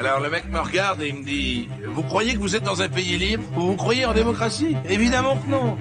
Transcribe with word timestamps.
Alors 0.00 0.18
le 0.18 0.30
mec 0.30 0.50
me 0.50 0.58
regarde 0.58 1.02
et 1.02 1.08
il 1.08 1.16
me 1.16 1.22
dit 1.22 1.68
Vous 1.86 2.02
croyez 2.02 2.32
que 2.32 2.38
vous 2.38 2.56
êtes 2.56 2.62
dans 2.62 2.80
un 2.80 2.88
pays 2.88 3.18
libre 3.18 3.44
Vous 3.52 3.66
vous 3.66 3.76
croyez 3.76 4.06
en 4.06 4.14
démocratie? 4.14 4.74
Évidemment 4.88 5.36
que 5.36 5.50
non 5.50 5.76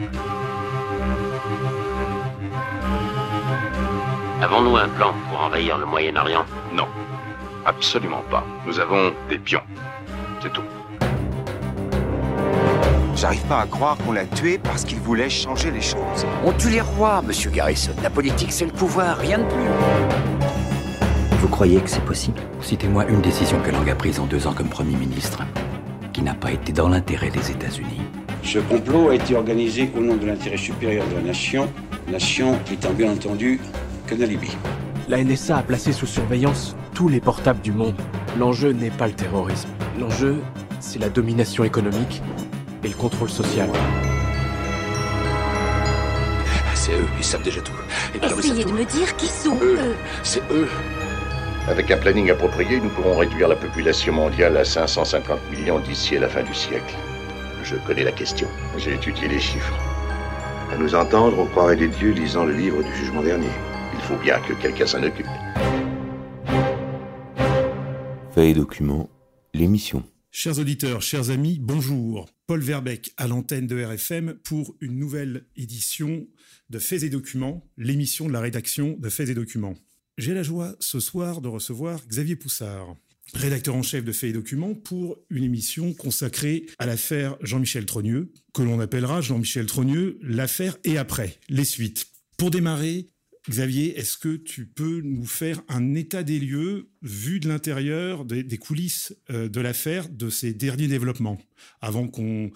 Avons-nous 4.41 4.75
un 4.75 4.89
plan 4.89 5.13
pour 5.29 5.39
envahir 5.39 5.77
le 5.77 5.85
Moyen-Orient? 5.85 6.43
Non, 6.73 6.87
absolument 7.65 8.23
pas. 8.29 8.43
Nous 8.67 8.77
avons 8.81 9.13
des 9.29 9.37
pions. 9.37 9.61
C'est 10.43 10.51
tout. 10.51 10.63
J'arrive 13.15 13.45
pas 13.45 13.61
à 13.61 13.67
croire 13.67 13.95
qu'on 13.99 14.11
l'a 14.11 14.25
tué 14.25 14.57
parce 14.57 14.83
qu'il 14.83 14.99
voulait 14.99 15.29
changer 15.29 15.71
les 15.71 15.81
choses. 15.81 16.25
On 16.43 16.51
tue 16.51 16.69
les 16.69 16.81
rois, 16.81 17.21
monsieur 17.21 17.51
Garrison. 17.51 17.93
La 18.03 18.09
politique, 18.09 18.51
c'est 18.51 18.65
le 18.65 18.71
pouvoir, 18.71 19.17
rien 19.17 19.37
de 19.37 19.43
plus. 19.43 20.38
Vous 21.49 21.55
croyez 21.55 21.81
que 21.81 21.89
c'est 21.89 22.05
possible? 22.05 22.39
Citez-moi 22.61 23.05
une 23.09 23.21
décision 23.21 23.59
que 23.61 23.71
Lang 23.71 23.89
a 23.89 23.95
prise 23.95 24.19
en 24.19 24.27
deux 24.27 24.45
ans 24.45 24.53
comme 24.53 24.69
Premier 24.69 24.95
ministre 24.95 25.39
qui 26.13 26.21
n'a 26.21 26.35
pas 26.35 26.51
été 26.51 26.71
dans 26.71 26.87
l'intérêt 26.87 27.31
des 27.31 27.49
États-Unis. 27.49 28.01
Ce 28.43 28.59
complot 28.59 29.09
a 29.09 29.15
été 29.15 29.35
organisé 29.35 29.91
au 29.97 29.99
nom 29.99 30.15
de 30.15 30.27
l'intérêt 30.27 30.57
supérieur 30.57 31.07
de 31.07 31.15
la 31.15 31.21
nation, 31.21 31.67
nation 32.07 32.59
étant 32.71 32.91
bien 32.91 33.11
entendu 33.13 33.59
qu'un 34.05 34.21
alibi. 34.21 34.51
La 35.07 35.23
NSA 35.23 35.57
a 35.57 35.63
placé 35.63 35.91
sous 35.91 36.05
surveillance 36.05 36.75
tous 36.93 37.09
les 37.09 37.19
portables 37.19 37.61
du 37.61 37.71
monde. 37.71 37.95
L'enjeu 38.37 38.71
n'est 38.71 38.91
pas 38.91 39.07
le 39.07 39.13
terrorisme. 39.13 39.69
L'enjeu, 39.99 40.35
c'est 40.79 40.99
la 40.99 41.09
domination 41.09 41.63
économique 41.63 42.21
et 42.83 42.89
le 42.89 42.93
contrôle 42.95 43.29
social. 43.31 43.69
C'est 46.75 46.91
eux, 46.93 47.07
ils 47.17 47.23
savent 47.25 47.41
déjà 47.43 47.59
tout. 47.61 47.73
Et 48.13 48.23
alors, 48.23 48.37
ils 48.39 48.45
Essayez 48.45 48.63
de 48.65 48.69
tout. 48.69 48.75
me 48.75 48.85
dire 48.85 49.17
qui 49.17 49.25
sont 49.25 49.57
Eux, 49.63 49.77
eux. 49.79 49.95
c'est 50.23 50.43
eux. 50.51 50.69
Avec 51.69 51.91
un 51.91 51.97
planning 51.97 52.31
approprié, 52.31 52.79
nous 52.79 52.89
pourrons 52.89 53.15
réduire 53.15 53.47
la 53.47 53.55
population 53.55 54.11
mondiale 54.11 54.57
à 54.57 54.65
550 54.65 55.39
millions 55.51 55.79
d'ici 55.79 56.17
à 56.17 56.21
la 56.21 56.27
fin 56.27 56.41
du 56.41 56.53
siècle. 56.53 56.95
Je 57.63 57.75
connais 57.85 58.03
la 58.03 58.11
question. 58.11 58.47
J'ai 58.79 58.95
étudié 58.95 59.27
les 59.27 59.39
chiffres. 59.39 59.77
À 60.71 60.77
nous 60.77 60.95
entendre, 60.95 61.37
on 61.37 61.45
croirait 61.45 61.75
des 61.75 61.87
dieux 61.87 62.13
lisant 62.13 62.45
le 62.45 62.53
livre 62.53 62.81
du 62.81 62.91
jugement 62.95 63.21
dernier. 63.21 63.51
Il 63.93 63.99
faut 64.01 64.17
bien 64.17 64.39
que 64.39 64.53
quelqu'un 64.53 64.87
s'en 64.87 65.03
occupe. 65.03 65.27
Fait 68.33 68.49
et 68.49 68.53
document, 68.55 69.07
l'émission. 69.53 70.03
Chers 70.31 70.57
auditeurs, 70.57 71.03
chers 71.03 71.29
amis, 71.29 71.59
bonjour. 71.61 72.27
Paul 72.47 72.61
Verbeck 72.61 73.13
à 73.17 73.27
l'antenne 73.27 73.67
de 73.67 73.83
RFM 73.83 74.33
pour 74.43 74.75
une 74.81 74.97
nouvelle 74.97 75.45
édition 75.55 76.25
de 76.71 76.79
Faits 76.79 77.03
et 77.03 77.09
Documents, 77.09 77.63
l'émission 77.77 78.27
de 78.27 78.33
la 78.33 78.39
rédaction 78.39 78.95
de 78.97 79.09
Faits 79.09 79.29
et 79.29 79.35
Documents. 79.35 79.75
J'ai 80.19 80.33
la 80.33 80.43
joie 80.43 80.75
ce 80.81 80.99
soir 80.99 81.39
de 81.39 81.47
recevoir 81.47 82.05
Xavier 82.05 82.35
Poussard, 82.35 82.97
rédacteur 83.33 83.73
en 83.73 83.83
chef 83.83 84.03
de 84.03 84.11
Faits 84.11 84.31
et 84.31 84.33
Documents, 84.33 84.75
pour 84.75 85.17
une 85.29 85.45
émission 85.45 85.93
consacrée 85.93 86.65
à 86.77 86.85
l'affaire 86.85 87.37
Jean-Michel 87.39 87.85
Trogneux, 87.85 88.33
que 88.53 88.61
l'on 88.61 88.81
appellera 88.81 89.21
Jean-Michel 89.21 89.65
Trogneux, 89.65 90.19
l'affaire 90.21 90.75
et 90.83 90.97
après, 90.97 91.39
les 91.47 91.63
suites. 91.63 92.07
Pour 92.35 92.51
démarrer, 92.51 93.07
Xavier, 93.49 93.97
est-ce 93.97 94.17
que 94.17 94.35
tu 94.35 94.65
peux 94.65 94.99
nous 94.99 95.25
faire 95.25 95.61
un 95.69 95.95
état 95.95 96.23
des 96.23 96.39
lieux 96.39 96.89
vu 97.01 97.39
de 97.39 97.47
l'intérieur 97.47 98.25
des, 98.25 98.57
coulisses 98.57 99.15
euh, 99.29 99.47
de 99.47 99.61
l'affaire, 99.61 100.09
de 100.09 100.29
ces 100.29 100.53
derniers 100.53 100.89
développements, 100.89 101.39
avant 101.79 102.09
qu'on 102.09 102.51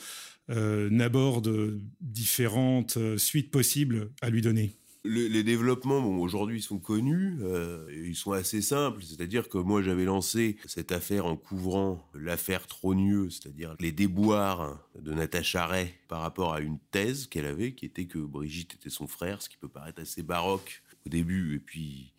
euh, 0.49 0.89
n'aborde 0.89 1.79
différentes 2.01 2.97
euh, 2.97 3.17
suites 3.17 3.51
possibles 3.51 4.11
à 4.21 4.29
lui 4.29 4.41
donner? 4.41 4.75
Le- 5.05 5.27
les 5.27 5.43
développements, 5.43 6.01
bon, 6.01 6.17
aujourd'hui, 6.19 6.61
sont 6.61 6.79
connus. 6.79 7.37
euh, 7.41 7.85
ils 8.05 8.15
sont 8.15 8.31
assez 8.31 8.61
simples. 8.61 9.03
C'est-à-dire 9.03 9.49
que 9.49 9.57
moi, 9.57 9.81
j'avais 9.81 10.05
lancé 10.05 10.55
cette 10.65 10.93
affaire 10.93 11.25
en 11.25 11.35
couvrant 11.35 12.07
l'affaire 12.13 12.67
Trogneux, 12.67 13.29
c'est-à-dire 13.29 13.75
les 13.81 13.91
déboires 13.91 14.81
de 14.97 15.13
Natacha 15.13 15.65
Ray 15.67 15.93
par 16.07 16.21
rapport 16.21 16.53
à 16.53 16.61
une 16.61 16.79
thèse 16.91 17.27
qu'elle 17.27 17.45
avait, 17.45 17.73
qui 17.73 17.85
était 17.85 18.05
que 18.05 18.19
Brigitte 18.19 18.75
était 18.75 18.89
son 18.89 19.07
frère, 19.07 19.41
ce 19.41 19.49
qui 19.49 19.57
peut 19.57 19.67
paraître 19.67 20.01
assez 20.01 20.23
baroque 20.23 20.81
au 21.05 21.09
début. 21.09 21.55
Et 21.55 21.59
puis, 21.59 22.13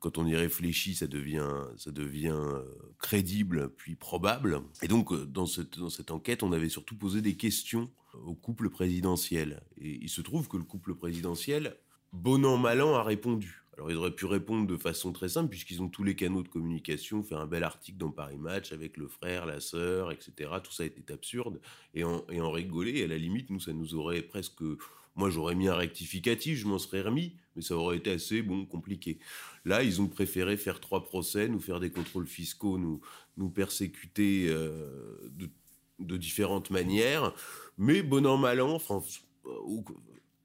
quand 0.00 0.18
on 0.18 0.26
y 0.26 0.34
réfléchit, 0.34 0.96
ça 0.96 1.06
devient, 1.06 1.46
ça 1.76 1.92
devient 1.92 2.34
euh, 2.34 2.62
crédible, 2.98 3.70
puis 3.76 3.94
probable. 3.94 4.60
Et 4.82 4.88
donc, 4.88 5.12
euh, 5.12 5.24
dans 5.24 5.46
cette 5.46 6.10
enquête, 6.10 6.42
on 6.42 6.50
avait 6.52 6.68
surtout 6.68 6.96
posé 6.96 7.22
des 7.22 7.36
questions 7.36 7.88
au 8.26 8.34
couple 8.34 8.70
présidentiel. 8.70 9.62
Et 9.78 9.98
il 10.02 10.08
se 10.08 10.20
trouve 10.20 10.48
que 10.48 10.56
le 10.56 10.64
couple 10.64 10.94
présidentiel, 10.94 11.76
bon 12.14 12.44
an, 12.44 12.56
mal 12.56 12.80
an, 12.80 12.94
a 12.94 13.02
répondu. 13.02 13.64
Alors, 13.76 13.90
ils 13.90 13.96
auraient 13.96 14.14
pu 14.14 14.26
répondre 14.26 14.68
de 14.68 14.76
façon 14.76 15.12
très 15.12 15.28
simple, 15.28 15.50
puisqu'ils 15.50 15.82
ont 15.82 15.88
tous 15.88 16.04
les 16.04 16.14
canaux 16.14 16.44
de 16.44 16.48
communication, 16.48 17.24
faire 17.24 17.40
un 17.40 17.46
bel 17.46 17.64
article 17.64 17.98
dans 17.98 18.12
Paris 18.12 18.38
Match 18.38 18.72
avec 18.72 18.96
le 18.96 19.08
frère, 19.08 19.46
la 19.46 19.58
sœur, 19.60 20.12
etc. 20.12 20.50
Tout 20.62 20.72
ça 20.72 20.84
était 20.84 21.12
absurde. 21.12 21.60
Et 21.92 22.04
en, 22.04 22.24
et 22.30 22.40
en 22.40 22.52
rigoler, 22.52 23.02
à 23.02 23.08
la 23.08 23.18
limite, 23.18 23.50
nous, 23.50 23.60
ça 23.60 23.72
nous 23.72 23.94
aurait 23.94 24.22
presque... 24.22 24.62
Moi, 25.16 25.30
j'aurais 25.30 25.54
mis 25.54 25.68
un 25.68 25.76
rectificatif, 25.76 26.58
je 26.58 26.66
m'en 26.66 26.78
serais 26.78 27.02
remis, 27.02 27.36
mais 27.54 27.62
ça 27.62 27.76
aurait 27.76 27.98
été 27.98 28.10
assez, 28.10 28.42
bon, 28.42 28.64
compliqué. 28.66 29.18
Là, 29.64 29.82
ils 29.82 30.00
ont 30.00 30.08
préféré 30.08 30.56
faire 30.56 30.80
trois 30.80 31.04
procès, 31.04 31.48
nous 31.48 31.60
faire 31.60 31.78
des 31.78 31.90
contrôles 31.90 32.26
fiscaux, 32.26 32.78
nous, 32.78 33.00
nous 33.36 33.48
persécuter 33.48 34.46
euh, 34.48 35.30
de, 35.98 36.16
différentes 36.16 36.70
manières. 36.70 37.32
Mais 37.78 38.02
bon 38.02 38.26
an, 38.26 38.36
mal 38.36 38.60
an, 38.60 38.72
enfin, 38.72 39.02
euh, 39.46 39.50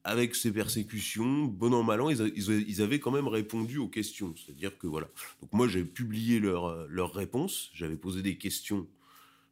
avec 0.04 0.36
ces 0.36 0.52
persécutions, 0.52 1.46
bon 1.46 1.74
an, 1.74 1.84
mal 1.84 2.02
an, 2.02 2.10
ils, 2.10 2.82
avaient 2.82 3.00
quand 3.00 3.12
même 3.12 3.28
répondu 3.28 3.78
aux 3.78 3.90
questions. 3.90 4.34
C'est-à-dire 4.38 4.78
que 4.78 4.88
voilà. 4.88 5.08
Donc 5.42 5.52
moi, 5.54 5.68
j'ai 5.68 5.84
publié 5.84 6.40
leurs 6.40 6.66
euh, 6.66 6.88
leurs 6.90 7.14
réponses, 7.14 7.70
j'avais 7.74 7.98
posé 7.98 8.22
des 8.22 8.38
questions, 8.38 8.88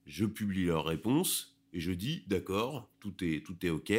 je 0.06 0.25
publie 0.25 0.66
leurs 0.66 0.86
réponses, 0.86 1.57
et 1.74 1.80
je 1.80 1.91
dis, 1.91 2.24
d'accord, 2.28 2.90
tout 3.00 3.13
est, 3.22 3.46
tout 3.46 3.57
est 3.66 3.69
OK. 3.69 3.94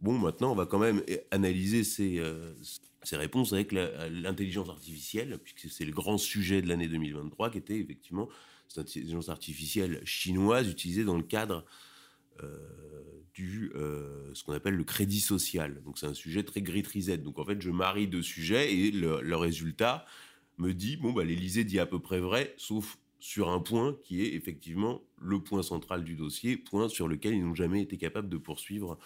Bon, 0.00 0.18
maintenant, 0.18 0.52
on 0.52 0.54
va 0.54 0.66
quand 0.66 0.78
même 0.78 1.02
eh, 1.08 1.20
analyser 1.30 1.84
ces, 1.84 2.18
euh, 2.18 2.54
ces 3.02 3.16
réponses 3.16 3.52
avec 3.52 3.72
l'intelligence 3.72 4.68
artificielle, 4.68 5.38
puisque 5.42 5.72
c'est 5.72 5.84
le 5.84 5.92
grand 5.92 6.18
sujet 6.18 6.62
de 6.62 6.68
l'année 6.68 6.88
2023, 6.88 7.50
qui 7.50 7.58
était 7.58 7.78
effectivement 7.78 8.28
cette 8.68 8.88
intelligence 8.88 9.28
artificielle 9.28 10.00
chinoise 10.04 10.68
utilisée 10.68 11.04
dans 11.04 11.16
le 11.16 11.22
cadre 11.22 11.56
euh, 11.56 11.91
du 13.34 13.72
euh, 13.74 14.30
ce 14.34 14.44
qu'on 14.44 14.52
appelle 14.52 14.74
le 14.74 14.84
crédit 14.84 15.20
social. 15.20 15.82
Donc 15.84 15.98
c'est 15.98 16.06
un 16.06 16.14
sujet 16.14 16.42
très 16.42 16.62
gris-trisette. 16.62 17.22
Donc 17.22 17.38
en 17.38 17.44
fait, 17.44 17.60
je 17.60 17.70
marie 17.70 18.06
deux 18.06 18.22
sujets 18.22 18.74
et 18.74 18.90
le, 18.90 19.36
résultat 19.36 20.04
me 20.58 20.72
dit 20.72 20.96
bon 20.96 21.12
bah 21.12 21.24
l'Élysée 21.24 21.64
dit 21.64 21.78
à 21.78 21.86
peu 21.86 21.98
près 21.98 22.20
vrai, 22.20 22.54
sauf 22.58 22.98
sur 23.18 23.50
un 23.50 23.60
point 23.60 23.96
qui 24.02 24.22
est 24.22 24.34
effectivement 24.34 25.00
le 25.20 25.40
point 25.40 25.62
central 25.62 26.04
du 26.04 26.16
dossier, 26.16 26.56
point 26.56 26.88
sur 26.88 27.08
lequel 27.08 27.34
ils 27.34 27.44
n'ont 27.44 27.54
jamais 27.54 27.80
été 27.80 27.96
capables 27.96 28.28
de 28.28 28.36
poursuivre 28.36 28.98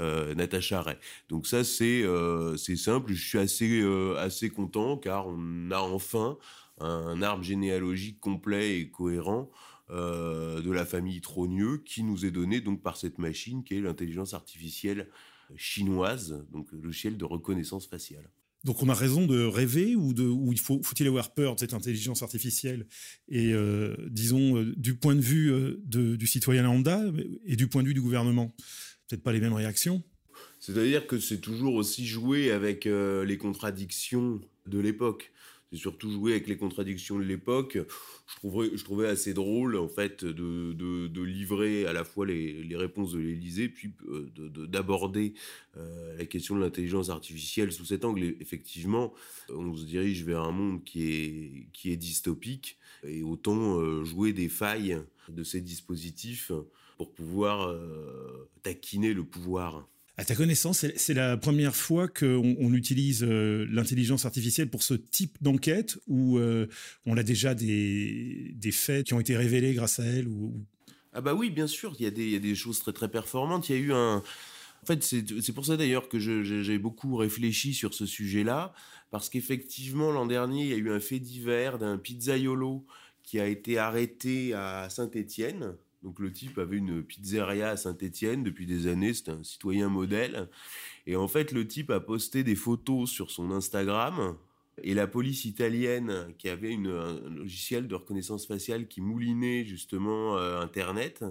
euh, 0.00 0.34
Natacha 0.34 0.82
Ray. 0.82 0.96
Donc 1.28 1.46
ça 1.46 1.64
c'est 1.64 2.02
euh, 2.02 2.56
c'est 2.56 2.76
simple, 2.76 3.12
je 3.12 3.28
suis 3.28 3.38
assez 3.38 3.80
euh, 3.80 4.16
assez 4.18 4.50
content 4.50 4.96
car 4.96 5.28
on 5.28 5.70
a 5.70 5.78
enfin 5.78 6.36
un 6.80 7.22
arbre 7.22 7.44
généalogique 7.44 8.20
complet 8.20 8.80
et 8.80 8.90
cohérent 8.90 9.50
euh, 9.90 10.60
de 10.62 10.70
la 10.70 10.84
famille 10.86 11.20
Trogneux 11.20 11.78
qui 11.84 12.02
nous 12.02 12.24
est 12.24 12.30
donné 12.30 12.60
donc 12.60 12.82
par 12.82 12.96
cette 12.96 13.18
machine 13.18 13.64
qui 13.64 13.74
est 13.74 13.80
l'intelligence 13.80 14.34
artificielle 14.34 15.08
chinoise, 15.56 16.44
donc 16.52 16.70
le 16.72 16.80
logiciel 16.80 17.16
de 17.16 17.24
reconnaissance 17.24 17.86
faciale. 17.86 18.30
Donc 18.62 18.82
on 18.82 18.88
a 18.90 18.94
raison 18.94 19.26
de 19.26 19.42
rêver 19.42 19.96
ou, 19.96 20.12
de, 20.12 20.22
ou 20.22 20.52
il 20.52 20.60
faut, 20.60 20.82
faut-il 20.82 21.06
avoir 21.06 21.32
peur 21.32 21.54
de 21.54 21.60
cette 21.60 21.72
intelligence 21.72 22.22
artificielle? 22.22 22.86
Et 23.28 23.52
euh, 23.52 23.96
disons, 24.10 24.58
euh, 24.58 24.74
du 24.76 24.96
point 24.96 25.14
de 25.16 25.20
vue 25.22 25.50
euh, 25.50 25.80
de- 25.84 26.14
du 26.14 26.26
citoyen 26.26 26.62
lambda 26.62 27.02
et 27.46 27.56
du 27.56 27.68
point 27.68 27.82
de 27.82 27.88
vue 27.88 27.94
du 27.94 28.02
gouvernement, 28.02 28.54
peut-être 29.08 29.22
pas 29.22 29.32
les 29.32 29.40
mêmes 29.40 29.54
réactions 29.54 30.02
C'est-à-dire 30.58 31.06
que 31.06 31.18
c'est 31.18 31.40
toujours 31.40 31.74
aussi 31.74 32.06
jouer 32.06 32.50
avec 32.50 32.84
les 32.84 33.38
contradictions 33.38 34.40
de 34.66 34.78
l'époque. 34.78 35.32
C'est 35.70 35.78
surtout 35.78 36.10
jouer 36.10 36.32
avec 36.32 36.48
les 36.48 36.56
contradictions 36.56 37.18
de 37.18 37.24
l'époque. 37.24 37.78
Je 38.42 38.82
trouvais, 38.84 39.06
assez 39.06 39.34
drôle, 39.34 39.76
en 39.76 39.88
fait, 39.88 40.24
de, 40.24 41.22
livrer 41.22 41.86
à 41.86 41.92
la 41.92 42.02
fois 42.02 42.26
les, 42.26 42.66
réponses 42.74 43.12
de 43.12 43.20
l'Élysée, 43.20 43.68
puis 43.68 43.92
euh, 44.08 44.28
de- 44.34 44.48
de- 44.48 44.66
d'aborder 44.66 45.34
euh, 45.76 46.16
la 46.16 46.24
question 46.24 46.56
de 46.56 46.60
l'intelligence 46.60 47.08
artificielle 47.08 47.70
sous 47.70 47.84
cet 47.84 48.04
angle. 48.04 48.34
Effectivement, 48.40 49.14
on 49.48 49.76
se 49.76 49.84
dirige 49.84 50.24
vers 50.24 50.42
un 50.42 50.52
monde 50.52 50.82
qui 50.82 51.68
est, 51.84 51.96
dystopique, 51.96 52.76
et 53.04 53.22
autant 53.22 53.78
euh, 53.78 54.02
jouer 54.04 54.32
des 54.32 54.48
failles 54.48 54.98
de 55.28 55.44
ces 55.44 55.60
dispositifs 55.60 56.50
pour 56.96 57.12
pouvoir 57.12 57.74
taquiner 58.62 59.14
le 59.14 59.24
pouvoir. 59.24 59.88
À 60.20 60.24
ta 60.26 60.34
connaissance, 60.34 60.84
c'est- 60.96 61.14
la 61.14 61.38
première 61.38 61.74
fois 61.74 62.06
qu'on 62.06 62.54
on 62.60 62.74
utilise 62.74 63.24
euh, 63.24 63.66
l'intelligence 63.70 64.26
artificielle 64.26 64.68
pour 64.68 64.82
ce 64.82 64.92
type 64.92 65.38
d'enquête 65.40 65.98
ou 66.08 66.36
euh, 66.36 66.66
on 67.06 67.16
a 67.16 67.22
déjà 67.22 67.54
des, 67.54 68.52
des 68.54 68.70
faits 68.70 69.06
qui 69.06 69.14
ont 69.14 69.20
été 69.20 69.34
révélés 69.34 69.72
grâce 69.72 69.98
à 69.98 70.04
elle 70.04 70.28
Ah 71.14 71.22
bah 71.22 71.32
oui, 71.34 71.48
bien 71.48 71.66
sûr, 71.66 71.94
il 71.98 72.02
y, 72.02 72.06
a 72.06 72.10
des- 72.10 72.28
y 72.28 72.36
a 72.36 72.38
des 72.38 72.54
choses 72.54 72.80
très 72.80 72.92
très 72.92 73.08
performantes. 73.10 73.70
Il 73.70 73.76
y 73.76 73.78
a 73.78 73.80
eu 73.80 73.92
un... 73.94 74.16
En 74.82 74.86
fait, 74.86 75.02
c'est 75.02 75.52
pour 75.54 75.64
ça 75.64 75.78
d'ailleurs 75.78 76.08
que 76.10 76.18
j'ai 76.18 76.78
beaucoup 76.78 77.16
réfléchi 77.16 77.72
sur 77.72 77.94
ce 77.94 78.04
sujet-là, 78.04 78.74
parce 79.10 79.30
qu'effectivement, 79.30 80.10
l'an 80.12 80.26
dernier, 80.26 80.64
il 80.64 80.70
y 80.70 80.74
a 80.74 80.76
eu 80.76 80.90
un 80.90 81.00
fait 81.00 81.18
divers 81.18 81.78
d'un 81.78 81.96
pizzaiolo 81.98 82.84
qui 83.22 83.40
a 83.40 83.46
été 83.46 83.78
arrêté 83.78 84.52
à 84.54 84.88
Saint-Étienne. 84.90 85.74
Donc 86.02 86.18
le 86.18 86.32
type 86.32 86.58
avait 86.58 86.78
une 86.78 87.02
pizzeria 87.02 87.70
à 87.70 87.76
Saint-Étienne 87.76 88.42
depuis 88.42 88.66
des 88.66 88.86
années, 88.86 89.12
c'était 89.12 89.32
un 89.32 89.42
citoyen 89.42 89.88
modèle. 89.88 90.48
Et 91.06 91.16
en 91.16 91.28
fait, 91.28 91.52
le 91.52 91.66
type 91.66 91.90
a 91.90 92.00
posté 92.00 92.42
des 92.42 92.56
photos 92.56 93.10
sur 93.10 93.30
son 93.30 93.50
Instagram. 93.50 94.36
Et 94.82 94.94
la 94.94 95.06
police 95.06 95.44
italienne, 95.44 96.32
qui 96.38 96.48
avait 96.48 96.74
un 96.74 97.28
logiciel 97.28 97.86
de 97.86 97.94
reconnaissance 97.94 98.46
faciale 98.46 98.88
qui 98.88 99.02
moulinait 99.02 99.64
justement 99.64 100.38
euh, 100.38 100.60
Internet, 100.60 101.22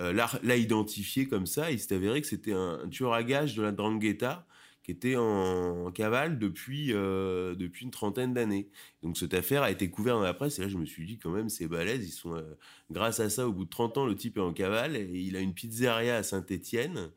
euh, 0.00 0.12
l'a 0.12 0.56
identifié 0.56 1.28
comme 1.28 1.46
ça. 1.46 1.70
Il 1.70 1.78
s'est 1.78 1.94
avéré 1.94 2.20
que 2.20 2.26
c'était 2.26 2.52
un, 2.52 2.80
un, 2.84 2.88
tueur 2.88 3.12
à 3.12 3.22
gages 3.22 3.54
de 3.54 3.62
la 3.62 3.70
Drangheta 3.70 4.44
qui 4.84 4.90
était 4.90 5.16
en, 5.16 5.90
cavale 5.92 6.38
depuis, 6.38 6.92
euh, 6.92 7.54
depuis 7.54 7.86
une 7.86 7.90
trentaine 7.90 8.34
d'années. 8.34 8.68
Donc 9.02 9.16
cette 9.16 9.32
affaire 9.32 9.62
a 9.62 9.70
été 9.70 9.90
couverte 9.90 10.18
dans 10.18 10.22
la 10.22 10.34
presse 10.34 10.58
et 10.58 10.62
là 10.62 10.68
je 10.68 10.76
me 10.76 10.84
suis 10.84 11.06
dit 11.06 11.18
quand 11.18 11.30
même 11.30 11.48
c'est 11.48 11.66
balèze, 11.66 12.06
ils 12.06 12.12
sont 12.12 12.36
euh, 12.36 12.42
grâce 12.90 13.18
à 13.18 13.30
ça 13.30 13.48
au 13.48 13.52
bout 13.52 13.64
de 13.64 13.70
30 13.70 13.98
ans 13.98 14.06
le 14.06 14.14
type 14.14 14.36
est 14.36 14.42
en 14.42 14.52
cavale 14.52 14.94
et 14.94 15.08
il 15.08 15.36
a 15.36 15.40
une 15.40 15.54
pizzeria 15.54 16.16
à 16.16 16.22
Saint-Étienne. 16.22 17.10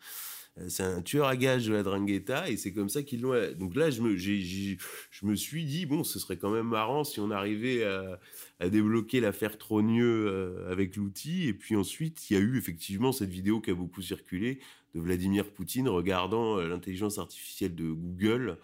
Euh, 0.60 0.70
c'est 0.70 0.84
un 0.84 1.02
tueur 1.02 1.28
à 1.28 1.36
gages 1.36 1.68
de 1.68 1.74
la 1.74 1.84
Drangheta 1.84 2.50
et 2.50 2.58
c'est 2.58 2.74
comme 2.74 2.90
ça 2.90 3.04
qu'ils 3.04 3.22
l'ont. 3.22 3.36
Donc 3.58 3.76
là, 3.76 3.90
je 3.90 4.02
me, 4.02 5.36
suis 5.36 5.66
dit, 5.66 5.86
bon, 5.86 6.04
ce 6.04 6.20
serait 6.20 6.38
quand 6.38 6.52
même 6.52 6.68
marrant 6.68 7.04
si 7.04 7.20
on 7.20 7.32
arrivait 7.32 7.84
à, 7.84 8.70
débloquer 8.70 9.20
l'affaire 9.20 9.58
Trogneux 9.58 10.28
euh, 10.28 10.72
avec 10.72 10.96
l'outil. 10.96 11.48
Et 11.48 11.54
puis 11.54 11.76
ensuite, 11.76 12.30
il 12.30 12.34
y 12.34 12.38
a 12.38 12.40
eu 12.40 12.58
effectivement 12.58 13.12
cette 13.12 13.30
vidéo 13.30 13.62
qui 13.62 13.72
a 13.72 13.76
beaucoup 13.76 14.02
circulé 14.02 14.60
de 14.96 15.02
Vladimir 15.02 15.46
Poutine 15.52 15.88
regardant 15.90 16.58
euh, 16.58 16.68
l'intelligence 16.68 17.18
artificielle 17.18 17.76
de 17.76 17.90
Google 17.92 18.58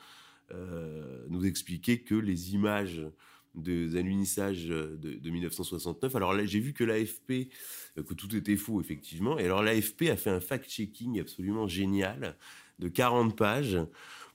nous 1.30 1.48
expliquer 1.48 2.02
que 2.02 2.14
les 2.14 2.54
images 2.54 3.02
des 3.56 3.96
allunissages 3.96 4.66
de, 4.66 4.98
de 4.98 5.30
1969. 5.30 6.16
Alors 6.16 6.34
là, 6.34 6.46
j'ai 6.46 6.60
vu 6.60 6.74
que 6.74 6.84
l'AFP, 6.84 7.50
que 7.96 8.14
tout 8.14 8.36
était 8.36 8.56
faux, 8.56 8.82
effectivement. 8.82 9.38
Et 9.38 9.46
alors 9.46 9.62
l'AFP 9.62 10.10
a 10.10 10.16
fait 10.16 10.32
un 10.32 10.40
fact-checking 10.40 11.20
absolument 11.20 11.68
génial 11.68 12.36
de 12.80 12.88
40 12.88 13.36
pages 13.36 13.78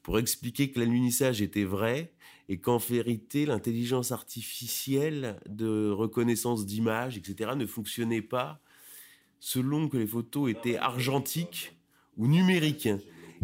pour 0.03 0.19
expliquer 0.19 0.71
que 0.71 0.79
l'alunissage 0.79 1.43
était 1.43 1.65
vrai 1.65 2.13
et 2.49 2.59
qu'en 2.59 2.79
vérité, 2.79 3.45
l'intelligence 3.45 4.11
artificielle 4.11 5.39
de 5.49 5.91
reconnaissance 5.91 6.65
d'images, 6.65 7.19
etc., 7.19 7.51
ne 7.57 7.67
fonctionnait 7.67 8.23
pas 8.23 8.63
selon 9.41 9.89
que 9.89 9.99
les 9.99 10.07
photos 10.07 10.51
étaient 10.51 10.77
argentiques 10.77 11.77
ou 12.17 12.27
numériques. 12.27 12.89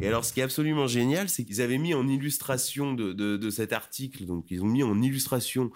Et 0.01 0.09
alors, 0.09 0.25
ce 0.25 0.33
qui 0.33 0.41
est 0.41 0.43
absolument 0.43 0.87
génial, 0.87 1.29
c'est 1.29 1.45
qu'ils 1.45 1.61
avaient 1.61 1.79
mis 1.79 1.95
en 1.95 2.09
illustration 2.09 2.95
de, 2.95 3.13
de, 3.13 3.37
de, 3.37 3.51
cet 3.51 3.73
article, 3.73 4.25
donc 4.25 4.47
ils 4.51 4.63
ont 4.63 4.67
mis 4.67 4.83
en 4.83 5.01
illustration 5.01 5.71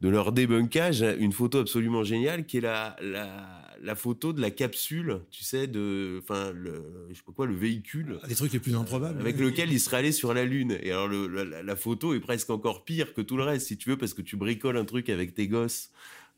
de 0.00 0.08
leur 0.08 0.32
débunkage 0.32 1.04
une 1.18 1.32
photo 1.32 1.58
absolument 1.58 2.02
géniale 2.02 2.46
qui 2.46 2.58
est 2.58 2.62
la, 2.62 2.96
la, 3.00 3.62
la 3.82 3.94
photo 3.94 4.32
de 4.32 4.40
la 4.40 4.50
capsule, 4.50 5.20
tu 5.30 5.44
sais, 5.44 5.66
de, 5.66 6.20
enfin, 6.22 6.52
le, 6.52 7.08
je 7.10 7.16
sais 7.16 7.22
pas 7.24 7.32
quoi, 7.32 7.46
le 7.46 7.54
véhicule. 7.54 8.18
Les 8.28 8.34
trucs 8.34 8.52
les 8.52 8.58
plus 8.58 8.74
improbables. 8.74 9.20
Avec 9.20 9.38
lequel 9.38 9.72
il 9.72 9.80
serait 9.80 9.98
allé 9.98 10.12
sur 10.12 10.34
la 10.34 10.44
Lune. 10.44 10.78
Et 10.82 10.90
alors, 10.90 11.08
le, 11.08 11.26
la, 11.26 11.62
la 11.62 11.76
photo 11.76 12.14
est 12.14 12.20
presque 12.20 12.50
encore 12.50 12.84
pire 12.84 13.14
que 13.14 13.20
tout 13.20 13.36
le 13.36 13.44
reste, 13.44 13.68
si 13.68 13.76
tu 13.76 13.90
veux, 13.90 13.96
parce 13.96 14.14
que 14.14 14.22
tu 14.22 14.36
bricoles 14.36 14.76
un 14.76 14.84
truc 14.84 15.08
avec 15.08 15.34
tes 15.34 15.48
gosses 15.48 15.90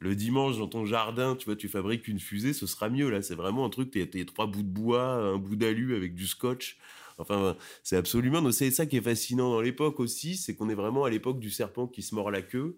le 0.02 0.16
dimanche 0.16 0.58
dans 0.58 0.66
ton 0.66 0.84
jardin, 0.84 1.36
tu 1.36 1.44
vois, 1.44 1.54
tu 1.54 1.68
fabriques 1.68 2.08
une 2.08 2.18
fusée, 2.18 2.52
ce 2.52 2.66
sera 2.66 2.88
mieux. 2.88 3.08
Là, 3.08 3.22
c'est 3.22 3.36
vraiment 3.36 3.64
un 3.64 3.70
truc, 3.70 3.92
t'as 3.92 4.24
trois 4.24 4.46
bouts 4.48 4.62
de 4.62 4.68
bois, 4.68 5.04
un 5.04 5.38
bout 5.38 5.54
d'alu 5.54 5.94
avec 5.94 6.14
du 6.14 6.26
scotch. 6.26 6.76
Enfin, 7.22 7.56
c'est 7.82 7.96
absolument. 7.96 8.50
C'est 8.52 8.70
ça 8.70 8.86
qui 8.86 8.96
est 8.96 9.02
fascinant 9.02 9.50
dans 9.50 9.60
l'époque 9.60 10.00
aussi, 10.00 10.36
c'est 10.36 10.54
qu'on 10.54 10.68
est 10.68 10.74
vraiment 10.74 11.04
à 11.04 11.10
l'époque 11.10 11.40
du 11.40 11.50
serpent 11.50 11.86
qui 11.86 12.02
se 12.02 12.14
mord 12.14 12.30
la 12.30 12.42
queue, 12.42 12.76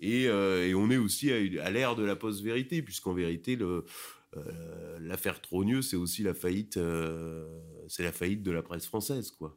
et, 0.00 0.26
euh, 0.26 0.74
on 0.76 0.90
est 0.90 0.96
aussi 0.96 1.30
à, 1.32 1.70
l'ère 1.70 1.96
de 1.96 2.04
la 2.04 2.16
post-vérité, 2.16 2.82
puisqu'en 2.82 3.14
vérité, 3.14 3.56
euh, 3.60 3.82
l'affaire 5.00 5.40
Trogneux, 5.40 5.82
c'est 5.82 5.96
aussi 5.96 6.22
la 6.22 6.34
faillite, 6.34 6.76
euh, 6.76 7.46
c'est 7.88 8.02
la 8.02 8.12
faillite 8.12 8.42
de 8.42 8.50
la 8.50 8.62
presse 8.62 8.86
française, 8.86 9.30
quoi. 9.30 9.56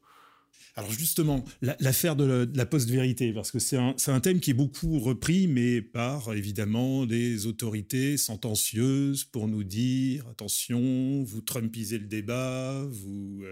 Alors 0.75 0.91
justement, 0.91 1.43
l'affaire 1.61 2.15
de, 2.15 2.47
la, 2.53 2.65
post-vérité, 2.67 3.33
parce 3.33 3.49
que 3.49 3.57
c'est 3.57 3.77
un, 3.77 4.19
thème 4.19 4.39
qui 4.39 4.51
est 4.51 4.53
beaucoup 4.53 4.99
repris, 4.99 5.47
mais 5.47 5.81
par 5.81 6.31
évidemment 6.35 7.07
des 7.07 7.47
autorités 7.47 8.15
sentencieuses 8.15 9.23
pour 9.23 9.47
nous 9.47 9.63
dire 9.63 10.27
attention, 10.27 11.23
vous 11.23 11.41
trumpisez 11.41 11.97
le 11.97 12.05
débat, 12.05 12.85
vous 12.91 13.43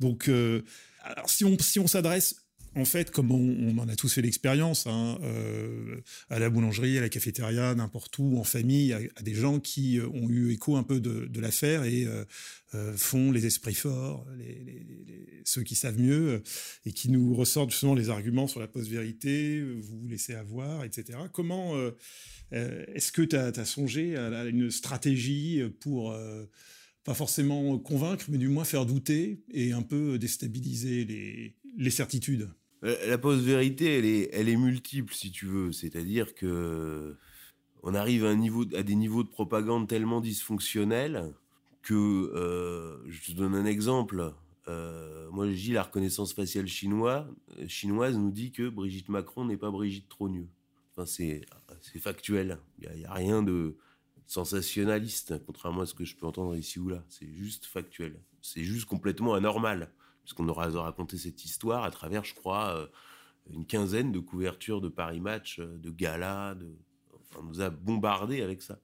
donc 0.00 0.28
euh, 0.28 0.62
alors 1.02 1.30
si 1.30 1.44
on 1.44 1.56
si 1.58 1.78
on 1.78 1.86
s'adresse 1.86 2.36
en 2.76 2.84
fait, 2.84 3.10
comme 3.10 3.32
on, 3.32 3.78
en 3.78 3.88
a 3.88 3.96
tous 3.96 4.12
fait 4.12 4.22
l'expérience, 4.22 4.86
hein, 4.86 5.18
euh, 5.24 6.00
à 6.28 6.38
la 6.38 6.50
boulangerie, 6.50 6.98
à 6.98 7.00
la 7.00 7.08
cafétéria, 7.08 7.74
n'importe 7.74 8.16
où, 8.18 8.38
en 8.38 8.44
famille, 8.44 8.92
à, 8.92 9.22
des 9.22 9.34
gens 9.34 9.58
qui 9.58 9.98
euh, 9.98 10.06
ont 10.06 10.28
eu 10.28 10.52
écho 10.52 10.76
un 10.76 10.84
peu 10.84 11.00
de, 11.00 11.40
l'affaire 11.40 11.82
et 11.82 12.06
font 12.96 13.32
les 13.32 13.46
esprits 13.46 13.74
forts, 13.74 14.24
ceux 15.44 15.64
qui 15.64 15.74
savent 15.74 15.98
mieux, 15.98 16.44
et 16.86 16.92
qui 16.92 17.10
nous 17.10 17.34
ressortent 17.34 17.70
justement 17.70 17.94
les 17.94 18.08
arguments 18.08 18.46
sur 18.46 18.60
la 18.60 18.68
post-vérité, 18.68 19.60
vous 19.80 20.02
vous 20.02 20.08
laissez 20.08 20.34
avoir, 20.34 20.84
etc. 20.84 21.18
Comment 21.32 21.74
est-ce 22.52 23.10
que 23.10 23.22
tu 23.22 23.34
as, 23.34 23.64
songé 23.64 24.16
à, 24.16 24.44
une 24.44 24.70
stratégie 24.70 25.62
pour 25.80 26.14
pas 27.04 27.14
forcément 27.14 27.78
convaincre, 27.78 28.26
mais 28.28 28.38
du 28.38 28.48
moins 28.48 28.64
faire 28.64 28.86
douter 28.86 29.42
et 29.52 29.72
un 29.72 29.82
peu 29.82 30.18
déstabiliser 30.18 31.04
les, 31.76 31.90
certitudes 31.90 32.50
la 32.82 33.18
post-vérité, 33.18 33.98
elle 33.98 34.06
est, 34.06 34.30
elle 34.32 34.48
est 34.48 34.56
multiple, 34.56 35.12
si 35.12 35.30
tu 35.30 35.44
veux. 35.44 35.70
C'est-à-dire 35.70 36.34
que 36.34 37.14
on 37.82 37.94
arrive 37.94 38.24
à, 38.24 38.34
des 38.82 38.94
niveaux 38.94 39.22
de 39.22 39.28
propagande 39.28 39.88
tellement 39.88 40.20
dysfonctionnels 40.20 41.32
que, 41.82 41.94
euh, 41.94 42.98
je 43.08 43.32
te 43.32 43.36
donne 43.36 43.54
un 43.54 43.64
exemple. 43.64 44.32
Euh, 44.68 45.28
moi, 45.30 45.48
je 45.48 45.54
dis 45.54 45.72
la 45.72 45.82
reconnaissance 45.82 46.34
faciale 46.34 46.66
chinoise, 46.66 47.26
nous 48.16 48.30
dit 48.30 48.52
que 48.52 48.68
Brigitte 48.68 49.08
Macron 49.08 49.44
n'est 49.44 49.56
pas 49.56 49.70
Brigitte 49.70 50.08
Trogneux. 50.08 50.48
Enfin, 50.94 51.06
c'est, 51.06 51.42
factuel. 51.98 52.58
Il 52.80 52.90
n'y 52.90 53.04
a, 53.04 53.12
rien 53.12 53.42
de 53.42 53.76
sensationnaliste, 54.30 55.44
contrairement 55.44 55.80
à 55.80 55.86
ce 55.86 55.94
que 55.94 56.04
je 56.04 56.14
peux 56.14 56.24
entendre 56.24 56.54
ici 56.56 56.78
ou 56.78 56.88
là. 56.88 57.04
C'est 57.08 57.26
juste 57.32 57.66
factuel. 57.66 58.22
C'est 58.40 58.62
juste 58.62 58.84
complètement 58.84 59.34
anormal 59.34 59.92
puisqu'on 60.22 60.48
aura 60.48 60.68
raconté 60.68 61.18
cette 61.18 61.44
histoire 61.44 61.82
à 61.82 61.90
travers, 61.90 62.24
je 62.24 62.34
crois, 62.34 62.76
euh, 62.76 62.86
une 63.52 63.66
quinzaine 63.66 64.12
de 64.12 64.20
couvertures 64.20 64.80
de 64.80 64.88
Paris 64.88 65.18
Match, 65.18 65.58
euh, 65.58 65.76
de 65.78 65.90
galas, 65.90 66.54
on 67.36 67.42
nous 67.42 67.60
a 67.60 67.70
bombardé 67.70 68.40
avec 68.40 68.62
ça. 68.62 68.80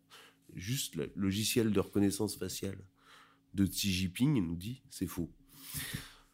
Juste 0.57 0.97
le 0.97 1.13
logiciel 1.15 1.71
de 1.71 1.79
reconnaissance 1.79 2.37
faciale 2.37 2.79
de 3.55 3.67
Xi 3.67 3.93
Jinping 3.93 4.45
nous 4.45 4.57
dit 4.57 4.83
c'est 4.91 5.07
faux. 5.07 5.31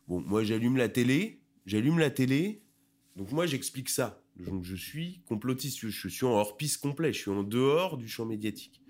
Bon, 0.08 0.22
moi 0.22 0.42
j'allume 0.42 0.78
la 0.78 0.88
télé, 0.88 1.42
j'allume 1.66 1.98
la 1.98 2.10
télé, 2.10 2.64
donc 3.16 3.30
moi 3.30 3.44
j'explique 3.44 3.90
ça. 3.90 4.22
Donc 4.38 4.64
je 4.64 4.74
suis 4.74 5.20
complotiste, 5.26 5.86
je 5.86 6.08
suis 6.08 6.24
en 6.24 6.30
hors-piste 6.30 6.80
complet, 6.80 7.12
je 7.12 7.18
suis 7.18 7.30
en 7.30 7.42
dehors 7.42 7.98
du 7.98 8.08
champ 8.08 8.24
médiatique. 8.24 8.81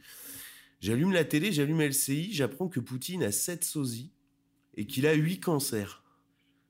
J'allume 0.82 1.12
la 1.12 1.24
télé, 1.24 1.52
j'allume 1.52 1.80
LCI, 1.80 2.32
j'apprends 2.32 2.68
que 2.68 2.80
Poutine 2.80 3.22
a 3.22 3.30
7 3.30 3.62
sosies 3.62 4.10
et 4.76 4.84
qu'il 4.84 5.06
a 5.06 5.12
8 5.12 5.38
cancers. 5.38 6.02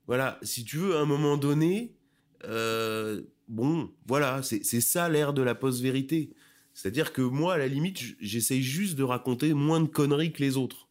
Voilà, 0.05 0.39
si 0.43 0.63
tu 0.63 0.77
veux, 0.77 0.95
à 0.95 0.99
un 0.99 1.05
moment 1.05 1.35
donné, 1.35 1.95
euh, 2.43 3.23
bon, 3.47 3.91
voilà, 4.05 4.43
c'est 4.43 4.61
ça 4.81 5.09
l'ère 5.09 5.33
de 5.33 5.41
la 5.41 5.55
post-vérité. 5.55 6.29
C'est-à-dire 6.75 7.11
que 7.11 7.23
moi, 7.23 7.55
à 7.55 7.57
la 7.57 7.67
limite, 7.67 8.01
j'essaye 8.19 8.61
juste 8.61 8.95
de 8.95 9.03
raconter 9.03 9.55
moins 9.55 9.81
de 9.81 9.87
conneries 9.87 10.31
que 10.31 10.43
les 10.43 10.57
autres. 10.57 10.89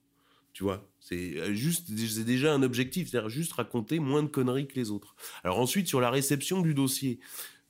Tu 0.52 0.64
vois 0.64 0.90
C'est 0.98 1.36
euh, 1.38 1.54
juste, 1.54 1.96
c'est 1.96 2.24
déjà 2.24 2.52
un 2.52 2.64
objectif, 2.64 3.08
c'est-à-dire 3.08 3.30
juste 3.30 3.52
raconter 3.52 4.00
moins 4.00 4.24
de 4.24 4.28
conneries 4.28 4.66
que 4.66 4.74
les 4.74 4.90
autres. 4.90 5.14
Alors 5.44 5.60
ensuite, 5.60 5.86
sur 5.86 6.00
la 6.00 6.10
réception 6.10 6.60
du 6.60 6.74
dossier, 6.74 7.20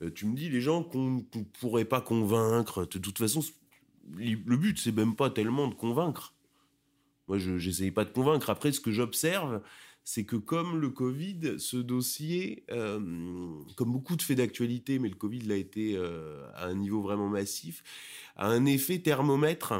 euh, 0.01 0.09
tu 0.09 0.25
me 0.25 0.35
dis 0.35 0.49
les 0.49 0.61
gens 0.61 0.83
qu'on 0.83 1.21
qu 1.21 1.43
pourrait 1.59 1.85
pas 1.85 2.01
convaincre. 2.01 2.87
De 2.87 2.97
toute 2.97 3.19
façon, 3.19 3.41
le 4.15 4.57
but, 4.57 4.79
c'est 4.79 4.95
même 4.95 5.15
pas 5.15 5.29
tellement 5.29 5.67
de 5.67 5.75
convaincre. 5.75 6.33
Moi, 7.27 7.37
je 7.37 7.51
n'essaye 7.51 7.91
pas 7.91 8.05
de 8.05 8.11
convaincre. 8.11 8.49
Après, 8.49 8.71
ce 8.71 8.79
que 8.79 8.91
j'observe, 8.91 9.61
c'est 10.03 10.25
que 10.25 10.35
comme 10.35 10.79
le 10.79 10.89
Covid, 10.89 11.59
ce 11.59 11.77
dossier, 11.77 12.63
euh, 12.71 12.99
comme 13.75 13.91
beaucoup 13.91 14.15
de 14.15 14.21
faits 14.21 14.37
d'actualité, 14.37 14.99
mais 14.99 15.09
le 15.09 15.15
Covid 15.15 15.41
l'a 15.41 15.55
été 15.55 15.95
euh, 15.95 16.45
à 16.55 16.65
un 16.67 16.75
niveau 16.75 17.01
vraiment 17.01 17.29
massif, 17.29 17.83
a 18.35 18.47
un 18.47 18.65
effet 18.65 18.99
thermomètre 18.99 19.73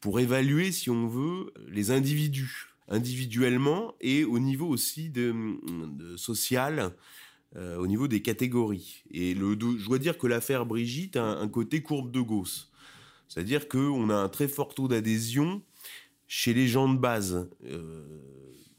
pour 0.00 0.20
évaluer, 0.20 0.72
si 0.72 0.90
on 0.90 1.08
veut, 1.08 1.52
les 1.68 1.90
individus, 1.90 2.74
individuellement 2.88 3.94
et 4.00 4.24
au 4.24 4.38
niveau 4.38 4.68
aussi 4.68 5.08
de, 5.08 5.56
social, 6.16 6.94
euh, 7.56 7.76
au 7.78 7.86
niveau 7.86 8.08
des 8.08 8.20
catégories. 8.20 9.04
Et 9.10 9.34
je 9.34 9.84
dois 9.86 9.98
dire 9.98 10.18
que 10.18 10.26
l'affaire 10.26 10.66
Brigitte 10.66 11.16
a 11.16 11.24
un, 11.24 11.48
côté 11.48 11.82
courbe 11.82 12.10
de 12.10 12.20
Gauss. 12.20 12.70
C'est-à-dire 13.28 13.68
qu'on 13.68 14.10
a 14.10 14.14
un 14.14 14.28
très 14.28 14.48
fort 14.48 14.74
taux 14.74 14.88
d'adhésion 14.88 15.62
chez 16.26 16.54
les 16.54 16.68
gens 16.68 16.92
de 16.92 16.98
base. 16.98 17.48
Euh, 17.64 18.22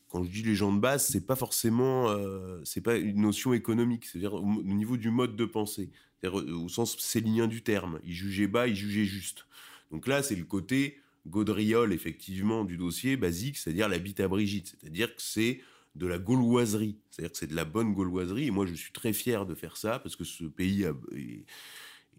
quand 0.10 0.24
je 0.24 0.30
dis 0.30 0.44
les 0.44 0.56
gens 0.56 0.74
de 0.74 0.80
base, 0.80 1.08
c'est 1.08 1.25
pas 1.25 1.36
forcément, 1.36 2.10
euh, 2.10 2.62
c'est 2.63 2.82
pas 2.82 2.98
une 2.98 3.22
notion 3.22 3.54
économique, 3.54 4.06
c'est-à-dire 4.06 4.34
au, 4.34 4.39
au 4.39 4.63
niveau 4.63 4.98
du 4.98 5.10
mode 5.10 5.36
de 5.36 5.46
pensée, 5.46 5.89
c'est-à-dire 6.22 6.46
au 6.56 6.70
sens 6.70 6.98
sélinien 6.98 7.48
du 7.48 7.62
terme. 7.62 8.00
Ils 8.04 8.13
jugeaient 8.13 8.48
bas, 8.48 8.68
ils 8.68 8.75
jugeaient 8.75 9.06
juste. 9.06 9.46
Donc 9.92 10.08
là, 10.08 10.24
c'est 10.24 10.36
le 10.36 10.46
côté 10.46 10.98
gaudriole, 11.27 11.94
effectivement, 11.94 12.63
du 12.63 12.77
dossier 12.77 13.18
basique, 13.18 13.58
c'est-à-dire 13.58 13.89
la 13.89 14.00
bite 14.00 14.20
à 14.20 14.27
Brigitte, 14.27 14.77
c'est-à-dire 14.80 15.13
que 15.13 15.22
c'est 15.22 15.62
de 15.96 16.08
la 16.08 16.20
gauloiserie, 16.20 16.98
c'est-à-dire 17.10 17.32
que 17.32 17.38
c'est 17.38 17.48
de 17.48 17.56
la 17.56 17.66
bonne 17.66 17.94
gauloiserie, 17.94 18.48
et 18.48 18.51
moi 18.51 18.66
je 18.66 18.74
suis 18.74 18.94
très 18.94 19.13
fier 19.13 19.46
de 19.46 19.56
faire 19.56 19.77
ça, 19.77 20.00
parce 20.00 20.16
que 20.16 20.24
ce 20.24 20.46
pays 20.46 20.86
a, 20.86 20.94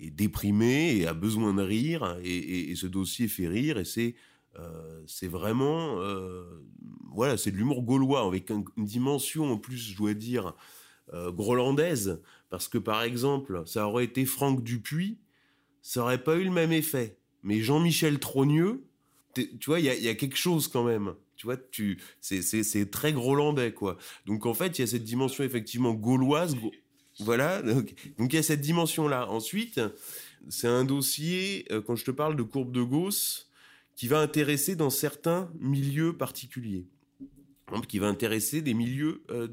est, 0.01 0.11
déprimé 0.11 0.97
et 0.97 1.07
a 1.07 1.15
besoin 1.15 1.55
de 1.55 1.63
rire, 1.63 2.19
et, 2.23 2.75
ce 2.75 2.87
dossier 2.87 3.29
fait 3.29 3.49
rire, 3.49 3.79
et 3.79 3.85
c'est 3.85 4.15
euh, 4.59 5.03
c'est 5.07 5.29
vraiment, 5.29 6.01
euh, 6.01 6.45
voilà, 7.13 7.37
c'est 7.37 7.51
de 7.51 7.57
l'humour 7.57 7.83
gaulois 7.83 8.27
avec 8.27 8.51
un, 8.51 8.65
une 8.77 8.85
dimension 8.85 9.53
en 9.53 9.59
plus, 9.59 9.77
je 9.77 9.97
dois 9.97 10.15
dire, 10.15 10.55
euh, 11.15 11.31
grolandaise, 11.31 12.21
parce 12.51 12.69
que 12.69 12.79
par 12.79 13.03
exemple, 13.03 13.63
ça 13.67 13.87
aurait 13.87 14.05
été 14.05 14.25
Franck 14.25 14.63
Dupuis, 14.65 15.19
ça 15.81 16.03
aurait 16.03 16.23
pas 16.23 16.37
eu 16.37 16.45
le 16.45 16.51
même 16.51 16.73
effet. 16.73 17.19
Mais 17.43 17.61
Jean-Michel 17.61 18.19
Trogneux, 18.19 18.85
tu 19.35 19.67
vois, 19.67 19.79
il 19.79 19.87
y 19.87 20.09
a, 20.09 20.15
quelque 20.15 20.37
chose 20.37 20.67
quand 20.67 20.83
même. 20.83 21.15
Tu 21.37 21.47
vois, 21.47 21.57
tu, 21.57 22.01
c'est 22.21 22.91
très 22.91 23.13
grolandais, 23.13 23.73
quoi. 23.73 23.97
Donc 24.27 24.45
en 24.45 24.55
fait, 24.55 24.79
il 24.79 24.83
y 24.83 24.85
a 24.85 24.89
cette 24.89 25.05
dimension 25.05 25.45
effectivement 25.45 25.95
gauloise. 25.95 26.57
Voilà, 27.21 27.63
donc 27.63 27.95
il 28.19 28.35
y 28.35 28.39
a 28.39 28.43
cette 28.43 28.61
dimension-là. 28.61 29.29
Ensuite, 29.29 29.81
c'est 30.49 30.69
un 30.69 30.85
dossier, 30.85 31.67
euh, 31.73 31.83
quand 31.83 31.97
je 31.97 32.05
te 32.05 32.11
parle 32.11 32.37
de 32.37 32.43
courbe 32.43 32.73
de 32.73 32.83
Gauss, 32.83 33.51
qui 33.97 34.07
va 34.07 34.21
intéresser 34.21 34.77
dans 34.77 34.91
certains 34.91 35.51
milieux 35.59 36.17
particuliers, 36.17 36.87
qui 37.89 37.99
va 37.99 38.07
intéresser 38.07 38.63
des 38.63 38.75
milieux 38.75 39.23
euh, 39.31 39.49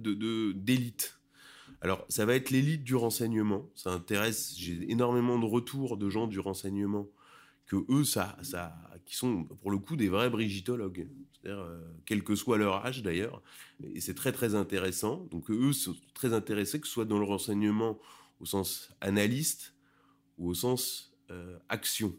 d'élite. 0.54 1.20
De, 1.68 1.74
Alors, 1.82 2.06
ça 2.10 2.26
va 2.26 2.36
être 2.36 2.52
l'élite 2.52 2.84
du 2.84 2.96
renseignement. 2.96 3.68
Ça 3.74 3.92
intéresse. 3.92 4.54
J'ai 4.56 4.92
énormément 4.92 5.40
de 5.40 5.46
retours 5.46 5.98
de 5.98 6.10
gens 6.10 6.28
du 6.28 6.40
renseignement 6.40 7.08
que 7.66 7.78
eux, 7.90 8.04
ça, 8.04 8.38
ça, 8.44 8.78
qui 9.06 9.16
sont 9.16 9.46
pour 9.46 9.72
le 9.72 9.78
coup 9.78 9.96
des 9.96 10.10
vrais 10.10 10.30
brigitologues, 10.30 11.08
c'est-à-dire 11.34 11.62
euh, 11.62 11.80
quel 12.06 12.24
que 12.24 12.36
soit 12.36 12.58
leur 12.58 12.86
âge 12.86 13.02
d'ailleurs, 13.04 13.42
et 13.84 14.02
c'est 14.02 14.14
très 14.14 14.32
très 14.32 14.56
intéressant. 14.56 15.28
Donc 15.32 15.50
eux 15.50 15.74
sont 15.74 15.96
très 16.14 16.34
intéressés 16.34 16.80
que 16.80 16.88
ce 16.88 16.94
soit 16.94 17.06
dans 17.06 17.20
le 17.20 17.26
renseignement 17.26 18.00
au 18.40 18.46
sens 18.46 18.92
analyste 19.02 19.74
ou 20.38 20.50
au 20.50 20.54
sens 20.54 21.14
euh, 21.32 21.58
action. 21.70 22.16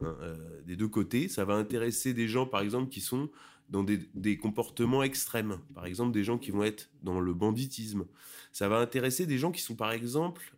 Hein, 0.00 0.16
euh, 0.20 0.62
des 0.62 0.76
deux 0.76 0.88
côtés. 0.88 1.28
Ça 1.28 1.44
va 1.44 1.54
intéresser 1.54 2.12
des 2.12 2.28
gens, 2.28 2.46
par 2.46 2.60
exemple, 2.60 2.90
qui 2.90 3.00
sont 3.00 3.30
dans 3.70 3.82
des, 3.82 3.98
des, 4.14 4.36
comportements 4.36 5.02
extrêmes. 5.02 5.58
Par 5.74 5.86
exemple, 5.86 6.12
des 6.12 6.22
gens 6.22 6.38
qui 6.38 6.50
vont 6.50 6.62
être 6.62 6.90
dans 7.02 7.18
le 7.18 7.32
banditisme. 7.32 8.06
Ça 8.52 8.68
va 8.68 8.78
intéresser 8.78 9.26
des 9.26 9.38
gens 9.38 9.52
qui 9.52 9.62
sont, 9.62 9.74
par 9.74 9.92
exemple, 9.92 10.54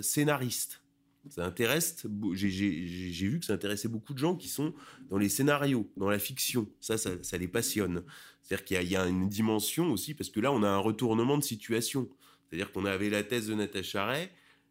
scénaristes. 0.00 0.82
Ça 1.28 1.44
intéresse, 1.44 2.06
j'ai 2.32 3.28
vu 3.28 3.38
que 3.38 3.44
ça 3.44 3.52
intéressait 3.52 3.88
beaucoup 3.88 4.14
de 4.14 4.18
gens 4.18 4.34
qui 4.34 4.48
sont 4.48 4.72
dans 5.10 5.18
les 5.18 5.28
scénarios, 5.28 5.90
dans 5.96 6.08
la 6.08 6.18
fiction. 6.18 6.68
Ça, 6.80 6.96
ça, 6.96 7.38
les 7.38 7.48
passionne. 7.48 8.02
C'est-à-dire 8.42 8.64
qu'il 8.64 8.90
y, 8.90 8.96
a 8.96 9.06
une 9.06 9.28
dimension 9.28 9.90
aussi, 9.92 10.14
parce 10.14 10.30
que 10.30 10.40
là, 10.40 10.52
on 10.52 10.62
a 10.62 10.68
un 10.68 10.78
retournement 10.78 11.36
de 11.36 11.42
situation. 11.42 12.08
C'est-à-dire 12.48 12.72
qu'on 12.72 12.86
avait 12.86 13.10
la 13.10 13.22
thèse 13.22 13.48
de 13.48 13.54
Natacha 13.54 14.06
Ray. 14.06 14.28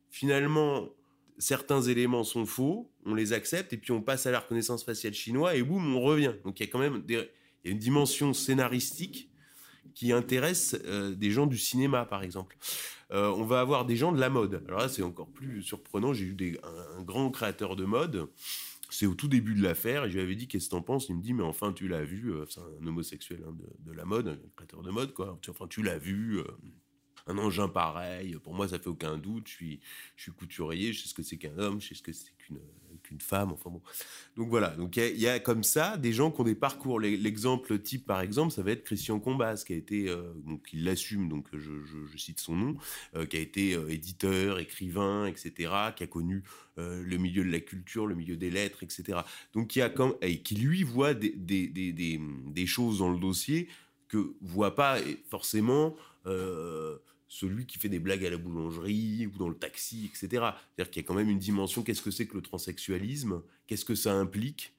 Finalement, 0.09 0.89
certains 1.37 1.81
éléments 1.81 2.23
sont 2.23 2.45
faux, 2.45 2.91
on 3.05 3.13
les 3.13 3.33
accepte, 3.33 3.73
et 3.73 3.77
puis 3.77 3.91
on 3.91 4.01
passe 4.01 4.25
à 4.25 4.31
la 4.31 4.39
reconnaissance 4.39 4.83
faciale 4.83 5.13
chinoise, 5.13 5.55
et 5.55 5.61
boum, 5.61 5.95
on 5.95 6.01
revient. 6.01 6.33
Donc 6.43 6.59
il 6.59 6.65
y 6.65 6.69
a 6.69 6.71
quand 6.71 6.79
même 6.79 7.03
une 7.63 7.77
dimension 7.77 8.33
scénaristique 8.33 9.29
qui 9.95 10.11
intéresse 10.11 10.75
euh, 10.85 11.15
des 11.15 11.31
gens 11.31 11.47
du 11.47 11.57
cinéma, 11.57 12.05
par 12.05 12.23
exemple. 12.23 12.57
Euh, 13.11 13.29
on 13.29 13.45
va 13.45 13.61
avoir 13.61 13.85
des 13.85 13.95
gens 13.95 14.11
de 14.11 14.19
la 14.19 14.29
mode. 14.29 14.63
Alors 14.67 14.79
là, 14.79 14.89
c'est 14.89 15.03
encore 15.03 15.29
plus 15.29 15.61
surprenant. 15.63 16.13
J'ai 16.13 16.25
eu 16.25 16.57
un, 16.63 17.01
grand 17.03 17.29
créateur 17.31 17.75
de 17.75 17.85
mode. 17.85 18.29
C'est 18.89 19.05
au 19.05 19.15
tout 19.15 19.27
début 19.27 19.53
de 19.53 19.61
l'affaire, 19.61 20.05
et 20.05 20.09
je 20.09 20.15
lui 20.15 20.23
avais 20.23 20.35
dit 20.35 20.47
qu'est-ce 20.47 20.67
que 20.67 20.71
t'en 20.71 20.81
penses? 20.81 21.09
Il 21.09 21.15
me 21.15 21.21
dit 21.21 21.33
mais 21.33 21.43
enfin 21.43 21.73
tu 21.73 21.89
l'as 21.89 22.05
vu, 22.05 22.31
euh, 22.31 22.45
c'est 22.49 22.61
un 22.61 22.87
homosexuel 22.87 23.43
hein, 23.45 23.53
de, 23.79 23.91
la 23.91 24.05
mode, 24.05 24.29
un 24.29 24.37
créateur 24.55 24.81
de 24.81 24.91
mode 24.91 25.13
quoi. 25.13 25.37
Enfin 25.49 25.67
tu 25.67 25.83
l'as 25.83 25.97
vu. 25.97 26.39
Euh, 26.39 26.45
un 27.29 27.37
engin 27.37 27.67
pareil. 27.67 28.37
Pour 28.41 28.53
moi, 28.53 28.69
ça 28.69 28.79
fait 28.79 28.87
aucun 28.87 29.17
doute. 29.17 29.49
Je 29.49 29.53
suis, 29.53 29.79
je 30.15 30.23
suis 30.23 30.31
couturier, 30.31 30.93
je 30.93 31.01
sais 31.01 31.09
ce 31.09 31.13
que 31.13 31.23
c'est 31.23 31.37
qu'un 31.37 31.57
homme, 31.57 31.81
je 31.81 31.89
sais 31.89 31.95
ce 31.95 32.01
que 32.01 32.13
c'est 32.13 32.31
qu'une 33.03 33.21
femme. 33.21 33.51
Enfin 33.51 33.69
bon. 33.69 33.81
Donc 34.35 34.49
voilà. 34.49 34.69
Donc 34.69 34.97
il 34.97 35.17
y, 35.17 35.27
a 35.27 35.39
comme 35.39 35.63
ça 35.63 35.97
des 35.97 36.13
gens 36.13 36.31
qui 36.31 36.41
ont 36.41 36.43
des 36.43 36.55
parcours. 36.55 36.99
L'exemple 36.99 37.79
type, 37.79 38.05
par 38.05 38.21
exemple, 38.21 38.53
ça 38.53 38.61
va 38.61 38.71
être 38.71 38.83
Christian 38.83 39.19
Combas, 39.19 39.63
qui 39.65 39.73
a 39.73 39.75
été, 39.75 40.09
euh, 40.09 40.33
donc 40.45 40.67
il 40.73 40.83
l'assume, 40.83 41.29
donc 41.29 41.47
je, 41.53 42.17
cite 42.17 42.39
son 42.39 42.55
nom, 42.55 42.77
euh, 43.15 43.25
qui 43.25 43.37
a 43.37 43.39
été 43.39 43.73
euh, 43.73 43.89
éditeur, 43.89 44.59
écrivain, 44.59 45.25
etc., 45.27 45.71
qui 45.95 46.03
a 46.03 46.07
connu 46.07 46.43
le 46.79 47.17
milieu 47.17 47.43
de 47.43 47.49
la 47.49 47.59
culture, 47.59 48.05
le 48.05 48.13
milieu 48.13 48.37
des 48.37 48.51
lettres, 48.51 48.83
etc. 48.83 49.21
Donc 49.53 49.69
qui 49.69 49.81
a 49.81 49.89
comme, 49.89 50.15
et 50.21 50.43
qui 50.43 50.53
lui 50.53 50.83
voit 50.83 51.15
des, 51.15 52.65
choses 52.67 52.99
dans 52.99 53.09
le 53.09 53.17
dossier 53.17 53.67
que 54.07 54.35
voit 54.41 54.75
pas 54.75 54.99
forcément 55.27 55.95
celui 57.27 57.65
qui 57.65 57.77
fait 57.77 57.89
des 57.89 57.99
blagues 57.99 58.25
à 58.25 58.29
la 58.29 58.37
boulangerie 58.37 59.27
ou 59.27 59.37
dans 59.37 59.49
le 59.49 59.57
taxi, 59.57 60.05
etc. 60.05 60.27
C'est-à-dire 60.29 60.91
qu'il 60.91 61.01
y 61.01 61.05
a 61.05 61.07
quand 61.07 61.13
même 61.13 61.29
une 61.29 61.39
dimension, 61.39 61.83
qu'est-ce 61.83 62.01
que 62.01 62.11
c'est 62.11 62.27
que 62.27 62.35
le 62.35 62.41
transsexualisme? 62.41 63.41
Qu'est-ce 63.67 63.85
que 63.85 63.95
ça 63.95 64.13
implique? 64.13 64.73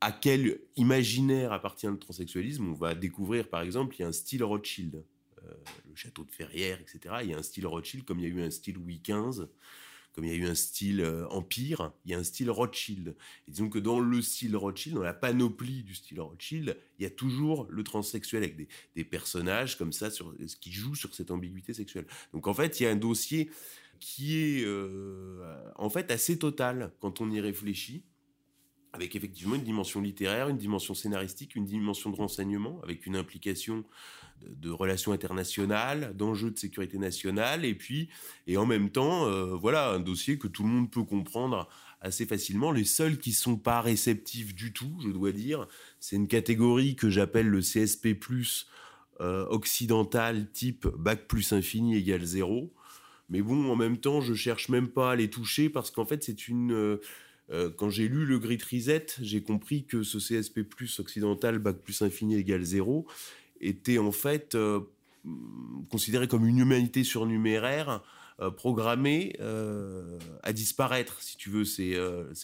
À 0.00 0.12
quel 0.12 0.60
imaginaire 0.76 1.52
appartient 1.52 1.86
le 1.86 1.98
transsexualisme? 1.98 2.68
On 2.68 2.74
va 2.74 2.94
découvrir, 2.94 3.48
par 3.48 3.62
exemple, 3.62 3.94
il 3.96 4.02
y 4.02 4.04
a 4.04 4.08
un 4.08 4.12
style 4.12 4.42
Rothschild, 4.42 5.04
euh, 5.44 5.54
le 5.88 5.94
château 5.94 6.24
de 6.24 6.30
Ferrières, 6.30 6.80
etc. 6.80 7.16
Il 7.22 7.30
y 7.30 7.34
a 7.34 7.38
un 7.38 7.42
style 7.42 7.66
Rothschild, 7.66 8.04
comme 8.04 8.18
il 8.18 8.24
y 8.24 8.26
a 8.26 8.34
eu 8.34 8.42
un 8.42 8.50
style 8.50 8.74
Louis 8.74 9.00
XV, 9.02 9.46
comme 10.14 10.24
il 10.24 10.30
y 10.30 10.34
a 10.34 10.36
eu 10.36 10.46
un 10.46 10.54
style 10.54 11.00
euh, 11.00 11.26
Empire, 11.30 11.92
il 12.04 12.12
y 12.12 12.14
a 12.14 12.18
un 12.18 12.24
style 12.24 12.50
Rothschild. 12.50 13.16
Et 13.48 13.50
disons 13.50 13.68
que 13.68 13.80
dans 13.80 13.98
le 13.98 14.22
style 14.22 14.56
Rothschild, 14.56 14.94
dans 14.94 15.02
la 15.02 15.12
panoplie 15.12 15.82
du 15.82 15.94
style 15.94 16.20
Rothschild, 16.20 16.76
il 16.98 17.02
y 17.02 17.06
a 17.06 17.10
toujours 17.10 17.66
le 17.68 17.82
transsexuel 17.82 18.44
avec 18.44 18.56
des, 18.56 19.04
personnages 19.04 19.76
comme 19.76 19.92
ça 19.92 20.10
sur, 20.10 20.34
qui 20.60 20.72
jouent 20.72 20.94
sur 20.94 21.14
cette 21.14 21.30
ambiguïté 21.30 21.74
sexuelle. 21.74 22.06
Donc 22.32 22.46
en 22.46 22.54
fait, 22.54 22.78
il 22.78 22.84
y 22.84 22.86
a 22.86 22.90
un 22.90 22.96
dossier 22.96 23.50
qui 23.98 24.38
est 24.38 24.64
euh, 24.64 25.60
en 25.76 25.90
fait 25.90 26.10
assez 26.10 26.38
total 26.38 26.92
quand 27.00 27.20
on 27.20 27.30
y 27.30 27.40
réfléchit 27.40 28.04
avec 28.94 29.16
effectivement 29.16 29.56
une 29.56 29.64
dimension 29.64 30.00
littéraire, 30.00 30.48
une 30.48 30.56
dimension 30.56 30.94
scénaristique, 30.94 31.56
une 31.56 31.64
dimension 31.64 32.10
de 32.10 32.16
renseignement, 32.16 32.80
avec 32.84 33.06
une 33.06 33.16
implication 33.16 33.84
de, 34.46 34.70
relations 34.70 35.10
internationales, 35.10 36.14
d'enjeux 36.16 36.52
de 36.52 36.58
sécurité 36.58 36.96
nationale, 36.98 37.64
et 37.64 37.74
puis, 37.74 38.08
et 38.46 38.56
en 38.56 38.66
même 38.66 38.90
temps, 38.90 39.26
euh, 39.26 39.56
voilà, 39.56 39.90
un 39.90 39.98
dossier 39.98 40.38
que 40.38 40.46
tout 40.46 40.62
le 40.62 40.68
monde 40.68 40.92
peut 40.92 41.02
comprendre 41.02 41.68
assez 42.00 42.24
facilement. 42.24 42.70
Les 42.70 42.84
seuls 42.84 43.18
qui 43.18 43.32
sont 43.32 43.56
pas 43.56 43.80
réceptifs 43.80 44.54
du 44.54 44.72
tout, 44.72 44.96
je 45.02 45.08
dois 45.08 45.32
dire, 45.32 45.66
c'est 45.98 46.14
une 46.14 46.28
catégorie 46.28 46.94
que 46.94 47.10
j'appelle 47.10 47.48
le 47.48 47.62
CSP+, 47.62 48.16
euh, 49.20 49.44
occidental, 49.48 50.48
type 50.52 50.86
bac 50.86 51.26
plus 51.26 51.52
infini 51.52 51.96
égale 51.96 52.24
zéro. 52.24 52.72
Mais 53.28 53.42
bon, 53.42 53.72
en 53.72 53.76
même 53.76 53.96
temps, 53.96 54.20
je 54.20 54.34
cherche 54.34 54.68
même 54.68 54.86
pas 54.86 55.12
à 55.12 55.16
les 55.16 55.30
toucher 55.30 55.68
parce 55.68 55.90
qu'en 55.90 56.04
fait, 56.04 56.22
c'est 56.22 56.46
une... 56.46 57.00
Euh, 57.50 57.70
quand 57.76 57.90
j'ai 57.90 58.08
lu 58.08 58.24
le 58.24 58.38
Grit 58.38 58.60
Reset, 58.70 59.06
j'ai 59.20 59.42
compris 59.42 59.84
que 59.84 60.02
ce 60.02 60.18
CSP 60.18 60.62
plus 60.62 60.98
occidental, 61.00 61.58
bac 61.58 61.76
plus 61.76 62.02
infini 62.02 62.36
égale 62.36 62.62
zéro, 62.62 63.06
était 63.60 63.98
en 63.98 64.12
fait 64.12 64.54
euh, 64.54 64.80
considéré 65.90 66.28
comme 66.28 66.46
une 66.46 66.58
humanité 66.58 67.04
surnuméraire 67.04 68.02
euh, 68.40 68.50
programmée 68.50 69.36
à 70.42 70.52
disparaître, 70.52 71.20
si 71.20 71.36
tu 71.36 71.50
veux. 71.50 71.64
C'est 71.64 71.94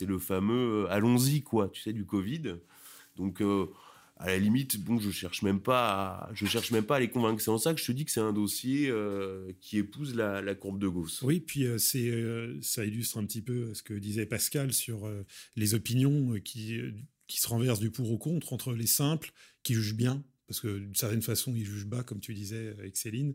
le 0.06 0.18
fameux 0.18 0.86
allons-y, 0.90 1.42
quoi, 1.42 1.68
tu 1.68 1.80
sais, 1.80 1.92
du 1.92 2.04
Covid. 2.04 2.56
Donc 3.16 3.42
à 4.20 4.26
la 4.26 4.38
limite, 4.38 4.78
bon, 4.78 4.98
je 4.98 5.10
cherche 5.10 5.40
même 5.40 5.60
pas, 5.60 6.28
à, 6.28 6.30
je 6.34 6.44
cherche 6.44 6.70
même 6.72 6.84
pas 6.84 6.96
à 6.96 7.00
les 7.00 7.08
convaincre. 7.08 7.40
C'est 7.40 7.50
en 7.50 7.56
ça 7.56 7.72
que 7.72 7.80
je 7.80 7.86
te 7.86 7.92
dis 7.92 8.04
que 8.04 8.10
c'est 8.10 8.20
un 8.20 8.34
dossier 8.34 8.90
euh, 8.90 9.50
qui 9.62 9.78
épouse 9.78 10.14
la, 10.14 10.42
la, 10.42 10.54
courbe 10.54 10.78
de 10.78 10.88
Gauss. 10.88 11.22
Oui, 11.22 11.40
puis 11.40 11.64
euh, 11.64 11.78
c'est, 11.78 12.10
euh, 12.10 12.58
ça 12.60 12.84
illustre 12.84 13.16
un 13.16 13.24
petit 13.24 13.40
peu 13.40 13.72
ce 13.72 13.82
que 13.82 13.94
disait 13.94 14.26
Pascal 14.26 14.74
sur 14.74 15.10
les 15.56 15.72
opinions 15.74 16.34
qui, 16.44 16.78
qui 17.28 17.40
se 17.40 17.48
renversent 17.48 17.80
du 17.80 17.90
pour 17.90 18.12
au 18.12 18.18
contre 18.18 18.52
entre 18.52 18.74
les 18.74 18.86
simples 18.86 19.32
qui 19.62 19.72
jugent 19.72 19.96
bien, 19.96 20.22
parce 20.46 20.60
que 20.60 20.78
d'une 20.78 20.94
certaine 20.94 21.22
façon 21.22 21.54
ils 21.56 21.64
jugent 21.64 21.86
bas, 21.86 22.02
comme 22.02 22.20
tu 22.20 22.34
disais 22.34 22.74
avec 22.78 22.98
Céline. 22.98 23.32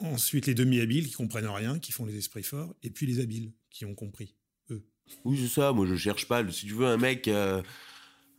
Ensuite, 0.00 0.46
les 0.46 0.54
demi-habiles 0.54 1.06
qui 1.06 1.14
comprennent 1.14 1.46
rien, 1.46 1.78
qui 1.78 1.92
font 1.92 2.04
les 2.04 2.16
esprits 2.16 2.42
forts, 2.42 2.74
et 2.82 2.90
puis 2.90 3.06
les 3.06 3.20
habiles 3.20 3.52
qui 3.70 3.84
ont 3.84 3.94
compris 3.94 4.34
eux. 4.70 4.84
Oui, 5.24 5.38
c'est 5.40 5.60
ça. 5.60 5.72
Moi, 5.72 5.86
je 5.86 5.94
cherche 5.94 6.26
pas. 6.26 6.46
Si 6.50 6.66
tu 6.66 6.74
veux 6.74 6.86
un 6.86 6.96
mec 6.96 7.30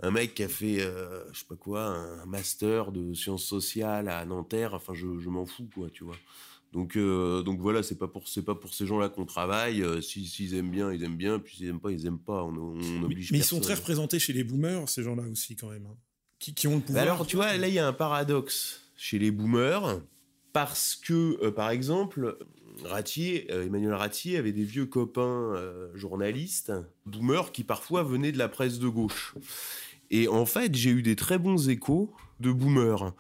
un 0.02 0.12
mec 0.12 0.36
qui 0.36 0.44
a 0.44 0.48
fait, 0.50 0.82
euh, 0.82 1.24
je 1.34 1.40
sais 1.40 1.46
pas 1.48 1.56
quoi, 1.56 1.86
un 1.86 2.26
master 2.26 2.92
de 2.92 3.14
sciences 3.14 3.44
sociales 3.44 4.10
à 4.10 4.24
Nanterre. 4.26 4.74
Enfin, 4.74 4.94
je, 4.94 5.20
je 5.20 5.30
m'en 5.30 5.46
fous, 5.46 5.70
quoi, 5.74 5.90
tu 5.90 6.04
vois. 6.04 6.18
Donc, 6.74 6.96
euh, 6.96 7.44
donc 7.44 7.60
voilà, 7.60 7.82
c'est 7.82 7.98
pas 7.98 8.08
pour 8.08 8.28
c'est 8.28 8.44
pas 8.44 8.56
pour 8.56 8.74
ces 8.74 8.86
gens-là 8.86 9.10
qu'on 9.10 9.26
travaille. 9.26 9.82
Euh, 9.82 10.02
s'ils 10.02 10.28
si, 10.28 10.56
aiment 10.56 10.70
bien, 10.72 10.92
ils 10.92 11.04
aiment 11.04 11.18
bien. 11.18 11.40
Puis 11.40 11.58
s'ils 11.58 11.68
aiment 11.68 11.80
pas, 11.80 11.92
ils 11.92 12.06
aiment 12.06 12.20
pas. 12.20 12.44
On, 12.44 12.54
on 12.56 13.04
oblige. 13.04 13.32
Mais, 13.32 13.38
mais 13.38 13.44
ils 13.44 13.48
sont 13.48 13.62
très 13.62 13.76
représentés 13.76 14.20
chez 14.20 14.34
les 14.34 14.44
boomers, 14.44 14.88
ces 14.90 15.02
gens-là 15.02 15.24
aussi, 15.24 15.56
quand 15.56 15.70
même, 15.70 15.86
hein. 15.86 15.96
qui, 16.40 16.54
qui, 16.54 16.68
ont 16.68 16.76
le 16.76 16.82
pouvoir. 16.82 17.06
Bah 17.06 17.12
alors, 17.12 17.26
tu 17.26 17.36
vois, 17.36 17.56
là, 17.56 17.68
il 17.68 17.74
y 17.74 17.80
a 17.80 17.88
un 17.88 17.94
paradoxe. 17.94 18.82
chez 18.96 19.18
les 19.18 19.32
boomers 19.32 20.02
parce 20.54 20.96
que, 20.96 21.44
euh, 21.44 21.52
par 21.52 21.70
exemple, 21.70 22.38
Ratier, 22.84 23.52
Emmanuel 23.52 23.94
Ratier 23.94 24.38
avait 24.38 24.52
des 24.52 24.64
vieux 24.64 24.86
copains 24.86 25.56
journalistes, 25.96 26.72
boomers, 27.06 27.52
qui 27.52 27.64
parfois 27.64 28.04
venaient 28.04 28.32
de 28.32 28.38
la 28.38 28.50
presse 28.50 28.78
de 28.78 28.88
gauche. 28.88 29.34
Et 30.12 30.28
en 30.28 30.46
fait, 30.46 30.76
j'ai 30.76 30.92
eu 30.92 31.02
des 31.02 31.16
très 31.16 31.38
bons 31.38 31.70
échos 31.70 32.12
de 32.40 32.52
boomers. 32.52 33.14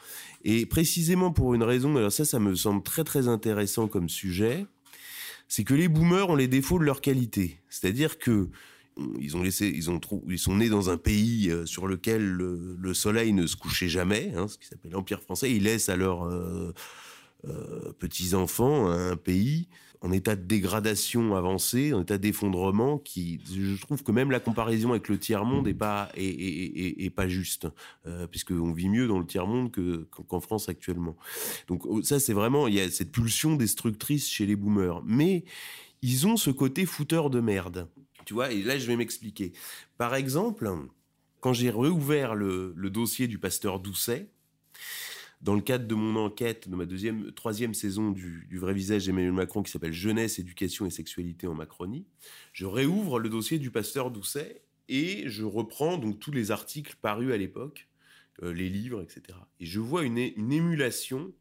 Et 0.43 0.65
précisément 0.65 1.31
pour 1.31 1.53
une 1.53 1.63
raison, 1.63 1.95
alors 1.95 2.11
ça, 2.11 2.25
ça 2.25 2.39
me 2.39 2.55
semble 2.55 2.83
très 2.83 3.03
très 3.03 3.27
intéressant 3.27 3.87
comme 3.87 4.09
sujet, 4.09 4.65
c'est 5.47 5.63
que 5.63 5.73
les 5.73 5.87
boomers 5.87 6.29
ont 6.29 6.35
les 6.35 6.47
défauts 6.47 6.79
de 6.79 6.83
leur 6.83 7.01
qualité. 7.01 7.59
C'est-à-dire 7.69 8.17
que 8.17 8.49
ils 9.19 9.37
ont 9.37 9.43
laissé, 9.43 9.71
ils 9.73 9.89
ont 9.89 9.99
ils 10.27 10.39
sont 10.39 10.55
nés 10.55 10.69
dans 10.69 10.89
un 10.89 10.97
pays 10.97 11.51
euh, 11.51 11.65
sur 11.65 11.87
lequel 11.87 12.25
le, 12.25 12.93
soleil 12.93 13.33
ne 13.33 13.45
se 13.45 13.55
couchait 13.55 13.89
jamais, 13.89 14.33
hein, 14.35 14.47
ce 14.47 14.57
qui 14.57 14.67
s'appelle 14.67 14.91
l'Empire 14.91 15.21
français. 15.21 15.51
Ils 15.51 15.63
laissent 15.63 15.89
à 15.89 15.95
leurs 15.95 16.25
euh, 16.25 16.73
euh, 17.47 17.93
petits 17.99 18.33
enfants 18.33 18.89
un 18.89 19.15
pays 19.15 19.67
en 20.01 20.11
état 20.11 20.35
de 20.35 20.43
dégradation 20.43 21.35
avancée, 21.35 21.93
en 21.93 22.01
état 22.01 22.17
d'effondrement, 22.17 22.97
qui, 22.97 23.39
je 23.51 23.79
trouve 23.81 24.03
que 24.03 24.11
même 24.11 24.31
la 24.31 24.39
comparaison 24.39 24.91
avec 24.91 25.07
le 25.07 25.17
tiers 25.17 25.45
monde 25.45 25.67
est 25.67 25.73
pas 25.73 26.09
est, 26.15 27.13
pas 27.15 27.27
juste, 27.27 27.67
euh, 28.05 28.27
puisqu'on 28.27 28.71
vit 28.73 28.89
mieux 28.89 29.07
dans 29.07 29.19
le 29.19 29.25
tiers 29.25 29.47
monde 29.47 29.71
que 29.71 30.07
qu'en 30.27 30.39
France 30.39 30.69
actuellement. 30.69 31.15
Donc 31.67 31.85
oh, 31.85 32.01
ça, 32.03 32.19
c'est 32.19 32.33
vraiment 32.33 32.67
il 32.67 32.75
y 32.75 32.79
a 32.79 32.89
cette 32.89 33.11
pulsion 33.11 33.55
destructrice 33.55 34.27
chez 34.27 34.45
les 34.45 34.55
boomers, 34.55 35.01
mais 35.05 35.45
ils 36.01 36.27
ont 36.27 36.37
ce 36.37 36.51
côté 36.51 36.85
fouteur 36.85 37.29
de 37.29 37.39
merde. 37.39 37.87
Tu 38.25 38.33
vois, 38.33 38.51
et 38.51 38.61
là 38.61 38.77
je 38.77 38.85
vais 38.85 38.95
m'expliquer. 38.95 39.53
Par 39.97 40.13
exemple, 40.13 40.69
quand 41.39 41.53
j'ai 41.53 41.69
réouvert 41.69 42.35
le 42.35 42.89
dossier 42.89 43.27
du 43.27 43.39
pasteur 43.39 43.79
Doucet, 43.79 44.29
dans 45.41 45.55
le 45.55 45.61
cadre 45.61 45.87
de 45.87 45.95
mon 45.95 46.19
enquête, 46.19 46.67
de 46.67 46.75
ma 46.75 46.85
deuxième, 46.85 47.31
troisième 47.31 47.73
saison 47.73 48.11
du, 48.11 48.47
vrai 48.57 48.73
visage 48.73 49.05
d'Emmanuel 49.05 49.33
Macron 49.33 49.61
qui 49.61 49.71
s'appelle 49.71 49.93
Jeunesse, 49.93 50.39
éducation 50.39 50.85
et 50.85 50.89
sexualité 50.89 51.47
en 51.47 51.53
Macronie, 51.53 52.05
je 52.53 52.65
réouvre 52.65 53.19
le 53.19 53.29
dossier 53.29 53.59
du 53.59 53.69
pasteur 53.69 54.11
Doucet 54.11 54.63
et 54.89 55.23
je 55.27 55.43
reprends 55.43 55.97
donc 55.97 56.19
tous 56.19 56.31
les 56.31 56.51
articles 56.51 56.95
parus 57.01 57.31
à 57.33 57.37
l'époque, 57.37 57.87
euh, 58.41 58.51
les 58.51 58.69
livres, 58.69 59.01
etc. 59.01 59.37
Et 59.59 59.65
je 59.65 59.79
vois 59.79 60.03
une, 60.03 60.17
une 60.17 60.51
émulation 60.51 61.31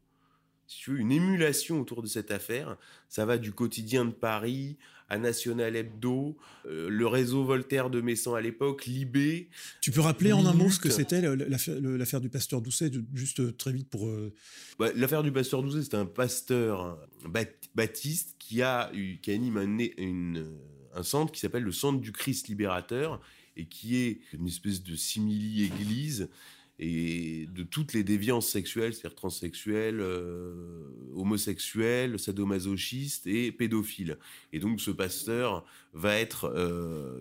si 0.67 0.79
tu 0.79 0.91
veux, 0.91 0.99
une 0.99 1.11
émulation 1.11 1.81
autour 1.81 2.01
de 2.01 2.07
cette 2.07 2.31
affaire. 2.31 2.77
Ça 3.09 3.25
va 3.25 3.37
du 3.37 3.53
quotidien 3.53 4.05
de 4.05 4.11
Paris 4.11 4.77
à 5.09 5.17
National 5.17 5.75
Hebdo, 5.75 6.37
euh, 6.65 6.89
le 6.89 7.07
réseau 7.07 7.45
Voltaire 7.45 7.89
de 7.89 8.01
Messan 8.01 8.35
à 8.35 8.41
l'époque, 8.41 8.85
Libé. 8.85 9.49
Tu 9.81 9.91
peux 9.91 10.01
rappeler 10.01 10.33
en 10.33 10.45
un 10.45 10.53
mot 10.53 10.69
ce 10.69 10.79
que 10.79 10.89
c'était 10.89 11.21
l'affaire 11.21 12.21
du 12.21 12.29
pasteur 12.29 12.61
Doucet, 12.61 12.91
juste 13.13 13.39
euh, 13.39 13.53
très 13.53 13.71
vite 13.71 13.89
pour. 13.89 14.07
Euh, 14.07 14.33
bah, 14.77 14.89
l'affaire 14.95 15.23
du 15.23 15.31
pasteur 15.31 15.63
Doucet, 15.63 15.83
c'est 15.83 15.95
un 15.95 16.05
pasteur 16.05 16.99
baptiste 17.73 18.35
qui 18.37 18.61
a 18.61 18.91
qui 19.21 19.31
anime 19.31 19.57
un, 19.57 20.99
un 20.99 21.03
centre 21.03 21.31
qui 21.31 21.39
s'appelle 21.39 21.63
le 21.63 21.71
Centre 21.71 22.01
du 22.01 22.11
Christ 22.11 22.49
libérateur 22.49 23.21
et 23.55 23.65
qui 23.65 23.97
est 23.97 24.19
une 24.33 24.47
espèce 24.47 24.83
de 24.83 24.95
simili-église 24.95 26.29
et 26.79 27.47
de 27.47 27.63
toutes 27.63 27.93
les 27.93 28.03
déviances 28.03 28.49
sexuelles, 28.49 28.93
c'est-à-dire 28.93 29.15
transsexuelles, 29.15 29.99
euh, 29.99 30.53
homosexuels, 31.15 32.19
sadomasochistes 32.19 33.25
et 33.25 33.51
pédophiles. 33.51 34.17
Et 34.53 34.59
donc 34.59 34.79
ce 34.79 34.91
pasteur 34.91 35.65
va 35.93 36.19
être 36.19 36.45
euh, 36.45 37.19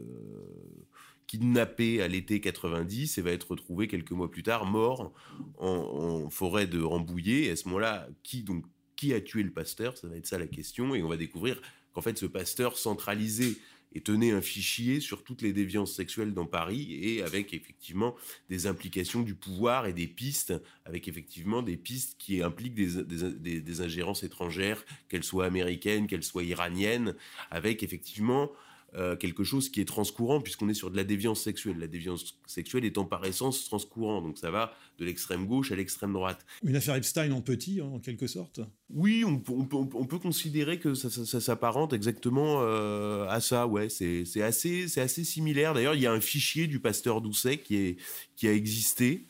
kidnappé 1.27 2.03
à 2.03 2.09
l'été 2.09 2.41
90 2.41 3.17
et 3.17 3.23
va 3.23 3.31
être 3.33 3.51
retrouvé 3.51 3.89
quelques 3.89 4.13
mois 4.13 4.31
plus 4.31 4.43
tard 4.43 4.67
mort 4.67 5.13
en, 5.59 6.29
forêt 6.29 6.67
de 6.67 6.81
Rambouillet. 6.83 7.45
Et 7.45 7.51
à 7.51 7.57
ce 7.57 7.67
moment-là, 7.69 8.09
qui 8.23 8.43
donc 8.43 8.65
qui 8.95 9.13
a 9.13 9.21
tué 9.21 9.43
le 9.43 9.53
pasteur? 9.53 9.97
Ça 9.97 10.09
va 10.09 10.17
être 10.17 10.27
ça 10.27 10.39
la 10.39 10.47
question. 10.47 10.95
Et 10.95 11.03
on 11.03 11.09
va 11.09 11.17
découvrir 11.17 11.61
qu'en 11.93 12.03
fait 12.03 12.19
ce 12.19 12.27
pasteur 12.27 12.77
centralisé 12.77 13.57
et 13.93 14.01
tenait 14.01 14.33
un 14.33 14.41
fichier 14.41 15.01
sur 15.01 15.25
toutes 15.25 15.43
les 15.43 15.53
déviances 15.53 15.95
sexuelles 15.95 16.35
dans 16.35 16.47
Paris 16.47 16.99
et 17.01 17.23
avec 17.23 17.55
effectivement 17.55 18.15
des 18.51 18.67
implications 18.67 19.23
du 19.23 19.35
pouvoir 19.35 19.87
et 19.87 19.93
des 19.93 20.07
pistes, 20.07 20.55
avec 20.85 21.09
effectivement 21.09 21.63
des 21.63 21.77
pistes 21.77 22.17
qui 22.19 22.43
impliquent 22.43 22.75
des, 22.75 23.03
des, 23.05 23.61
des 23.61 23.81
ingérences 23.81 24.23
étrangères, 24.23 24.85
qu'elles 25.09 25.25
soient 25.25 25.47
américaines, 25.47 26.07
qu'elles 26.07 26.23
soient 26.25 26.45
iraniennes, 26.45 27.15
avec 27.51 27.83
effectivement 27.83 28.51
euh, 28.95 29.17
quelque 29.17 29.45
chose 29.45 29.69
qui 29.69 29.81
est 29.81 29.85
transcourant 29.85 30.41
puisqu'on 30.41 30.69
est 30.69 30.75
sur 30.75 30.91
de 30.91 30.97
la 30.97 31.05
déviance 31.05 31.43
sexuelle. 31.43 31.79
La 31.79 31.89
déviance 31.89 32.39
sexuelle 32.47 32.85
étant 32.85 33.05
par 33.05 33.25
essence 33.27 33.65
transcourant, 33.65 34.23
donc 34.23 34.39
ça 34.39 34.51
va 34.51 34.73
de 34.99 35.05
l'extrême 35.05 35.47
gauche 35.47 35.71
à 35.71 35.77
l'extrême 35.77 36.13
droite. 36.13 36.47
Une 36.63 36.77
affaire 36.77 36.95
Epstein 36.95 37.33
en 37.33 37.43
petit, 37.43 37.83
en 37.83 37.99
quelque 37.99 38.27
sorte? 38.27 38.61
Oui, 38.89 39.23
on, 39.25 39.39
peut 39.39 40.19
considérer 40.19 40.79
que 40.79 40.95
ça, 40.95 41.41
s'apparente 41.41 41.93
exactement 41.93 42.61
euh, 42.63 43.27
à 43.29 43.41
ça, 43.41 43.67
ouais. 43.67 43.91
C'est 43.91 44.41
assez, 44.41 44.99
assez 44.99 45.25
similaire. 45.25 45.75
D'ailleurs, 45.75 45.95
il 45.95 46.01
y 46.01 46.07
a 46.07 46.13
un 46.13 46.21
fichier 46.21 46.67
du 46.67 46.81
pasteur 46.81 47.21
Doucet 47.21 47.59
qui, 47.59 47.77
est, 47.77 47.97
qui 48.37 48.49
a 48.49 48.53
existé. 48.53 49.27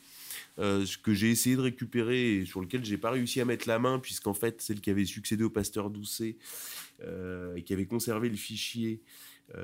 Euh, 0.59 0.85
que 1.03 1.13
j'ai 1.13 1.29
essayé 1.29 1.55
de 1.55 1.61
récupérer 1.61 2.37
et 2.37 2.45
sur 2.45 2.61
lequel 2.61 2.83
j'ai 2.83 2.97
pas 2.97 3.11
réussi 3.11 3.39
à 3.41 3.45
mettre 3.45 3.67
la 3.67 3.77
main 3.77 3.99
puisqu'en 3.99 4.33
fait 4.33 4.59
celle 4.59 4.81
qui 4.81 4.89
avait 4.89 5.05
succédé 5.05 5.43
au 5.43 5.51
pasteur 5.51 5.91
Doucet 5.91 6.37
et 7.55 7.61
qui 7.61 7.73
avait 7.73 7.85
conservé 7.85 8.27
le 8.27 8.35
fichier 8.35 9.03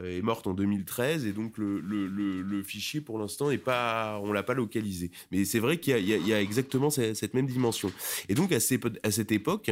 est 0.03 0.21
morte 0.21 0.47
en 0.47 0.53
2013 0.53 1.25
et 1.25 1.33
donc 1.33 1.57
le, 1.57 1.79
le, 1.79 2.63
fichier 2.63 3.01
pour 3.01 3.19
l'instant 3.19 3.51
est 3.51 3.57
pas, 3.57 4.19
on 4.23 4.31
l'a 4.31 4.43
pas 4.43 4.53
localisé. 4.53 5.11
Mais 5.31 5.45
c'est 5.45 5.59
vrai 5.59 5.77
qu'il 5.77 5.97
y, 5.99 6.33
a, 6.33 6.41
exactement 6.41 6.89
cette, 6.89 7.33
même 7.33 7.47
dimension. 7.47 7.91
Et 8.29 8.35
donc 8.35 8.51
à, 8.51 8.57
à 9.03 9.11
cette 9.11 9.31
époque, 9.31 9.71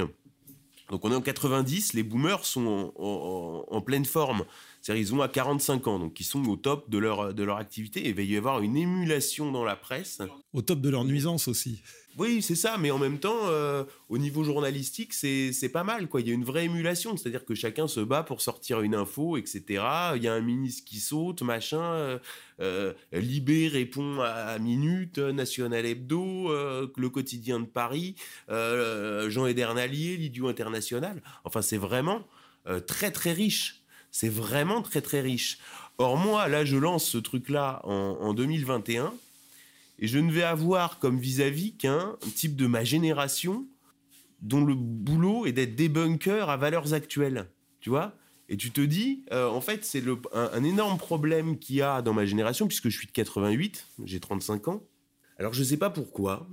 donc 0.91 1.06
on 1.06 1.12
est 1.12 1.15
en 1.15 1.21
90, 1.21 1.93
les 1.93 2.04
boomers 2.04 2.43
sont 2.43 2.93
en 2.97 3.82
pleine 3.82 4.06
forme. 4.06 4.43
C'est-à-dire 4.82 5.02
ils 5.02 5.15
ont 5.15 5.21
à 5.21 5.30
45 5.30 5.88
ans, 5.88 6.00
donc 6.00 6.19
ils 6.19 6.26
sont 6.26 6.43
au 6.50 6.58
top 6.58 6.89
de 6.89 6.97
leur, 6.97 7.34
de 7.34 7.43
leur 7.43 7.58
activité 7.58 8.02
et 8.02 8.10
il 8.10 8.15
va 8.15 8.21
y 8.24 8.36
avoir 8.36 8.62
une 8.62 8.76
émulation 8.76 9.52
dans 9.52 9.63
la 9.63 9.78
presse. 9.78 10.21
Au 10.54 10.62
top 10.62 10.82
de 10.82 10.89
leur 10.89 11.06
nuisance 11.06 11.47
aussi. 11.47 11.82
Oui, 12.17 12.41
c'est 12.41 12.56
ça, 12.56 12.78
mais 12.78 12.91
en 12.91 12.97
même 12.97 13.19
temps, 13.19 13.47
euh, 13.47 13.84
au 14.10 14.17
niveau 14.17 14.43
journalistique, 14.43 15.13
c'est 15.13 15.71
pas 15.71 15.84
mal, 15.84 16.08
quoi. 16.08 16.21
Il 16.21 16.28
y 16.28 16.32
a 16.32 16.34
une 16.34 16.43
vraie 16.43 16.65
émulation, 16.65 17.15
c'est-à-dire 17.15 17.45
que 17.45 17.56
chacun 17.56 17.88
se 17.88 18.02
bat 18.02 18.24
pour 18.24 18.41
sortir 18.41 18.82
une 18.82 18.95
info, 18.95 19.38
etc. 19.38 19.84
Il 20.15 20.24
y 20.24 20.28
a 20.28 20.34
un 20.34 20.41
ministre 20.41 20.84
qui 20.86 21.00
saute, 21.00 21.41
machin. 21.41 21.82
Euh, 21.82 22.19
euh 22.60 22.93
Libé 23.13 23.67
répond 23.67 24.19
à, 24.19 24.60
Minute, 24.60 25.17
National 25.19 25.86
Hebdo, 25.86 26.50
Le 26.50 27.10
Quotidien 27.10 27.60
de 27.60 27.65
Paris, 27.65 28.15
Jean 28.50 29.45
Edernalier, 29.45 30.17
l'Idiot 30.17 30.47
International. 30.47 31.21
Enfin, 31.45 31.62
c'est 31.62 31.78
vraiment 31.78 32.28
très 32.88 33.12
très 33.12 33.32
riche. 33.32 33.82
C'est 34.12 34.30
vraiment 34.30 34.82
très 34.82 35.02
très 35.02 35.21
riche. 35.21 35.60
Or 35.97 36.17
moi, 36.17 36.47
là, 36.47 36.65
je 36.65 36.78
lance 36.78 37.06
ce 37.06 37.17
truc-là 37.17 37.82
en, 37.84 38.34
2021 38.34 39.13
et 40.01 40.07
je 40.07 40.19
ne 40.19 40.31
vais 40.31 40.43
avoir 40.43 40.99
comme 40.99 41.19
vis-à-vis 41.19 41.75
qu'un 41.77 42.17
type 42.35 42.55
de 42.55 42.65
ma 42.67 42.83
génération 42.83 43.67
dont 44.41 44.65
le 44.65 44.73
boulot 44.73 45.45
est 45.45 45.51
d'être 45.51 45.75
débunker 45.75 46.49
à 46.49 46.57
valeurs 46.57 46.93
actuelles. 46.93 47.47
Tu 47.79 47.89
vois? 47.89 48.17
Et 48.49 48.57
tu 48.57 48.71
te 48.71 48.81
dis, 48.81 49.23
euh, 49.31 49.47
en 49.47 49.61
fait, 49.61 49.85
c'est 49.85 50.03
un, 50.33 50.63
énorme 50.63 50.97
problème 50.97 51.57
qu'il 51.59 51.77
y 51.77 51.81
a 51.81 52.01
dans 52.01 52.13
ma 52.13 52.25
génération, 52.25 52.67
puisque 52.67 52.89
je 52.89 52.97
suis 52.97 53.07
de 53.07 53.11
88, 53.11 53.87
j'ai 54.03 54.19
35 54.19 54.67
ans. 54.67 54.83
Alors 55.37 55.53
je 55.53 55.59
ne 55.59 55.65
sais 55.65 55.77
pas 55.77 55.89
pourquoi, 55.89 56.49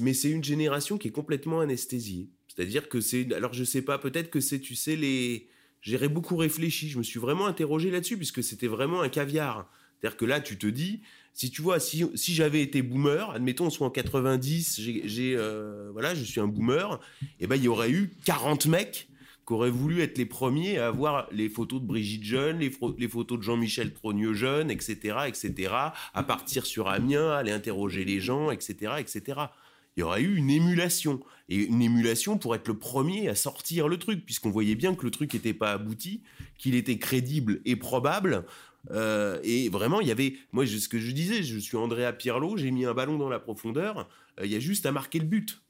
mais 0.00 0.14
c'est 0.14 0.30
une 0.30 0.42
génération 0.42 0.96
qui 0.96 1.08
est 1.08 1.12
complètement 1.12 1.60
anesthésiée. 1.60 2.30
C'est-à-dire 2.48 2.88
que 2.88 3.00
c'est... 3.00 3.32
Alors 3.32 3.52
je 3.52 3.60
ne 3.60 3.64
sais 3.64 3.82
pas, 3.82 3.98
peut-être 3.98 4.30
que 4.30 4.40
c'est, 4.40 4.60
tu 4.60 4.74
sais, 4.76 4.96
les 4.96 5.48
j'ai 5.82 6.08
beaucoup 6.08 6.36
réfléchi, 6.36 6.88
je 6.88 6.96
me 6.96 7.02
suis 7.02 7.20
vraiment 7.20 7.46
interrogé 7.46 7.90
là-dessus, 7.90 8.16
puisque 8.16 8.42
c'était 8.42 8.68
vraiment 8.68 9.02
un 9.02 9.10
caviar. 9.10 9.70
C'est-à-dire 10.00 10.16
que 10.16 10.24
là, 10.24 10.40
tu 10.40 10.56
te 10.56 10.66
dis, 10.66 11.02
si 11.34 11.50
tu 11.50 11.62
vois, 11.62 11.80
si, 11.80 12.04
si 12.14 12.32
j'avais 12.32 12.62
été 12.62 12.80
boomer, 12.80 13.30
admettons, 13.30 13.66
on 13.66 13.70
soit 13.70 13.86
en 13.86 13.90
90, 13.90 14.80
j'ai, 15.04 15.36
euh, 15.36 15.90
voilà, 15.92 16.14
je 16.14 16.22
suis 16.22 16.40
un 16.40 16.46
boomer, 16.46 17.00
et 17.22 17.26
eh 17.40 17.46
ben, 17.46 17.56
il 17.56 17.64
y 17.64 17.68
aurait 17.68 17.90
eu 17.90 18.14
40 18.24 18.66
mecs 18.66 19.08
qui 19.46 19.52
auraient 19.52 19.68
voulu 19.68 20.00
être 20.00 20.16
les 20.16 20.24
premiers 20.26 20.78
à 20.78 20.86
avoir 20.86 21.28
les 21.32 21.50
photos 21.50 21.82
de 21.82 21.86
Brigitte 21.86 22.24
Jeune, 22.24 22.60
les, 22.60 22.72
les 22.96 23.08
photos 23.08 23.38
de 23.38 23.42
Jean-Michel 23.42 23.92
Trogneux 23.92 24.32
Jeune, 24.32 24.70
etc., 24.70 25.18
etc., 25.26 25.74
à 26.14 26.22
partir 26.22 26.64
sur 26.64 26.88
Amiens, 26.88 27.32
aller 27.32 27.52
interroger 27.52 28.04
les 28.04 28.20
gens, 28.20 28.50
etc., 28.50 28.92
etc 28.98 29.48
il 29.96 30.00
y 30.00 30.02
aurait 30.02 30.22
eu 30.22 30.36
une 30.36 30.50
émulation. 30.50 31.20
Et 31.48 31.56
une 31.56 31.82
émulation 31.82 32.38
pour 32.38 32.54
être 32.54 32.68
le 32.68 32.78
premier 32.78 33.28
à 33.28 33.34
sortir 33.34 33.86
le 33.86 33.98
truc, 33.98 34.24
puisqu'on 34.24 34.50
voyait 34.50 34.74
bien 34.74 34.94
que 34.94 35.04
le 35.04 35.10
truc 35.10 35.34
n'était 35.34 35.52
pas 35.52 35.72
abouti, 35.72 36.22
qu'il 36.58 36.74
était 36.74 36.98
crédible 36.98 37.60
et 37.64 37.76
probable. 37.76 38.44
Euh, 38.90 39.40
et 39.42 39.68
vraiment, 39.68 40.00
il 40.00 40.08
y 40.08 40.10
avait, 40.10 40.34
moi, 40.52 40.66
ce 40.66 40.88
que 40.88 40.98
je 40.98 41.10
disais, 41.12 41.42
je 41.42 41.58
suis 41.58 41.76
Andrea 41.76 42.12
Pirlo, 42.12 42.56
j'ai 42.56 42.70
mis 42.70 42.84
un 42.84 42.94
ballon 42.94 43.18
dans 43.18 43.28
la 43.28 43.38
profondeur, 43.38 44.08
euh, 44.40 44.46
il 44.46 44.52
y 44.52 44.56
a 44.56 44.60
juste 44.60 44.86
à 44.86 44.92
marquer 44.92 45.18
le 45.18 45.26
but. 45.26 45.62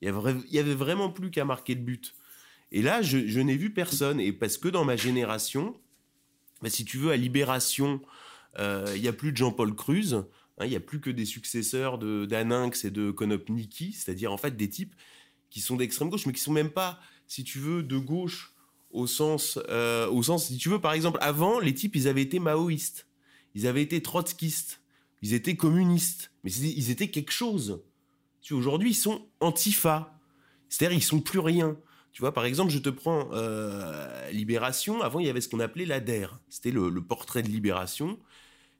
Il 0.00 0.06
y 0.50 0.58
avait, 0.58 0.74
vraiment 0.74 1.10
plus 1.10 1.30
qu'à 1.30 1.44
marquer 1.44 1.74
le 1.74 1.82
but. 1.82 2.14
Et 2.72 2.82
là, 2.82 3.02
je, 3.02 3.40
n'ai 3.40 3.56
vu 3.56 3.72
personne. 3.72 4.18
Et 4.18 4.32
parce 4.32 4.58
que 4.58 4.68
dans 4.68 4.84
ma 4.84 4.96
génération, 4.96 5.78
bah, 6.60 6.70
si 6.70 6.84
tu 6.84 6.98
veux, 6.98 7.12
à 7.12 7.16
Libération, 7.16 8.00
euh, 8.58 8.92
il 8.96 9.02
y 9.02 9.08
a 9.08 9.12
plus 9.12 9.30
de 9.30 9.36
Jean-Paul 9.36 9.76
Cruz, 9.76 10.24
Hein, 10.58 10.66
il 10.66 10.70
n'y 10.70 10.76
a 10.76 10.80
plus 10.80 11.00
que 11.00 11.10
des 11.10 11.24
successeurs 11.24 11.98
de 11.98 12.26
d'Aninx 12.26 12.84
et 12.84 12.90
de 12.90 13.10
Konopniki, 13.10 13.92
c'est-à-dire 13.92 14.32
en 14.32 14.36
fait 14.36 14.56
des 14.56 14.68
types 14.68 14.94
qui 15.50 15.60
sont 15.60 15.76
d'extrême 15.76 16.08
gauche, 16.08 16.26
mais 16.26 16.32
qui 16.32 16.40
sont 16.40 16.52
même 16.52 16.70
pas, 16.70 17.00
si 17.26 17.44
tu 17.44 17.58
veux, 17.58 17.82
de 17.82 17.98
gauche 17.98 18.51
au 18.92 19.06
sens, 19.06 19.58
euh, 19.68 20.08
au 20.08 20.22
sens, 20.22 20.46
si 20.46 20.56
tu 20.58 20.68
veux, 20.68 20.80
par 20.80 20.92
exemple, 20.92 21.18
avant, 21.20 21.58
les 21.58 21.74
types, 21.74 21.96
ils 21.96 22.08
avaient 22.08 22.22
été 22.22 22.38
maoïstes, 22.38 23.06
ils 23.54 23.66
avaient 23.66 23.82
été 23.82 24.02
trotskistes, 24.02 24.80
ils 25.22 25.34
étaient 25.34 25.56
communistes, 25.56 26.32
mais 26.44 26.52
ils 26.52 26.90
étaient 26.90 27.08
quelque 27.08 27.32
chose. 27.32 27.82
Aujourd'hui, 28.50 28.90
ils 28.90 28.94
sont 28.94 29.26
antifa, 29.40 30.18
c'est-à-dire 30.68 30.96
ils 30.96 31.02
sont 31.02 31.20
plus 31.20 31.38
rien. 31.38 31.78
Tu 32.12 32.20
vois, 32.20 32.34
par 32.34 32.44
exemple, 32.44 32.70
je 32.70 32.78
te 32.78 32.90
prends 32.90 33.30
euh, 33.32 34.30
Libération. 34.30 35.00
Avant, 35.00 35.20
il 35.20 35.26
y 35.26 35.30
avait 35.30 35.40
ce 35.40 35.48
qu'on 35.48 35.60
appelait 35.60 35.86
l'ADER. 35.86 36.26
C'était 36.50 36.70
le, 36.70 36.90
le, 36.90 37.02
portrait 37.02 37.42
de 37.42 37.48
Libération. 37.48 38.18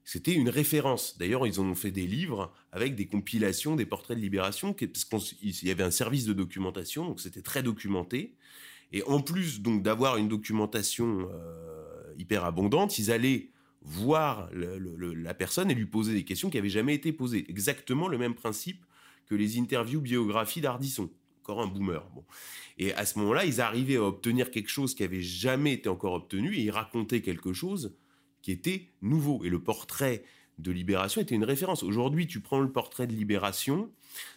C'était 0.05 0.35
une 0.35 0.51
référence. 0.51 1.17
D'ailleurs, 1.17 1.47
ils 1.47 1.61
ont 1.61 1.75
fait 1.75 1.93
des 1.93 2.07
livres 2.07 2.53
avec 2.73 2.97
des 2.97 3.07
compilations 3.07 3.77
des 3.77 3.87
portraits 3.87 4.17
de 4.17 4.23
Libération, 4.23 4.75
parce 5.11 5.33
qu'il 5.33 5.69
y 5.69 5.71
avait 5.71 5.85
un 5.85 5.91
service 5.91 6.27
de 6.27 6.33
documentation, 6.33 7.07
donc 7.07 7.21
c'était 7.21 7.41
très 7.41 7.63
documenté. 7.63 8.35
Et 8.93 9.03
en 9.05 9.21
plus 9.21 9.61
donc 9.61 9.83
d'avoir 9.83 10.17
une 10.17 10.29
documentation 10.29 11.29
euh, 11.31 12.15
hyper 12.19 12.45
abondante, 12.45 12.99
ils 12.99 13.11
allaient 13.11 13.49
voir 13.85 14.49
la 14.53 15.35
personne 15.35 15.71
et 15.71 15.75
lui 15.75 15.87
poser 15.87 16.15
des 16.15 16.25
questions 16.25 16.51
qui 16.51 16.57
n'avaient 16.57 16.69
jamais 16.69 16.95
été 16.95 17.13
posées. 17.13 17.45
Exactement 17.49 18.07
le 18.07 18.19
même 18.19 18.35
principe 18.35 18.85
que 19.27 19.35
les 19.35 19.59
interviews 19.59 20.01
biographies 20.01 20.61
d'Ardisson. 20.61 21.11
Encore 21.43 21.61
un 21.61 21.67
boomer. 21.67 22.09
Bon. 22.15 22.25
Et 22.79 22.95
à 22.95 23.05
ce 23.05 23.19
moment-là, 23.19 23.45
ils 23.45 23.61
arrivaient 23.61 23.97
à 23.97 24.05
obtenir 24.05 24.51
quelque 24.51 24.69
chose 24.69 24.95
qui 24.95 25.03
avait 25.03 25.23
jamais 25.23 25.73
été 25.73 25.89
encore 25.89 26.13
obtenu 26.13 26.55
et 26.55 26.61
ils 26.61 26.71
racontaient 26.71 27.23
quelque 27.23 27.53
chose 27.53 27.97
qui 28.43 28.53
était 28.53 28.91
nouveau. 29.01 29.43
Et 29.45 29.49
le 29.49 29.61
portrait 29.61 30.23
de 30.59 30.71
Libération 30.71 31.21
était 31.21 31.35
une 31.35 31.45
référence. 31.45 31.83
Aujourd'hui, 31.83 32.27
tu 32.27 32.41
prends 32.41 32.61
le 32.61 32.71
portrait 32.71 33.07
de 33.07 33.13
Libération, 33.13 33.91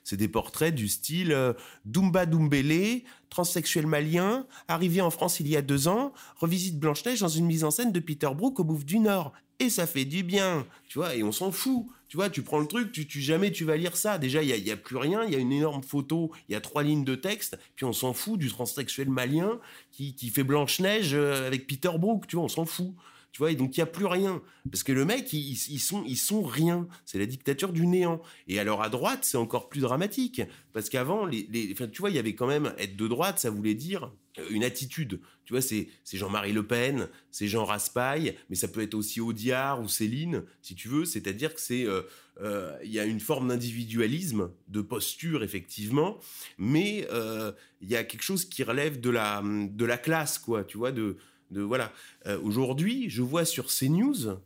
c'est 0.03 0.17
des 0.17 0.27
portraits 0.27 0.73
du 0.73 0.87
style 0.87 1.31
euh, 1.31 1.53
Dumba 1.85 2.25
Dumbele, 2.25 3.01
transsexuel 3.29 3.87
malien, 3.87 4.45
arrivé 4.67 5.01
en 5.01 5.09
France 5.09 5.39
il 5.39 5.47
y 5.47 5.57
a 5.57 5.61
deux 5.61 5.87
ans, 5.87 6.13
revisite 6.37 6.79
Blanche-Neige 6.79 7.19
dans 7.19 7.27
une 7.27 7.45
mise 7.45 7.63
en 7.63 7.71
scène 7.71 7.91
de 7.91 7.99
Peter 7.99 8.29
Brook 8.33 8.59
au 8.59 8.63
Bouffe 8.63 8.85
du 8.85 8.99
Nord. 8.99 9.33
Et 9.59 9.69
ça 9.69 9.87
fait 9.87 10.05
du 10.05 10.23
bien, 10.23 10.65
tu 10.87 10.99
vois, 10.99 11.15
et 11.15 11.23
on 11.23 11.31
s'en 11.31 11.51
fout. 11.51 11.85
Tu 12.07 12.17
vois, 12.17 12.29
tu 12.29 12.43
prends 12.43 12.59
le 12.59 12.67
truc, 12.67 12.91
tu, 12.91 13.07
tu 13.07 13.19
jamais 13.19 13.51
tu 13.51 13.65
vas 13.65 13.77
lire 13.77 13.97
ça. 13.97 14.17
Déjà, 14.17 14.43
il 14.43 14.49
y 14.49 14.53
a, 14.53 14.57
y 14.57 14.71
a, 14.71 14.77
plus 14.77 14.97
rien, 14.97 15.23
il 15.23 15.31
y 15.31 15.35
a 15.35 15.39
une 15.39 15.51
énorme 15.51 15.81
photo, 15.81 16.31
il 16.47 16.53
y 16.53 16.55
a 16.55 16.61
trois 16.61 16.83
lignes 16.83 17.03
de 17.03 17.15
texte, 17.15 17.57
puis 17.75 17.85
on 17.85 17.93
s'en 17.93 18.13
fout 18.13 18.37
du 18.37 18.49
transsexuel 18.49 19.09
malien 19.09 19.59
qui, 19.91 20.13
qui 20.13 20.29
fait 20.29 20.43
Blanche-Neige 20.43 21.13
euh, 21.13 21.47
avec 21.47 21.67
Peter 21.67 21.91
Brook, 21.97 22.27
tu 22.27 22.35
vois, 22.35 22.45
on 22.45 22.49
s'en 22.49 22.65
fout. 22.65 22.93
Tu 23.35 23.39
vois, 23.39 23.51
et 23.51 23.55
donc 23.55 23.75
il 23.75 23.81
y 23.81 23.83
a 23.83 23.85
plus 23.85 24.05
rien 24.05 24.41
parce 24.71 24.83
que 24.83 24.93
le 24.93 25.03
mec 25.03 25.33
ils, 25.33 25.57
sont 25.57 26.05
ils 26.07 26.15
sont 26.15 26.41
rien. 26.41 26.87
C'est 27.03 27.19
la 27.19 27.25
dictature 27.25 27.73
du 27.73 27.85
néant. 27.85 28.21
Et 28.47 28.61
alors 28.61 28.81
à 28.81 28.87
droite 28.87 29.19
c'est 29.23 29.35
encore 29.35 29.67
plus 29.67 29.81
dramatique 29.81 30.41
parce 30.71 30.87
qu'avant 30.87 31.25
les, 31.25 31.45
les 31.51 31.75
tu 31.75 31.99
vois 31.99 32.11
il 32.11 32.15
y 32.15 32.19
avait 32.19 32.33
quand 32.33 32.47
même 32.47 32.73
être 32.77 32.95
de 32.95 33.07
droite 33.09 33.37
ça 33.37 33.49
voulait 33.49 33.73
dire 33.73 34.13
une 34.51 34.63
attitude. 34.63 35.19
Tu 35.43 35.51
vois 35.51 35.61
c'est 35.61 35.89
Jean-Marie 36.13 36.53
Le 36.53 36.65
Pen, 36.65 37.09
c'est 37.29 37.49
Jean 37.49 37.65
Raspail, 37.65 38.37
mais 38.49 38.55
ça 38.55 38.69
peut 38.69 38.81
être 38.81 38.93
aussi 38.93 39.19
Audiard 39.19 39.81
ou 39.81 39.89
Céline 39.89 40.43
si 40.61 40.73
tu 40.73 40.87
veux. 40.87 41.03
C'est-à-dire 41.03 41.53
que 41.53 41.59
c'est 41.59 41.85
euh, 41.85 42.03
euh, 42.39 42.73
il 42.85 42.91
y 42.93 43.01
a 43.01 43.03
une 43.03 43.19
forme 43.19 43.49
d'individualisme, 43.49 44.49
de 44.69 44.79
posture 44.79 45.43
effectivement, 45.43 46.21
mais 46.57 47.05
euh, 47.11 47.51
il 47.81 47.89
y 47.89 47.97
a 47.97 48.05
quelque 48.05 48.23
chose 48.23 48.45
qui 48.45 48.63
relève 48.63 49.01
de 49.01 49.09
la 49.09 49.43
de 49.43 49.83
la 49.83 49.97
classe 49.97 50.39
quoi. 50.39 50.63
Tu 50.63 50.77
vois 50.77 50.93
de 50.93 51.17
de 51.51 51.61
voilà. 51.61 51.91
Euh, 52.25 52.39
Aujourd'hui, 52.41 53.09
je 53.09 53.21
vois 53.21 53.45
sur 53.45 53.67
CNews, 53.67 54.37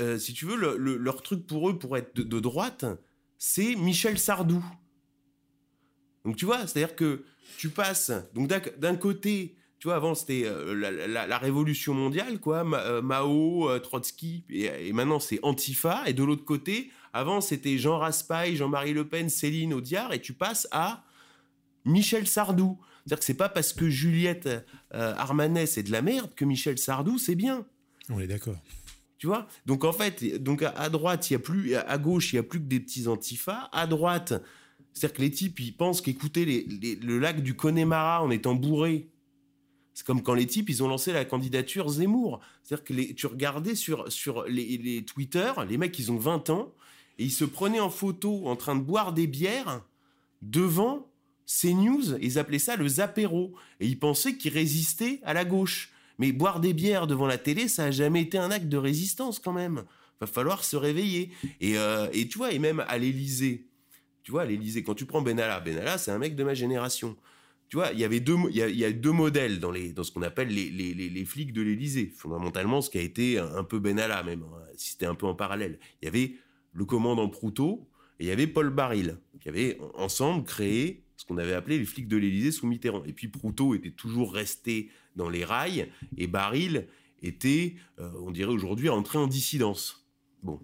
euh, 0.00 0.18
si 0.18 0.32
tu 0.32 0.46
veux, 0.46 0.56
le, 0.56 0.76
le, 0.76 0.96
leur 0.96 1.22
truc 1.22 1.46
pour 1.46 1.68
eux, 1.68 1.78
pour 1.78 1.96
être 1.96 2.16
de, 2.16 2.40
droite, 2.40 2.84
c'est 3.38 3.76
Michel 3.76 4.18
Sardou. 4.18 4.64
Donc 6.24 6.36
tu 6.36 6.44
vois, 6.44 6.66
c'est-à-dire 6.66 6.96
que 6.96 7.24
tu 7.58 7.68
passes, 7.68 8.12
donc 8.34 8.48
d'un 8.48 8.96
côté, 8.96 9.56
tu 9.78 9.88
vois, 9.88 9.96
avant 9.96 10.14
c'était 10.14 10.44
euh, 10.44 10.74
la, 10.74 11.38
révolution 11.38 11.94
mondiale, 11.94 12.40
quoi, 12.40 12.64
euh, 12.64 13.02
Mao, 13.02 13.78
Trotsky, 13.80 14.44
et, 14.48 14.88
et 14.88 14.92
maintenant 14.92 15.20
c'est 15.20 15.40
Antifa, 15.42 16.02
et 16.06 16.12
de 16.12 16.22
l'autre 16.22 16.44
côté, 16.44 16.90
avant 17.12 17.40
c'était 17.40 17.76
Jean 17.78 17.98
Raspail, 17.98 18.56
Jean-Marie 18.56 18.94
Le 18.94 19.06
Pen, 19.06 19.28
Céline 19.28 19.74
Audiard, 19.74 20.12
et 20.12 20.20
tu 20.20 20.32
passes 20.32 20.68
à 20.70 21.04
Michel 21.84 22.26
Sardou. 22.26 22.78
C'est-à-dire 23.04 23.18
que 23.18 23.24
c'est 23.24 23.34
pas 23.34 23.48
parce 23.48 23.72
que 23.72 23.88
Juliette 23.88 24.46
euh, 24.94 25.14
Armanet 25.16 25.66
c'est 25.66 25.82
de 25.82 25.90
la 25.90 26.02
merde 26.02 26.34
que 26.34 26.44
Michel 26.44 26.78
Sardou 26.78 27.18
c'est 27.18 27.34
bien. 27.34 27.66
On 28.08 28.20
est 28.20 28.26
d'accord. 28.26 28.56
Tu 29.18 29.28
vois? 29.28 29.46
Donc 29.66 29.84
en 29.84 29.92
fait, 29.92 30.42
donc 30.42 30.62
à 30.62 30.88
droite, 30.88 31.30
il 31.30 31.34
y 31.34 31.36
a 31.36 31.38
plus 31.38 31.76
à 31.76 31.96
gauche, 31.96 32.32
il 32.32 32.36
y 32.36 32.38
a 32.40 32.42
plus 32.42 32.58
que 32.58 32.64
des 32.64 32.80
petits 32.80 33.06
antifas. 33.06 33.68
À 33.70 33.86
droite, 33.86 34.34
c'est-à-dire 34.92 35.16
que 35.16 35.22
les 35.22 35.30
types 35.30 35.60
ils 35.60 35.76
pensent 35.76 36.00
qu'écouter 36.00 36.44
les, 36.44 36.64
les, 36.64 36.96
le 36.96 37.20
lac 37.20 37.40
du 37.40 37.54
Connemara 37.54 38.22
en 38.22 38.30
étant 38.30 38.56
bourré, 38.56 39.08
c'est 39.94 40.04
comme 40.04 40.22
quand 40.22 40.34
les 40.34 40.46
types 40.46 40.68
ils 40.70 40.82
ont 40.82 40.88
lancé 40.88 41.12
la 41.12 41.24
candidature 41.24 41.88
Zemmour. 41.88 42.40
C'est-à-dire 42.64 42.84
que 42.84 42.92
les, 42.94 43.14
tu 43.14 43.26
regardais 43.26 43.74
sur 43.74 44.10
sur 44.10 44.44
les, 44.44 44.76
les 44.78 45.04
Twitter, 45.04 45.52
les 45.68 45.78
mecs 45.78 45.96
ils 45.98 46.10
ont 46.10 46.18
20 46.18 46.50
ans 46.50 46.72
et 47.18 47.24
ils 47.24 47.30
se 47.30 47.44
prenaient 47.44 47.78
en 47.78 47.90
photo 47.90 48.48
en 48.48 48.56
train 48.56 48.74
de 48.74 48.82
boire 48.82 49.12
des 49.12 49.28
bières 49.28 49.84
devant 50.40 51.11
CNews, 51.46 52.16
ils 52.20 52.38
appelaient 52.38 52.58
ça 52.58 52.76
le 52.76 52.86
zapéro. 52.88 53.54
Et 53.80 53.86
ils 53.86 53.98
pensaient 53.98 54.36
qu'ils 54.36 54.52
résistaient 54.52 55.20
à 55.24 55.34
la 55.34 55.44
gauche. 55.44 55.92
Mais 56.18 56.32
boire 56.32 56.60
des 56.60 56.72
bières 56.72 57.06
devant 57.06 57.26
la 57.26 57.38
télé, 57.38 57.68
ça 57.68 57.84
a 57.86 57.90
jamais 57.90 58.22
été 58.22 58.38
un 58.38 58.50
acte 58.50 58.68
de 58.68 58.76
résistance 58.76 59.38
quand 59.38 59.52
même. 59.52 59.84
Va 60.20 60.26
falloir 60.26 60.64
se 60.64 60.76
réveiller. 60.76 61.30
Et, 61.60 61.76
euh, 61.78 62.08
tu 62.12 62.38
vois, 62.38 62.52
et 62.52 62.58
même 62.58 62.84
à 62.86 62.98
l'Élysée, 62.98 63.66
tu 64.22 64.30
vois, 64.30 64.42
à 64.42 64.44
l'Élysée, 64.44 64.82
quand 64.82 64.94
tu 64.94 65.06
prends 65.06 65.22
Benalla, 65.22 65.58
Benalla, 65.60 65.98
c'est 65.98 66.12
un 66.12 66.18
mec 66.18 66.36
de 66.36 66.44
ma 66.44 66.54
génération. 66.54 67.16
Tu 67.68 67.76
vois, 67.76 67.90
il 67.92 67.98
y 67.98 68.04
avait 68.04 68.20
deux, 68.20 68.36
il 68.50 68.56
y 68.56 68.84
a, 68.84 68.92
deux 68.92 69.12
modèles 69.12 69.58
dans 69.58 69.70
les, 69.70 69.92
dans 69.92 70.04
ce 70.04 70.12
qu'on 70.12 70.22
appelle 70.22 70.48
les, 70.48 70.68
les, 70.68 70.92
les, 70.92 71.08
les, 71.08 71.24
flics 71.24 71.52
de 71.52 71.62
l'Élysée. 71.62 72.12
Fondamentalement, 72.14 72.82
ce 72.82 72.90
qui 72.90 72.98
a 72.98 73.02
été 73.02 73.38
un 73.38 73.64
peu 73.64 73.78
Benalla 73.78 74.22
même, 74.22 74.42
hein, 74.42 74.62
si 74.76 74.90
c'était 74.90 75.06
un 75.06 75.14
peu 75.14 75.26
en 75.26 75.34
parallèle. 75.34 75.80
Il 76.00 76.04
y 76.04 76.08
avait 76.08 76.34
le 76.72 76.84
commandant 76.84 77.28
Proutot 77.28 77.88
et 78.20 78.24
il 78.24 78.28
y 78.28 78.30
avait 78.30 78.46
Paul 78.46 78.70
Baril, 78.70 79.18
qui 79.40 79.48
avaient 79.48 79.78
ensemble 79.94 80.44
créé 80.44 81.02
ce 81.22 81.26
qu'on 81.28 81.38
avait 81.38 81.52
appelé 81.52 81.78
les 81.78 81.84
flics 81.84 82.08
de 82.08 82.16
l'Élysée 82.16 82.50
sous 82.50 82.66
Mitterrand. 82.66 83.04
Et 83.04 83.12
puis 83.12 83.28
Proutot 83.28 83.76
était 83.76 83.92
toujours 83.92 84.34
resté 84.34 84.90
dans 85.14 85.28
les 85.28 85.44
rails 85.44 85.88
et 86.16 86.26
Baril 86.26 86.88
était, 87.22 87.76
euh, 88.00 88.10
on 88.22 88.32
dirait 88.32 88.50
aujourd'hui, 88.50 88.88
entré 88.88 89.18
en 89.18 89.28
dissidence. 89.28 90.04
Bon, 90.42 90.58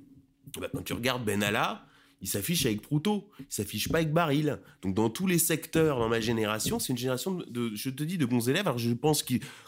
quand 0.75 0.83
tu 0.83 0.95
regardes 0.95 1.25
Benalla, 1.25 1.87
il 2.21 2.27
s'affiche 2.27 2.67
avec 2.67 2.83
Proutot, 2.83 3.31
il 3.39 3.47
s'affiche 3.51 3.89
pas 3.89 3.99
avec 3.99 4.13
Baril. 4.13 4.59
Donc 4.83 4.97
dans 4.97 5.11
tous 5.11 5.29
les 5.29 5.39
secteurs 5.39 6.01
dans 6.01 6.09
ma 6.09 6.19
génération, 6.19 6.81
c'est 6.81 6.93
une 6.93 6.99
génération 6.99 7.35
de, 7.35 7.73
je 7.77 7.91
te 7.91 8.03
dis, 8.03 8.19
de 8.19 8.27
bons 8.27 8.49
élèves. 8.49 8.67
Alors 8.67 8.79
je 8.79 8.93
pense 8.95 9.25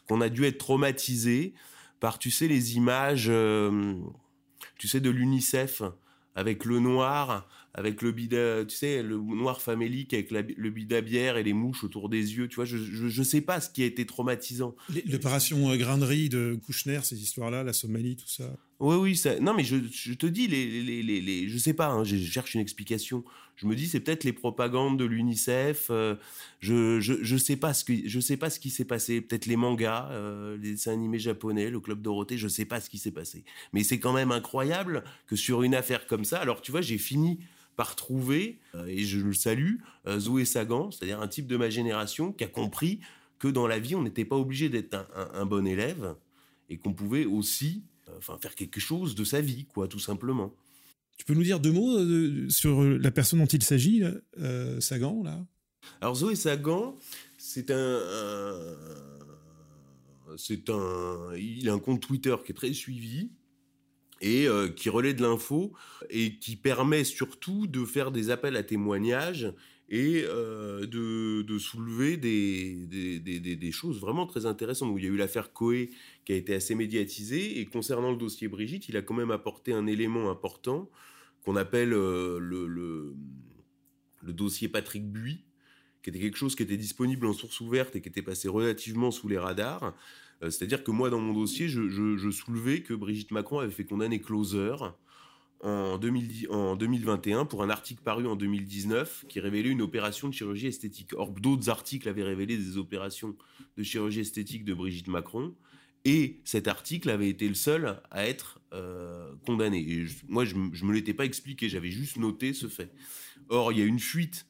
qu'on 0.09 0.21
a 0.21 0.29
dû 0.29 0.45
être 0.45 0.59
traumatisé 0.59 1.55
par, 2.01 2.19
tu 2.19 2.33
sais, 2.33 2.49
les 2.49 2.77
images, 2.77 3.27
euh, 3.29 3.95
tu 4.77 4.89
sais, 4.89 4.99
de 4.99 5.11
l'UNICEF 5.11 5.83
avec 6.35 6.65
le 6.65 6.81
noir, 6.81 7.49
avec 7.75 8.03
le 8.03 8.13
bida, 8.13 8.65
tu 8.65 8.77
sais, 8.77 9.03
le 9.03 9.17
noir 9.17 9.61
famélique 9.61 10.15
avec 10.15 10.31
la, 10.31 10.43
le 10.43 10.71
bidabière 10.71 11.37
et 11.37 11.43
les 11.43 11.53
mouches 11.53 11.85
autour 11.85 12.09
des 12.09 12.37
yeux, 12.37 12.49
tu 12.49 12.57
vois, 12.57 12.65
je, 12.65 12.77
je, 12.77 13.09
je 13.09 13.23
sais 13.23 13.41
pas 13.41 13.61
ce 13.61 13.71
qui 13.71 13.83
a 13.83 13.87
été 13.87 14.07
traumatisant. 14.07 14.75
L'opération 15.07 15.77
grainerie 15.77 16.29
de 16.29 16.59
Kouchner, 16.67 17.01
ces 17.03 17.21
histoires-là, 17.23 17.63
la 17.63 17.73
Somalie, 17.73 18.17
tout 18.17 18.29
ça. 18.29 18.57
Oui, 18.81 18.97
oui, 18.97 19.17
ça, 19.17 19.39
non, 19.41 19.53
mais 19.53 19.63
je, 19.63 19.77
te 20.15 20.27
dis, 20.27 20.49
les, 20.49 20.83
les, 20.83 21.03
les, 21.03 21.21
les, 21.21 21.49
je 21.49 21.59
sais 21.59 21.75
pas, 21.75 21.89
hein, 21.89 22.03
je 22.03 22.17
cherche 22.17 22.55
une 22.55 22.63
explication. 22.63 23.23
Je 23.57 23.67
me 23.67 23.77
dis, 23.77 23.87
c'est 23.87 24.01
peut-être 24.01 24.25
les 24.25 24.33
propagandes 24.33 24.99
de 24.99 25.05
l'UNICEF. 25.05 25.89
Euh, 25.91 26.17
je, 26.61 26.99
je, 26.99 27.13
je 27.21 27.37
sais 27.37 27.57
pas 27.57 27.75
ce 27.75 27.85
sais 28.21 28.37
pas 28.39 28.49
ce 28.49 28.59
qui 28.59 28.71
s'est 28.71 28.87
passé. 28.87 29.21
Peut-être 29.21 29.45
les 29.45 29.57
mangas, 29.57 30.09
euh, 30.13 30.57
les 30.57 30.73
dessins 30.73 30.93
animés 30.93 31.19
japonais, 31.19 31.69
le 31.69 31.79
club 31.79 32.01
Dorothée. 32.01 32.39
Je 32.39 32.49
sais 32.49 32.65
pas 32.65 32.81
ce 32.81 32.89
qui 32.89 32.97
s'est 32.97 33.11
passé. 33.11 33.45
Mais 33.75 33.85
c'est 33.85 34.01
quand 34.01 34.15
même 34.15 34.33
incroyable 34.33 35.05
que 35.27 35.37
sur 35.37 35.63
une 35.63 35.75
affaire 35.75 36.07
comme 36.07 36.25
ça, 36.25 36.39
alors 36.39 36.63
tu 36.63 36.71
vois, 36.71 36.81
j'ai 36.81 36.97
fini 36.97 37.39
par 37.77 37.97
trouver, 37.97 38.61
euh, 38.75 38.87
et 38.87 39.05
je 39.05 39.19
le 39.19 39.35
salue, 39.35 39.77
Zoé 40.09 40.47
Sagan, 40.47 40.91
c'est-à-dire 40.91 41.21
un 41.21 41.29
type 41.29 41.47
de 41.47 41.59
ma 41.59 41.69
génération 41.69 42.33
qui 42.33 42.45
a 42.45 42.49
compris 42.49 43.01
que 43.39 43.49
dans 43.49 43.67
la 43.67 43.79
vie, 43.79 43.95
on 43.95 44.03
n'était 44.03 44.25
pas 44.25 44.37
obligé 44.37 44.71
d'être 44.71 45.07
un, 45.35 45.45
bon 45.45 45.67
élève 45.67 46.15
et 46.71 46.79
qu'on 46.79 46.95
pouvait 46.95 47.27
aussi 47.27 47.83
enfin 48.19 48.39
faire 48.41 48.55
quelque 48.55 48.81
chose 48.81 49.15
de 49.15 49.25
sa 49.25 49.41
vie, 49.41 49.67
quoi, 49.67 49.89
tout 49.89 49.99
simplement. 49.99 50.55
Tu 51.17 51.25
peux 51.25 51.35
nous 51.35 51.43
dire 51.43 51.61
deux 51.61 51.73
mots 51.73 51.99
euh, 51.99 52.49
sur 52.49 52.83
la 52.83 53.11
personne 53.11 53.41
dont 53.41 53.47
il 53.47 53.63
s'agit, 53.63 54.03
euh, 54.39 54.81
Sagan, 54.81 55.23
là? 55.23 55.45
Alors 56.01 56.15
Zoé 56.15 56.35
Sagan, 56.35 56.97
c'est 57.39 57.71
un, 57.71 57.77
un 57.77 58.77
c'est 60.37 60.71
un, 60.71 61.35
il 61.37 61.69
a 61.69 61.73
un 61.73 61.79
compte 61.79 62.01
Twitter 62.01 62.35
qui 62.45 62.53
est 62.53 62.55
très 62.55 62.73
suivi 62.73 63.31
et 64.21 64.47
euh, 64.47 64.69
qui 64.69 64.89
relaie 64.89 65.15
de 65.15 65.23
l'info 65.23 65.73
et 66.11 66.39
qui 66.39 66.57
permet 66.57 67.05
surtout 67.05 67.67
de 67.67 67.85
faire 67.85 68.11
des 68.11 68.31
appels 68.31 68.57
à 68.57 68.63
témoignages 68.63 69.53
et 69.91 70.23
de, 70.23 71.59
soulever 71.59 72.17
des, 72.17 73.73
choses 73.73 74.01
vraiment 74.01 74.27
très 74.27 74.47
intéressantes. 74.47 74.95
il 74.97 75.05
y 75.05 75.07
a 75.07 75.11
eu 75.11 75.17
l'affaire 75.17 75.53
Coé 75.53 75.91
qui 76.25 76.33
a 76.33 76.37
été 76.37 76.55
assez 76.55 76.75
médiatisée, 76.75 77.59
et 77.61 77.67
concernant 77.67 78.13
le 78.13 78.17
dossier 78.17 78.49
Brigitte, 78.49 78.89
il 78.89 78.97
a 78.97 79.03
quand 79.03 79.15
même 79.15 79.33
apporté 79.33 79.73
un 79.73 79.87
élément 79.87 80.31
important 80.31 80.89
qu'on 81.45 81.57
appelle 81.57 81.91
le, 81.91 83.15
dossier 84.23 84.69
Patrick 84.69 85.11
Buis, 85.11 85.45
qui 86.03 86.11
était 86.11 86.21
quelque 86.21 86.39
chose 86.39 86.55
qui 86.55 86.63
était 86.63 86.77
disponible 86.77 87.27
en 87.27 87.33
source 87.33 87.61
ouverte 87.61 87.97
et 87.97 88.01
qui 88.01 88.09
était 88.09 88.23
passé 88.23 88.49
relativement 88.49 89.11
sous 89.11 89.29
les 89.29 89.39
radars. 89.39 89.95
C'est-à-dire 90.41 90.85
que 90.85 90.91
moi, 90.91 91.11
dans 91.11 91.21
mon 91.21 91.35
dossier, 91.35 91.69
je, 91.69 91.89
je, 91.89 92.17
je, 92.17 92.31
soulevais 92.31 92.81
que 92.81 92.95
Brigitte 92.95 93.31
Macron 93.31 93.59
avait 93.59 93.73
fait 93.73 93.85
condamner 93.85 94.21
Closer 94.21 94.77
en, 95.63 95.99
2010, 95.99 96.49
en 96.51 96.77
2021 96.77 97.45
pour 97.45 97.63
un 97.63 97.71
article 97.71 98.03
paru 98.03 98.27
en 98.27 98.37
2019 98.37 99.27
qui 99.29 99.41
révélait 99.41 99.71
une 99.71 99.83
opération 99.83 100.29
de 100.29 100.35
chirurgie 100.35 100.67
esthétique. 100.67 101.13
Or, 101.15 101.31
d'autres 101.31 101.69
articles 101.69 102.09
avaient 102.09 102.23
révélé 102.23 102.57
des 102.57 102.77
opérations 102.77 103.37
de 103.77 103.83
chirurgie 103.83 104.21
esthétique 104.21 104.65
de 104.65 104.75
Brigitte 104.75 105.09
Macron. 105.09 105.55
Et 106.05 106.41
cet 106.45 106.67
article 106.67 107.11
avait 107.11 107.29
été 107.29 107.47
le 107.47 107.55
seul 107.55 108.01
à 108.11 108.27
être 108.27 108.61
euh, 108.73 109.33
condamné. 109.45 109.79
Et 109.81 110.07
moi, 110.29 110.45
je 110.45 110.55
ne 110.55 110.85
me 110.87 110.93
l'étais 110.93 111.13
pas 111.13 111.27
expliqué, 111.27 111.69
j'avais 111.69 111.91
juste 111.91 112.17
noté 112.17 112.55
ce 112.55 112.69
fait. 112.69 112.91
Or, 113.49 113.73
il 113.73 113.79
y 113.79 113.83
a 113.83 113.85
une 113.85 113.99
fuite 113.99 114.47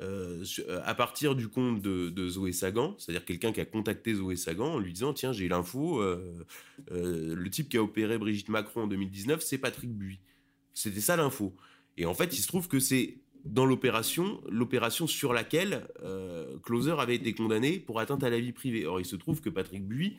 euh, 0.00 0.44
à 0.84 0.94
partir 0.94 1.34
du 1.34 1.48
compte 1.48 1.82
de, 1.82 2.28
Zoé 2.28 2.52
Sagan, 2.52 2.96
c'est-à-dire 2.98 3.26
quelqu'un 3.26 3.52
qui 3.52 3.60
a 3.60 3.66
contacté 3.66 4.14
Zoé 4.14 4.36
Sagan 4.36 4.72
en 4.74 4.78
lui 4.78 4.94
disant 4.94 5.12
Tiens, 5.12 5.32
j'ai 5.32 5.46
l'info, 5.46 6.00
euh, 6.00 6.42
le 6.88 7.50
type 7.50 7.68
qui 7.68 7.76
a 7.76 7.82
opéré 7.82 8.16
Brigitte 8.16 8.48
Macron 8.48 8.84
en 8.84 8.86
2019, 8.86 9.42
c'est 9.42 9.58
Patrick 9.58 9.90
Buis. 9.90 10.20
C'était 10.74 11.00
ça 11.00 11.16
l'info. 11.16 11.54
Et 11.96 12.06
en 12.06 12.14
fait, 12.14 12.36
il 12.36 12.42
se 12.42 12.48
trouve 12.48 12.68
que 12.68 12.80
c'est 12.80 13.18
dans 13.44 13.66
l'opération, 13.66 14.42
l'opération 14.48 15.06
sur 15.06 15.32
laquelle 15.32 15.86
Closer 16.62 16.96
avait 16.98 17.16
été 17.16 17.34
condamné 17.34 17.78
pour 17.78 18.00
atteinte 18.00 18.24
à 18.24 18.30
la 18.30 18.40
vie 18.40 18.52
privée. 18.52 18.86
Or, 18.86 19.00
il 19.00 19.06
se 19.06 19.16
trouve 19.16 19.40
que 19.42 19.50
Patrick 19.50 19.86
Buis 19.86 20.16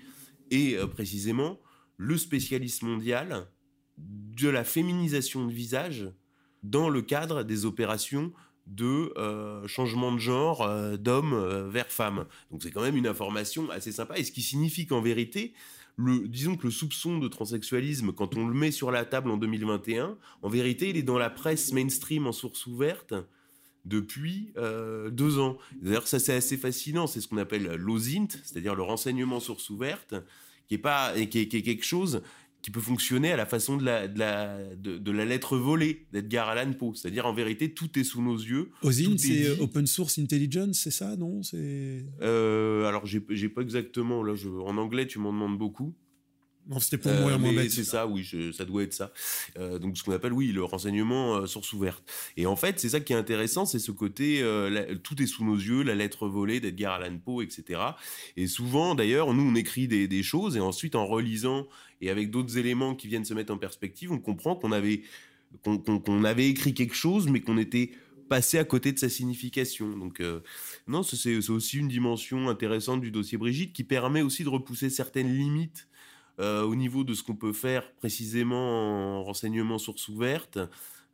est 0.52 0.78
euh, 0.78 0.88
précisément 0.88 1.60
le 1.98 2.18
spécialiste 2.18 2.84
mondial 2.84 3.48
de 3.98 4.50
la 4.50 4.64
féminisation 4.64 5.46
de 5.46 5.52
visage 5.52 6.12
dans 6.64 6.90
le 6.90 7.02
cadre 7.02 7.44
des 7.44 7.66
opérations 7.66 8.34
de 8.68 9.14
euh, 9.18 9.66
changement 9.68 10.12
de 10.12 10.18
genre 10.18 10.64
euh, 10.64 10.98
d'homme 10.98 11.70
vers 11.70 11.88
femme. 11.88 12.26
Donc 12.52 12.64
c'est 12.64 12.72
quand 12.72 12.82
même 12.82 12.98
une 12.98 13.08
information 13.08 13.70
assez 13.70 13.92
sympa 13.92 14.18
et 14.18 14.24
ce 14.24 14.32
qui 14.32 14.42
signifie 14.42 14.88
qu'en 14.88 15.02
vérité, 15.02 15.54
le, 15.98 16.28
disons 16.28 16.56
que 16.56 16.64
le 16.64 16.72
soupçon 16.72 17.18
de 17.18 17.28
transsexualisme, 17.28 18.12
quand 18.12 18.36
on 18.36 18.48
le 18.48 18.54
met 18.54 18.72
sur 18.72 18.92
la 18.92 19.06
table 19.06 19.32
en 19.32 19.38
2021, 19.38 20.18
en 20.42 20.50
vérité, 20.50 20.90
il 20.90 20.98
est 20.98 21.04
dans 21.04 21.18
la 21.18 21.30
presse 21.30 21.72
mainstream 21.72 22.28
en 22.28 22.32
source 22.32 22.66
ouverte 22.68 23.14
depuis 23.86 24.52
deux 25.12 25.38
ans. 25.40 25.58
D'ailleurs, 25.82 26.08
ça 26.08 26.20
c'est 26.20 26.34
assez 26.34 26.58
fascinant, 26.58 27.08
c'est 27.08 27.22
ce 27.22 27.28
qu'on 27.28 27.38
appelle 27.38 27.76
l'OSINT, 27.76 28.28
c'est-à-dire 28.44 28.76
le 28.76 28.82
renseignement 28.82 29.40
source 29.40 29.70
ouverte, 29.70 30.16
qui 30.68 30.76
est 30.76 30.80
pas 30.80 31.14
qui 31.14 31.40
est, 31.40 31.48
quelque 31.48 31.86
chose 31.86 32.22
qui 32.66 32.72
peut 32.72 32.82
fonctionner 32.82 33.32
à 33.32 33.38
la 33.38 33.46
façon 33.46 33.78
de 33.78 33.86
la, 33.86 34.08
de 34.08 34.18
la, 34.18 34.58
de, 34.76 35.12
la 35.12 35.24
lettre 35.24 35.56
volée 35.56 36.08
d'Edgar 36.12 36.50
Allan 36.50 36.74
Poe. 36.74 36.96
C'est-à-dire, 36.96 37.28
en 37.28 37.34
vérité, 37.36 37.76
tout 37.76 38.00
est 38.00 38.04
sous 38.04 38.24
nos 38.24 38.36
yeux. 38.36 38.72
OSINT, 38.82 39.20
c'est 39.20 39.60
Open 39.60 39.86
Source 39.86 40.18
Intelligence, 40.18 40.80
c'est 40.80 40.90
ça, 40.90 41.16
non? 41.16 41.44
C'est 41.44 42.04
euh, 42.24 42.86
Alors, 42.86 43.06
j'ai 43.06 43.50
pas 43.50 43.62
exactement. 43.62 44.24
Là, 44.24 44.34
je, 44.34 44.50
en 44.50 44.78
anglais, 44.78 45.06
tu 45.06 45.20
m'en 45.20 45.32
demandes 45.32 45.60
beaucoup. 45.60 45.94
Non, 46.68 46.80
c'était 46.80 46.98
pour 46.98 47.12
moi 47.12 47.38
moins 47.38 47.54
bête. 47.54 47.72
C'est 47.72 47.84
ça, 47.84 48.08
oui, 48.08 48.28
ça 48.54 48.66
doit 48.66 48.84
être 48.84 48.94
ça. 48.94 49.12
Euh, 49.58 49.78
donc, 49.78 49.98
ce 49.98 50.04
qu'on 50.04 50.14
appelle, 50.14 50.34
oui, 50.34 50.52
le 50.52 50.64
renseignement 50.64 51.36
euh, 51.36 51.46
source 51.46 51.72
ouverte. 51.74 52.04
Et 52.38 52.48
en 52.48 52.56
fait, 52.56 52.80
c'est 52.80 52.90
ça 52.90 53.00
qui 53.00 53.14
est 53.14 53.16
intéressant, 53.16 53.66
c'est 53.66 53.80
ce 53.80 53.92
côté, 53.92 54.42
euh, 54.42 54.96
tout 55.04 55.22
est 55.22 55.28
sous 55.28 55.46
nos 55.46 55.56
yeux, 55.56 55.84
la 55.84 55.94
lettre 55.94 56.28
volée 56.28 56.60
d'Edgar 56.60 56.96
Allan 56.96 57.18
Poe, 57.24 57.44
etc. 57.44 57.80
Et 58.36 58.48
souvent, 58.48 58.96
d'ailleurs, 58.96 59.34
nous, 59.34 59.44
on 59.44 59.56
écrit 59.56 59.88
des, 59.88 60.08
des, 60.08 60.24
choses, 60.24 60.58
et 60.58 60.60
ensuite, 60.60 60.96
en 60.96 61.06
relisant 61.06 61.68
et 62.02 62.10
avec 62.10 62.32
d'autres 62.32 62.58
éléments 62.58 62.96
qui 62.96 63.08
viennent 63.08 63.26
se 63.26 63.36
mettre 63.36 63.54
en 63.54 63.58
perspective, 63.58 64.12
on 64.12 64.20
comprend 64.20 64.56
qu'on 64.56 64.72
avait, 64.72 65.04
qu'on 65.64 66.24
avait 66.24 66.50
écrit 66.50 66.74
quelque 66.74 66.96
chose, 66.96 67.28
mais 67.30 67.42
qu'on 67.42 67.60
était 67.60 67.92
passé 68.28 68.58
à 68.58 68.64
côté 68.64 68.92
de 68.92 68.98
sa 68.98 69.08
signification. 69.08 69.96
Donc, 69.96 70.22
non, 70.88 71.04
c'est 71.04 71.38
aussi 71.50 71.78
une 71.78 71.88
dimension 71.88 72.50
intéressante 72.50 73.02
du 73.02 73.12
dossier 73.12 73.38
Brigitte 73.38 73.72
qui 73.72 73.84
permet 73.84 74.24
aussi 74.24 74.44
de 74.44 74.50
repousser 74.50 74.90
certaines 74.90 75.32
limites 75.32 75.88
euh, 76.40 76.64
au 76.64 76.76
niveau 76.76 77.04
de 77.04 77.14
ce 77.14 77.24
qu'on 77.24 77.36
peut 77.36 77.54
faire 77.54 77.92
précisément 77.94 79.20
en 79.20 79.24
renseignement 79.24 79.78
source 79.78 80.10
ouverte, 80.10 80.60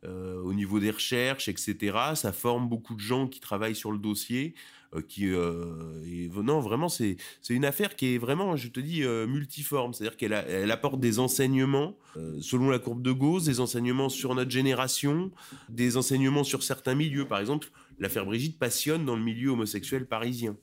euh, 0.04 0.40
au 0.42 0.52
niveau 0.52 0.80
des 0.80 0.90
recherches, 0.90 1.48
etc. 1.48 1.96
Ça 2.14 2.32
forme 2.32 2.68
beaucoup 2.68 2.94
de 2.94 3.00
gens 3.00 3.28
qui 3.28 3.38
travaillent 3.38 3.76
sur 3.76 3.92
le 3.92 3.98
dossier. 3.98 4.54
Euh, 4.94 6.28
non, 6.42 6.60
vraiment, 6.60 6.88
c'est 6.88 7.16
une 7.48 7.64
affaire 7.64 7.94
qui 7.94 8.14
est 8.14 8.18
vraiment, 8.18 8.56
je 8.56 8.68
te 8.68 8.80
dis, 8.80 9.02
multiforme. 9.28 9.94
C'est-à-dire 9.94 10.16
qu'elle 10.16 10.32
elle 10.32 10.70
apporte 10.70 11.00
des 11.00 11.18
enseignements 11.18 11.96
selon 12.40 12.68
la 12.68 12.78
courbe 12.78 13.00
de 13.00 13.12
Gauss, 13.12 13.44
des 13.44 13.60
enseignements 13.60 14.08
sur 14.08 14.34
notre 14.34 14.50
génération, 14.50 15.30
des 15.68 15.96
enseignements 15.96 16.44
sur 16.44 16.62
certains 16.62 16.94
milieux. 16.94 17.26
Par 17.26 17.38
exemple, 17.38 17.70
l'affaire 17.98 18.26
Brigitte 18.26 18.58
passionne 18.58 19.06
dans 19.06 19.16
le 19.16 19.22
milieu 19.22 19.50
homosexuel 19.50 20.06
parisien. 20.06 20.56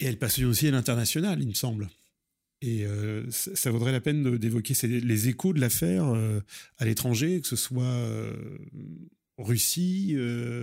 Et 0.00 0.06
elle 0.06 0.18
passionne 0.18 0.46
aussi 0.46 0.68
à 0.68 0.72
l'international, 0.72 1.40
il 1.40 1.48
me 1.48 1.54
semble. 1.54 1.88
Et 2.62 2.86
euh, 2.86 3.24
ça 3.30 3.70
vaudrait 3.70 3.92
la 3.92 4.00
peine 4.00 4.38
d'évoquer 4.38 4.74
les 4.86 5.28
échos 5.28 5.52
de 5.52 5.60
l'affaire 5.60 6.08
euh, 6.08 6.40
à 6.78 6.86
l'étranger, 6.86 7.40
que 7.40 7.46
ce 7.46 7.56
soit 7.56 7.82
euh, 7.84 8.32
Russie, 9.36 10.16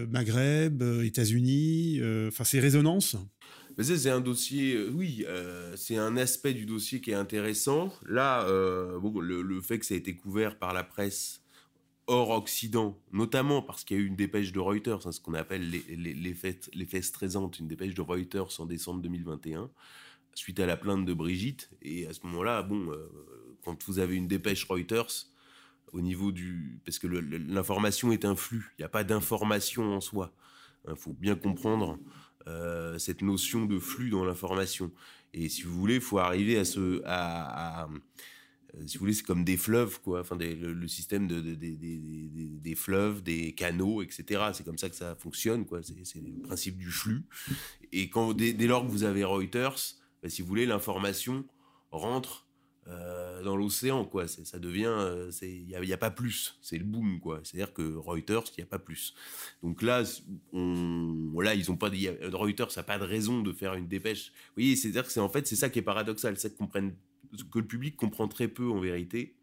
Maghreb, 0.09 0.81
États-Unis, 1.03 2.01
enfin 2.27 2.43
ces 2.43 2.59
résonances. 2.59 3.15
C'est 3.79 4.09
un 4.09 4.21
dossier, 4.21 4.87
oui, 4.89 5.25
c'est 5.75 5.97
un 5.97 6.17
aspect 6.17 6.53
du 6.53 6.65
dossier 6.65 6.99
qui 6.99 7.11
est 7.11 7.15
intéressant. 7.15 7.93
Là, 8.07 8.47
le, 8.47 9.61
fait 9.61 9.77
que 9.77 9.85
ça 9.85 9.93
a 9.93 9.97
été 9.97 10.15
couvert 10.15 10.57
par 10.57 10.73
la 10.73 10.83
presse 10.83 11.41
hors 12.07 12.31
Occident, 12.31 12.99
notamment 13.11 13.61
parce 13.61 13.83
qu'il 13.83 13.97
y 13.97 13.99
a 13.99 14.03
eu 14.03 14.07
une 14.07 14.15
dépêche 14.15 14.51
de 14.51 14.59
Reuters, 14.59 15.07
hein, 15.07 15.11
ce 15.11 15.21
qu'on 15.21 15.35
appelle 15.35 15.69
les, 15.69 15.83
les, 15.95 16.13
les, 16.13 16.33
faits, 16.33 16.69
les 16.73 16.87
une 17.59 17.67
dépêche 17.67 17.93
de 17.93 18.01
Reuters 18.01 18.59
en 18.59 18.65
décembre 18.65 19.01
2021 19.01 19.69
suite 20.35 20.59
à 20.59 20.65
la 20.65 20.77
plainte 20.77 21.05
de 21.05 21.13
Brigitte. 21.13 21.69
Et 21.81 22.07
à 22.07 22.13
ce 22.13 22.19
moment-là, 22.25 22.61
bon, 22.61 22.91
euh, 22.91 23.09
quand 23.63 23.83
vous 23.85 23.99
avez 23.99 24.15
une 24.15 24.27
dépêche 24.27 24.65
Reuters, 24.65 25.27
au 25.91 26.01
niveau 26.01 26.31
du... 26.31 26.79
Parce 26.85 26.99
que 26.99 27.07
l'information 27.07 28.11
est 28.11 28.25
un 28.25 28.35
flux, 28.35 28.73
il 28.77 28.81
n'y 28.81 28.85
a 28.85 28.89
pas 28.89 29.03
d'information 29.03 29.95
en 29.95 30.01
soi. 30.01 30.33
Il 30.85 30.91
hein, 30.91 30.95
faut 30.95 31.13
bien 31.13 31.35
comprendre 31.35 31.99
euh, 32.47 32.97
cette 32.97 33.21
notion 33.21 33.65
de 33.65 33.79
flux 33.79 34.09
dans 34.09 34.25
l'information. 34.25 34.91
Et 35.33 35.49
si 35.49 35.63
vous 35.63 35.73
voulez, 35.73 35.95
il 35.95 36.01
faut 36.01 36.19
arriver 36.19 36.57
à 36.57 36.65
ce... 36.65 37.01
À, 37.05 37.87
euh, 38.75 38.87
si 38.87 38.97
vous 38.97 39.01
voulez, 39.01 39.13
c'est 39.13 39.23
comme 39.23 39.43
des 39.43 39.57
fleuves, 39.57 40.01
quoi. 40.01 40.21
Enfin, 40.21 40.35
le, 40.35 40.87
système 40.87 41.27
de, 41.27 41.41
des 41.41 42.75
fleuves, 42.75 43.21
des 43.21 43.53
canaux, 43.53 44.01
etc. 44.01 44.45
C'est 44.53 44.65
comme 44.65 44.79
ça 44.79 44.89
que 44.89 44.95
ça 44.95 45.15
fonctionne, 45.15 45.65
quoi. 45.65 45.81
C'est 45.83 46.21
le 46.21 46.41
principe 46.41 46.77
du 46.77 46.89
flux. 46.89 47.23
Et 47.91 48.09
dès 48.35 48.67
lors 48.67 48.85
que 48.85 48.91
vous 48.91 49.03
avez 49.03 49.23
Reuters, 49.23 49.95
bah, 50.23 50.29
si 50.29 50.41
vous 50.41 50.47
voulez, 50.47 50.65
l'information 50.65 51.45
rentre 51.91 52.47
euh, 52.87 53.43
dans 53.43 53.57
l'océan, 53.57 54.05
quoi. 54.05 54.27
Ça 54.27 54.57
devient, 54.57 54.85
euh, 54.87 55.31
il 55.41 55.65
n'y 55.67 55.93
a, 55.93 55.97
pas 55.97 56.11
plus. 56.11 56.57
C'est 56.61 56.77
le 56.77 56.85
boom, 56.85 57.19
quoi. 57.19 57.41
C'est-à-dire 57.43 57.73
que 57.73 57.95
Reuters, 57.95 58.43
il 58.57 58.61
n'y 58.61 58.63
a 58.63 58.67
pas 58.67 58.79
plus. 58.79 59.13
Donc 59.61 59.81
là, 59.81 60.03
ils 60.53 61.71
ont 61.71 61.77
pas, 61.77 61.89
Reuters 62.31 62.69
n'a 62.75 62.83
pas 62.83 62.97
de 62.97 63.03
raison 63.03 63.41
de 63.41 63.51
faire 63.51 63.73
une 63.75 63.87
dépêche. 63.87 64.31
Vous 64.47 64.53
voyez, 64.63 64.75
c'est-à-dire 64.77 65.05
que 65.05 65.11
c'est 65.11 65.19
en 65.19 65.29
fait, 65.29 65.45
c'est 65.45 65.57
ça 65.57 65.69
qui 65.69 65.79
est 65.79 65.83
paradoxal, 65.83 66.37
c'est 66.37 66.57
que, 66.57 66.63
que 66.63 67.59
le 67.59 67.67
public 67.67 67.97
comprend 67.97 68.29
très 68.29 68.47
peu 68.47 68.69
en 68.69 68.79
vérité. 68.79 69.35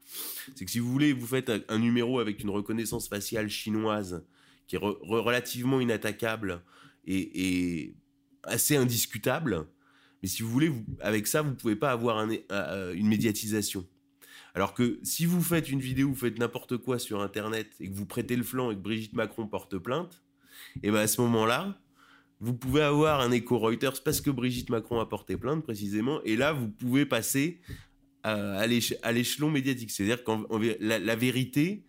C'est 0.55 0.64
que 0.64 0.71
si 0.71 0.79
vous 0.79 0.90
voulez, 0.90 1.12
vous 1.12 1.27
faites 1.27 1.51
un, 1.69 1.79
numéro 1.79 2.21
avec 2.21 2.40
une 2.40 2.51
reconnaissance 2.51 3.09
faciale 3.09 3.49
chinoise 3.49 4.25
qui 4.66 4.77
est 4.77 4.81
relativement 4.81 5.81
inattaquable 5.81 6.62
et 7.07 7.95
assez 8.45 8.77
indiscutable 8.77 9.66
mais 10.23 10.29
si 10.29 10.43
vous 10.43 10.51
voulez, 10.51 10.73
avec 11.01 11.27
ça, 11.27 11.43
vous 11.43 11.55
pouvez 11.55 11.77
pas 11.77 11.91
avoir 11.91 12.19
un, 12.19 12.31
euh, 12.53 12.95
une 12.95 13.09
médiatisation. 13.09 13.87
Alors 14.55 14.75
que 14.75 14.99
si 15.03 15.27
vous 15.27 15.43
faites 15.43 15.71
une 15.71 15.81
vidéo, 15.81 16.09
vous 16.09 16.15
faites 16.15 16.39
n'importe 16.39 16.77
quoi 16.77 16.99
sur 16.99 17.21
Internet 17.23 17.69
et 17.81 17.89
que 17.89 17.95
vous 17.95 18.07
prêtez 18.07 18.37
le 18.37 18.43
flanc 18.43 18.71
et 18.71 18.75
que 18.75 18.81
Brigitte 18.81 19.15
Macron 19.15 19.47
porte 19.47 19.79
plainte, 19.79 20.23
et 20.77 20.89
eh 20.89 20.91
ben 20.91 20.99
à 20.99 21.07
ce 21.07 21.21
moment-là, 21.23 21.81
vous 22.41 22.55
pouvez 22.55 22.83
avoir 22.83 23.21
un 23.21 23.31
écho 23.31 23.59
Reuters 23.59 24.03
parce 24.03 24.21
que 24.21 24.31
Brigitte 24.31 24.71
Macron 24.71 24.99
a 24.99 25.07
porté 25.07 25.37
plainte 25.37 25.63
précisément, 25.63 26.21
et 26.25 26.37
là 26.37 26.53
vous 26.53 26.69
pouvez 26.69 27.07
passer 27.07 27.61
à, 28.23 28.67
l'échelon 28.67 29.51
médiatique. 29.51 29.91
C'est-à-dire 29.91 30.25
que 30.25 30.77
la, 30.81 31.17
vérité 31.17 31.85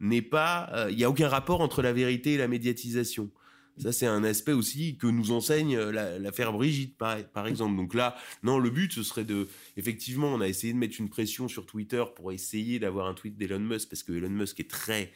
n'est 0.00 0.22
pas, 0.22 0.70
euh, 0.72 0.90
il 0.90 0.96
n'y 0.96 1.04
a 1.04 1.10
aucun 1.10 1.28
rapport 1.28 1.60
entre 1.60 1.82
la 1.82 1.92
vérité 1.92 2.34
et 2.34 2.38
la 2.38 2.48
médiatisation. 2.48 3.30
Ça, 3.78 3.90
c'est 3.90 4.06
un 4.06 4.22
aspect 4.22 4.52
aussi 4.52 4.96
que 4.98 5.06
nous 5.06 5.30
enseigne 5.30 5.76
euh, 5.76 6.18
l'affaire 6.18 6.52
Brigitte, 6.52 6.96
par, 6.96 7.46
exemple. 7.46 7.76
Donc 7.76 7.94
là, 7.94 8.16
non, 8.42 8.58
le 8.58 8.70
but, 8.70 8.92
ce 8.92 9.02
serait 9.02 9.24
de... 9.24 9.48
Effectivement, 9.76 10.28
on 10.28 10.40
a 10.40 10.48
essayé 10.48 10.72
de 10.72 10.78
mettre 10.78 11.00
une 11.00 11.08
pression 11.08 11.48
sur 11.48 11.64
Twitter 11.64 12.04
pour 12.14 12.32
essayer 12.32 12.78
d'avoir 12.78 13.06
un 13.06 13.14
tweet 13.14 13.36
d'Elon 13.36 13.60
Musk, 13.60 13.88
parce 13.88 14.02
que 14.02 14.12
Elon 14.12 14.30
Musk 14.30 14.60
est 14.60 14.70
très... 14.70 15.12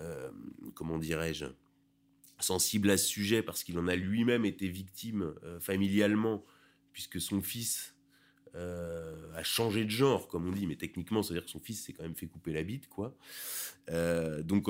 Euh, 0.00 0.30
comment 0.74 0.98
dirais-je 0.98 1.46
sensible 2.40 2.90
à 2.90 2.96
ce 2.96 3.06
sujet 3.06 3.40
parce 3.40 3.62
qu'il 3.62 3.78
en 3.78 3.86
a 3.86 3.94
lui-même 3.94 4.44
été 4.44 4.66
victime 4.66 5.32
euh, 5.44 5.60
familialement 5.60 6.44
puisque 6.92 7.20
son 7.20 7.40
fils 7.40 7.94
a 8.54 9.42
changé 9.44 9.84
de 9.84 9.90
genre 9.90 10.26
comme 10.28 10.48
on 10.48 10.50
dit 10.50 10.66
mais 10.66 10.76
techniquement 10.76 11.22
c'est 11.22 11.32
à 11.32 11.34
dire 11.36 11.44
que 11.44 11.50
son 11.50 11.60
fils 11.60 11.84
s'est 11.84 11.92
quand 11.92 12.02
même 12.02 12.16
fait 12.16 12.26
couper 12.26 12.52
la 12.52 12.62
bite 12.64 12.88
quoi 12.88 13.16
donc 14.42 14.68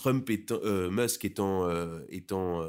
Trump 0.00 0.30
étant, 0.30 0.60
euh, 0.64 0.88
Musk 0.88 1.26
étant, 1.26 1.68
euh, 1.68 2.00
étant 2.08 2.66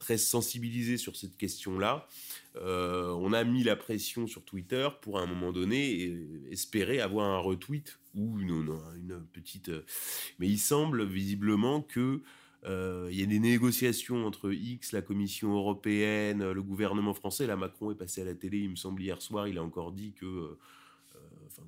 très 0.00 0.18
sensibilisé 0.18 0.96
sur 0.96 1.14
cette 1.14 1.36
question-là, 1.36 2.08
on 2.56 3.32
a 3.32 3.44
mis 3.44 3.62
la 3.62 3.76
pression 3.76 4.26
sur 4.26 4.44
Twitter 4.44 4.88
pour 5.00 5.20
à 5.20 5.22
un 5.22 5.26
moment 5.26 5.52
donné 5.52 6.18
espérer 6.50 7.00
avoir 7.00 7.26
un 7.26 7.38
retweet 7.38 8.00
ou 8.14 8.40
une, 8.40 8.50
une 8.96 9.24
petite. 9.32 9.70
Mais 10.40 10.48
il 10.48 10.58
semble 10.58 11.04
visiblement 11.04 11.82
que 11.82 12.22
il 12.64 13.14
y 13.14 13.22
a 13.22 13.26
des 13.26 13.38
négociations 13.38 14.26
entre 14.26 14.50
X, 14.50 14.90
la 14.90 15.02
Commission 15.02 15.54
européenne, 15.54 16.50
le 16.50 16.62
gouvernement 16.64 17.14
français. 17.14 17.46
Là, 17.46 17.56
Macron 17.56 17.92
est 17.92 17.96
passé 17.96 18.22
à 18.22 18.24
la 18.24 18.34
télé, 18.34 18.58
il 18.58 18.70
me 18.70 18.76
semble, 18.76 19.00
hier 19.02 19.22
soir. 19.22 19.46
Il 19.46 19.58
a 19.58 19.62
encore 19.62 19.92
dit 19.92 20.14
que 20.14 20.58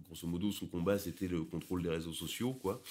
grosso 0.04 0.26
modo, 0.26 0.52
son 0.52 0.66
combat, 0.66 0.98
c'était 0.98 1.28
le 1.28 1.42
contrôle 1.44 1.82
des 1.82 1.88
réseaux 1.88 2.12
sociaux, 2.12 2.54
quoi. 2.54 2.82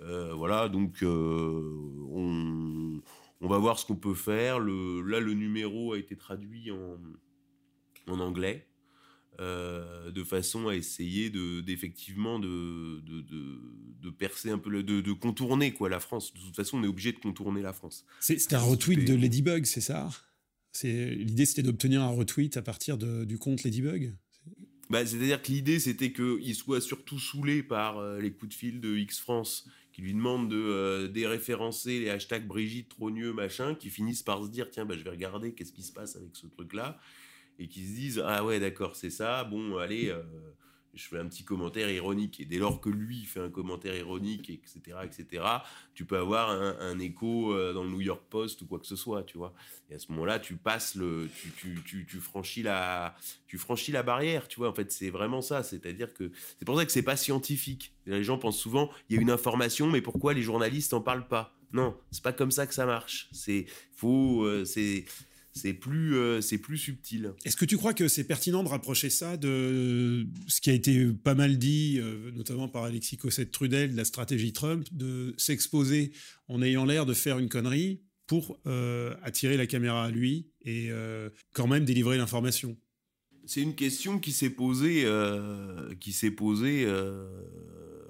Euh, 0.00 0.34
voilà, 0.34 0.68
donc 0.68 1.02
euh, 1.02 1.74
on, 2.10 3.00
va 3.40 3.58
voir 3.58 3.78
ce 3.78 3.86
qu'on 3.86 3.96
peut 3.96 4.14
faire. 4.14 4.58
Le, 4.58 5.02
là, 5.02 5.20
le 5.20 5.34
numéro 5.34 5.92
a 5.92 5.98
été 5.98 6.16
traduit 6.16 6.70
en, 6.70 6.98
en 8.06 8.20
anglais. 8.20 8.66
Euh, 9.40 10.10
de 10.10 10.24
façon 10.24 10.66
à 10.66 10.74
essayer 10.74 11.30
de 11.30 11.60
d'effectivement 11.60 12.40
de, 12.40 13.00
de, 13.06 13.20
de, 14.02 14.10
percer 14.10 14.50
un 14.50 14.58
peu 14.58 14.82
de, 14.82 15.00
de 15.00 15.12
contourner 15.12 15.72
quoi 15.72 15.88
la 15.88 16.00
France 16.00 16.34
de 16.34 16.40
toute 16.40 16.56
façon 16.56 16.78
on 16.78 16.82
est 16.82 16.88
obligé 16.88 17.12
de 17.12 17.20
contourner 17.20 17.62
la 17.62 17.72
France 17.72 18.04
c'est 18.18 18.52
un 18.52 18.58
retweet 18.58 19.04
de 19.04 19.14
Ladybug 19.14 19.64
c'est 19.64 19.80
ça? 19.80 20.10
C'est 20.72 21.10
l'idée 21.10 21.46
c'était 21.46 21.62
d'obtenir 21.62 22.02
un 22.02 22.08
retweet 22.08 22.56
à 22.56 22.62
partir 22.62 22.98
du 22.98 23.38
compte 23.38 23.62
Ladybug? 23.62 24.16
Bah, 24.90 25.04
C'est-à-dire 25.04 25.42
que 25.42 25.52
l'idée, 25.52 25.78
c'était 25.80 26.12
qu'il 26.12 26.54
soit 26.54 26.80
surtout 26.80 27.18
saoulé 27.18 27.62
par 27.62 27.98
euh, 27.98 28.20
les 28.20 28.32
coups 28.32 28.50
de 28.50 28.54
fil 28.54 28.80
de 28.80 28.96
X-France 28.96 29.68
qui 29.98 30.02
lui 30.02 30.14
demandent 30.14 30.48
de 30.48 30.56
euh, 30.56 31.08
déréférencer 31.08 31.98
les 31.98 32.08
hashtags 32.08 32.46
Brigitte, 32.46 32.88
Trogneux, 32.88 33.32
machin, 33.32 33.74
qui 33.74 33.90
finissent 33.90 34.22
par 34.22 34.44
se 34.44 34.48
dire 34.48 34.70
tiens, 34.70 34.86
bah, 34.86 34.94
je 34.96 35.02
vais 35.02 35.10
regarder 35.10 35.54
qu'est-ce 35.54 35.72
qui 35.72 35.82
se 35.82 35.92
passe 35.92 36.14
avec 36.14 36.36
ce 36.36 36.46
truc-là, 36.46 37.00
et 37.58 37.66
qui 37.66 37.84
se 37.84 37.94
disent 37.94 38.22
ah 38.24 38.44
ouais, 38.44 38.60
d'accord, 38.60 38.94
c'est 38.94 39.10
ça, 39.10 39.42
bon, 39.42 39.76
allez, 39.76 40.10
euh, 40.10 40.22
je 40.98 41.08
fais 41.08 41.18
un 41.18 41.26
petit 41.26 41.44
commentaire 41.44 41.88
ironique. 41.90 42.40
Et 42.40 42.44
dès 42.44 42.58
lors 42.58 42.80
que 42.80 42.90
lui 42.90 43.24
fait 43.24 43.40
un 43.40 43.50
commentaire 43.50 43.94
ironique, 43.94 44.50
etc., 44.50 44.98
etc., 45.04 45.44
tu 45.94 46.04
peux 46.04 46.18
avoir 46.18 46.50
un, 46.50 46.98
écho 46.98 47.52
euh, 47.52 47.72
dans 47.72 47.84
le 47.84 47.90
New 47.90 48.00
York 48.00 48.22
Post 48.28 48.62
ou 48.62 48.66
quoi 48.66 48.80
que 48.80 48.86
ce 48.86 48.96
soit, 48.96 49.22
tu 49.22 49.38
vois. 49.38 49.54
Et 49.90 49.94
à 49.94 49.98
ce 49.98 50.10
moment-là, 50.12 50.40
tu 50.40 50.56
passes 50.56 50.96
le, 50.96 51.28
tu, 51.56 52.04
franchis 52.20 52.62
la, 52.62 53.14
tu 53.46 53.58
franchis 53.58 53.92
la 53.92 54.02
barrière, 54.02 54.48
tu 54.48 54.58
vois. 54.58 54.68
En 54.68 54.74
fait, 54.74 54.90
c'est 54.90 55.10
vraiment 55.10 55.40
ça. 55.40 55.62
C'est-à-dire 55.62 56.12
que 56.12 56.32
c'est 56.58 56.64
pour 56.64 56.76
ça 56.76 56.84
que 56.84 56.92
c'est 56.92 57.02
pas 57.02 57.16
scientifique. 57.16 57.94
Les 58.06 58.24
gens 58.24 58.38
pensent 58.38 58.58
souvent, 58.58 58.90
il 59.08 59.16
y 59.16 59.18
a 59.18 59.22
une 59.22 59.30
information, 59.30 59.86
mais 59.86 60.00
pourquoi 60.00 60.34
les 60.34 60.42
journalistes 60.42 60.92
en 60.94 61.00
parlent 61.00 61.28
pas? 61.28 61.54
Non, 61.72 61.96
c'est 62.10 62.22
pas 62.22 62.32
comme 62.32 62.50
ça 62.50 62.66
que 62.66 62.74
ça 62.74 62.86
marche. 62.86 63.28
C'est 63.30 63.66
faux, 63.92 64.44
euh, 64.44 64.64
c'est 64.64 65.04
c'est 65.58 65.74
plus, 65.74 66.16
euh, 66.16 66.40
c'est 66.40 66.58
plus 66.58 66.78
subtil. 66.78 67.32
Est-ce 67.44 67.56
que 67.56 67.64
tu 67.64 67.76
crois 67.76 67.94
que 67.94 68.08
c'est 68.08 68.24
pertinent 68.24 68.62
de 68.62 68.68
rapprocher 68.68 69.10
ça 69.10 69.36
de 69.36 70.26
ce 70.46 70.60
qui 70.60 70.70
a 70.70 70.72
été 70.72 71.06
pas 71.06 71.34
mal 71.34 71.58
dit, 71.58 71.98
euh, 71.98 72.30
notamment 72.32 72.68
par 72.68 72.84
Alexis 72.84 73.16
Cossette-Trudel, 73.16 73.92
de 73.92 73.96
la 73.96 74.04
stratégie 74.04 74.52
Trump, 74.52 74.86
de 74.92 75.34
s'exposer 75.36 76.12
en 76.48 76.62
ayant 76.62 76.84
l'air 76.84 77.06
de 77.06 77.14
faire 77.14 77.38
une 77.38 77.48
connerie 77.48 78.02
pour 78.26 78.60
euh, 78.66 79.14
attirer 79.22 79.56
la 79.56 79.66
caméra 79.66 80.04
à 80.04 80.10
lui 80.10 80.50
et 80.64 80.90
quand 81.54 81.66
même 81.66 81.84
délivrer 81.84 82.18
l'information? 82.18 82.76
C'est 83.46 83.62
une 83.62 83.74
question 83.74 84.18
qui 84.18 84.32
s'est 84.32 84.50
posée, 84.50 85.06
qui 85.98 86.12
s'est 86.12 86.30
posée 86.30 86.86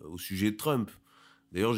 au 0.04 0.18
sujet 0.18 0.50
de 0.50 0.56
Trump. 0.56 0.90
D'ailleurs, 1.52 1.74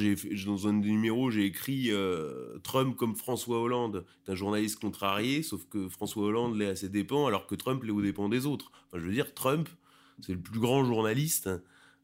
dans 0.47 0.67
un 0.67 0.73
numéro, 0.73 1.31
j'ai 1.31 1.45
écrit 1.45 1.93
euh, 1.93 2.59
Trump 2.65 2.97
comme 2.97 3.15
François 3.15 3.61
Hollande 3.61 4.05
est 4.27 4.31
un 4.33 4.35
journaliste 4.35 4.81
contrarié, 4.81 5.43
sauf 5.43 5.65
que 5.67 5.89
François 5.89 6.25
Hollande 6.25 6.57
l'est 6.57 6.67
à 6.67 6.77
ses 6.77 6.89
dépens, 6.89 7.27
alors 7.27 7.47
que 7.47 7.55
Trump 7.55 7.85
l'est 7.85 7.93
aux 7.93 8.03
dépens 8.03 8.29
des 8.29 8.47
autres. 8.47 8.73
Enfin, 8.89 9.01
je 9.01 9.07
veux 9.07 9.13
dire, 9.13 9.33
Trump, 9.33 9.69
c'est 10.21 10.33
le 10.33 10.41
plus 10.41 10.59
grand 10.59 10.85
journaliste 10.85 11.49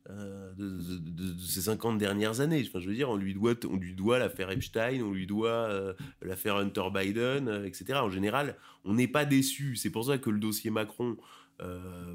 euh, 0.09 0.52
de, 0.57 1.35
ces 1.44 1.62
50 1.62 1.98
dernières 1.98 2.38
années. 2.40 2.64
Enfin, 2.68 2.79
je 2.79 2.88
veux 2.88 2.94
dire, 2.94 3.11
on 3.11 3.16
lui 3.16 3.35
doit, 3.35 3.55
on 3.68 3.76
lui 3.76 3.94
doit 3.94 4.20
l'affaire 4.20 4.52
Epstein, 4.52 5.02
on 5.02 5.11
lui 5.11 5.26
doit 5.26 5.48
euh, 5.48 5.92
l'affaire 6.22 6.57
Hunter 6.57 6.85
Biden, 6.94 7.64
etc. 7.66 7.98
En 8.00 8.11
général, 8.11 8.57
on 8.85 8.94
n'est 8.94 9.09
pas 9.09 9.24
déçu. 9.24 9.74
C'est 9.74 9.90
pour 9.90 10.05
ça 10.05 10.18
que 10.18 10.31
le 10.31 10.38
dossier 10.38 10.70
Macron 10.70 11.16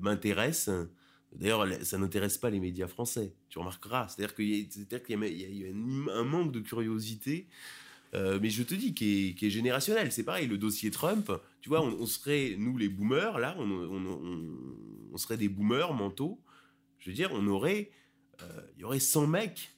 m'intéresse. 0.01 0.69
D'ailleurs, 1.33 1.65
ça 1.83 1.97
n'intéresse 1.97 2.37
pas 2.37 2.49
les 2.49 2.59
médias 2.59 2.87
français, 2.87 3.33
tu 3.49 3.59
remarqueras. 3.59 4.09
C'est-à-dire 4.09 4.35
qu'il 4.35 4.49
y, 4.49 5.65
a, 5.65 6.13
un 6.13 6.23
manque 6.23 6.51
de 6.51 6.59
curiosité, 6.59 7.47
euh, 8.13 8.39
mais 8.41 8.49
je 8.49 8.63
te 8.63 8.73
dis, 8.73 8.93
qui 8.93 9.35
est, 9.41 9.49
générationnel. 9.49 10.11
C'est 10.11 10.23
pareil, 10.23 10.47
le 10.47 10.57
dossier 10.57 10.91
Trump, 10.91 11.31
tu 11.61 11.69
vois, 11.69 11.81
on, 11.81 12.05
serait, 12.05 12.55
nous 12.57 12.77
les 12.77 12.89
boomers, 12.89 13.39
là, 13.39 13.55
on, 13.57 15.17
serait 15.17 15.37
des 15.37 15.49
boomers 15.49 15.93
mentaux. 15.93 16.41
Je 16.99 17.09
veux 17.09 17.15
dire, 17.15 17.31
on 17.33 17.47
aurait, 17.47 17.91
euh, 18.41 18.61
il 18.75 18.81
y 18.81 18.83
aurait 18.83 18.99
100 18.99 19.27
mecs 19.27 19.71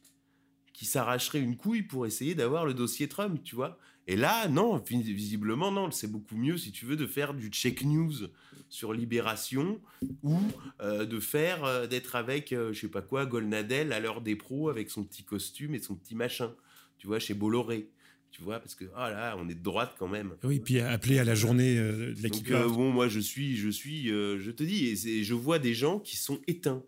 qui 0.74 0.86
s'arracheraient 0.86 1.40
une 1.40 1.56
couille 1.56 1.84
pour 1.84 2.08
essayer 2.08 2.34
d'avoir 2.34 2.66
le 2.66 2.74
dossier 2.74 3.08
Trump, 3.08 3.40
tu 3.44 3.56
vois. 3.56 3.78
Et 4.08 4.16
là, 4.16 4.48
non, 4.48 4.78
visiblement, 4.78 5.72
non, 5.72 5.92
c'est 5.92 6.12
beaucoup 6.12 6.36
mieux, 6.36 6.58
si 6.58 6.72
tu 6.72 6.86
veux, 6.86 6.98
de 6.98 7.06
faire 7.06 7.34
du 7.34 7.50
check 7.50 7.84
news 7.84 8.28
sur 8.74 8.92
Libération 8.92 9.80
ou 10.24 10.40
euh, 10.82 11.06
de 11.06 11.20
faire, 11.20 11.64
euh, 11.64 11.86
d'être 11.86 12.16
avec, 12.16 12.52
euh, 12.52 12.74
je 12.74 12.80
sais 12.80 12.88
pas 12.88 13.04
quoi, 13.04 13.28
Golnadel 13.28 13.94
à 13.94 14.00
l'heure 14.00 14.20
des 14.20 14.36
pros 14.36 14.68
avec 14.68 14.90
son 14.90 15.04
petit 15.04 15.24
costume 15.24 15.76
et 15.76 15.80
son 15.80 15.94
petit 15.94 16.16
machin, 16.16 16.56
tu 16.98 17.06
vois, 17.06 17.20
chez 17.20 17.36
Bolloré. 17.36 17.92
Tu 18.32 18.42
vois, 18.42 18.60
parce 18.60 18.74
que, 18.74 18.86
ah 18.96 19.12
là, 19.12 19.36
on 19.38 19.48
est 19.48 19.54
de 19.54 19.62
droite 19.62 19.94
quand 20.00 20.08
même. 20.08 20.34
Oui, 20.44 20.60
puis 20.60 20.80
appeler 20.80 21.20
à 21.20 21.24
la 21.24 21.36
journée 21.36 21.76
de 21.76 22.16
l'équipe. 22.20 22.52
bon, 22.52 22.90
moi, 22.90 23.08
je 23.08 23.20
suis, 23.20 23.56
je 23.58 23.70
suis, 23.70 24.08
je 24.08 24.50
te 24.50 24.64
dis, 24.64 24.88
et 24.88 25.24
je 25.24 25.34
vois 25.36 25.60
des 25.60 25.76
gens 25.76 26.00
qui 26.00 26.18
sont 26.18 26.42
éteints. 26.48 26.82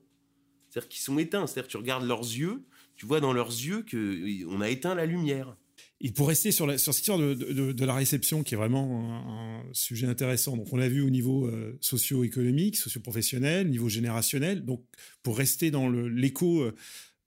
C'est-à-dire 0.71 0.89
qui 0.89 1.00
sont 1.00 1.19
éteints. 1.19 1.45
C'est-à-dire 1.45 1.67
tu 1.67 1.78
regardes 1.78 2.08
leurs 2.08 2.24
yeux, 2.24 2.63
tu 2.95 3.06
vois 3.06 3.19
dans 3.19 3.32
leurs 3.32 3.52
yeux 3.52 3.86
qu'on 3.88 4.60
a 4.60 4.69
éteint 4.69 4.95
la 4.95 5.06
lumière. 5.06 5.56
Et 6.01 6.12
pour 6.12 6.27
rester 6.27 6.51
sur, 6.51 6.67
la, 6.67 6.77
sur 6.77 6.93
cette 6.93 7.03
histoire 7.03 7.19
de, 7.19 7.34
de, 7.71 7.86
la 7.86 7.93
réception, 7.93 8.43
qui 8.43 8.53
est 8.53 8.58
vraiment 8.58 9.15
un, 9.29 9.63
sujet 9.71 10.08
intéressant, 10.08 10.58
donc 10.58 10.71
on 10.73 10.77
l'a 10.77 10.89
vu 10.89 11.01
au 11.01 11.10
niveau 11.10 11.47
euh, 11.47 11.77
socio-économique, 11.79 12.75
socio-professionnel, 12.75 13.69
niveau 13.69 13.88
générationnel, 13.88 14.65
donc 14.65 14.86
pour 15.23 15.38
rester 15.38 15.71
dans 15.71 15.89
l'écho 15.89 16.62
euh, 16.62 16.75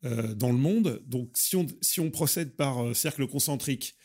euh, 0.04 0.34
dans 0.34 0.52
le 0.52 0.58
monde, 0.58 1.02
donc 1.06 1.30
si 1.34 1.56
on, 1.56 1.66
si 1.80 1.98
on 2.00 2.10
procède 2.10 2.56
par 2.56 2.94
cercle 2.94 3.26
concentrique, 3.26 3.96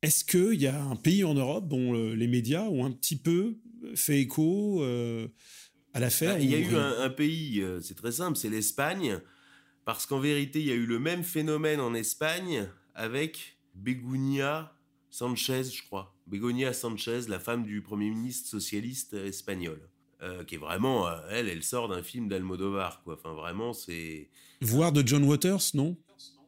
est-ce 0.00 0.24
qu'il 0.24 0.60
y 0.60 0.66
a 0.66 0.82
un 0.82 0.96
pays 0.96 1.24
en 1.24 1.34
Europe 1.34 1.68
dont 1.68 1.92
les 1.92 2.28
médias 2.28 2.64
ont 2.64 2.86
un 2.86 2.92
petit 2.92 3.16
peu 3.16 3.58
fait 3.94 4.20
écho 4.20 4.82
à 5.92 6.00
l'affaire 6.00 6.34
bah, 6.34 6.40
Il 6.40 6.50
y 6.50 6.54
a 6.54 6.58
eu 6.58 6.74
un, 6.76 7.02
un 7.02 7.10
pays, 7.10 7.62
c'est 7.82 7.96
très 7.96 8.12
simple, 8.12 8.38
c'est 8.38 8.48
l'Espagne, 8.48 9.20
parce 9.84 10.06
qu'en 10.06 10.20
vérité, 10.20 10.60
il 10.60 10.66
y 10.66 10.70
a 10.70 10.76
eu 10.76 10.86
le 10.86 10.98
même 10.98 11.24
phénomène 11.24 11.80
en 11.80 11.94
Espagne 11.94 12.68
avec 12.94 13.57
Begonia 13.78 14.74
Sanchez, 15.10 15.64
je 15.64 15.82
crois. 15.84 16.14
Begonia 16.26 16.72
Sanchez, 16.72 17.22
la 17.28 17.40
femme 17.40 17.64
du 17.64 17.80
Premier 17.82 18.10
ministre 18.10 18.48
socialiste 18.48 19.14
espagnol. 19.14 19.80
Euh, 20.20 20.42
qui 20.42 20.56
est 20.56 20.58
vraiment, 20.58 21.06
euh, 21.06 21.16
elle, 21.30 21.48
elle 21.48 21.62
sort 21.62 21.88
d'un 21.88 22.02
film 22.02 22.28
d'Almodovar, 22.28 23.02
quoi. 23.04 23.14
Enfin, 23.14 23.34
vraiment, 23.34 23.72
c'est. 23.72 24.28
Voir 24.60 24.90
de 24.90 25.06
John 25.06 25.22
Waters, 25.22 25.60
non? 25.74 25.96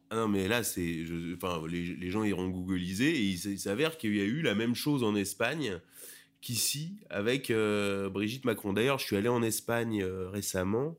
Ah 0.09 0.17
non, 0.17 0.27
mais 0.27 0.49
là, 0.49 0.61
c'est, 0.61 1.05
enfin, 1.37 1.61
les, 1.69 2.11
gens 2.11 2.25
iront 2.25 2.49
googliser 2.49 3.09
et 3.09 3.23
il, 3.23 3.59
s'avère 3.59 3.97
qu'il 3.97 4.13
y 4.13 4.19
a 4.19 4.25
eu 4.25 4.41
la 4.41 4.55
même 4.55 4.75
chose 4.75 5.03
en 5.03 5.15
Espagne 5.15 5.79
qu'ici 6.41 6.97
avec 7.09 7.49
euh, 7.49 8.09
Brigitte 8.09 8.43
Macron. 8.43 8.73
D'ailleurs, 8.73 8.99
je 8.99 9.05
suis 9.05 9.15
allé 9.15 9.29
en 9.29 9.41
Espagne 9.41 10.03
récemment 10.03 10.97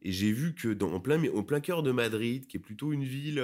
et 0.00 0.10
j'ai 0.10 0.32
vu 0.32 0.54
que 0.54 0.68
dans, 0.68 0.90
en 0.94 1.00
plein, 1.00 1.22
en 1.34 1.42
plein 1.42 1.60
cœur 1.60 1.82
de 1.82 1.92
Madrid, 1.92 2.46
qui 2.46 2.56
est 2.56 2.60
plutôt 2.60 2.94
une 2.94 3.04
ville 3.04 3.38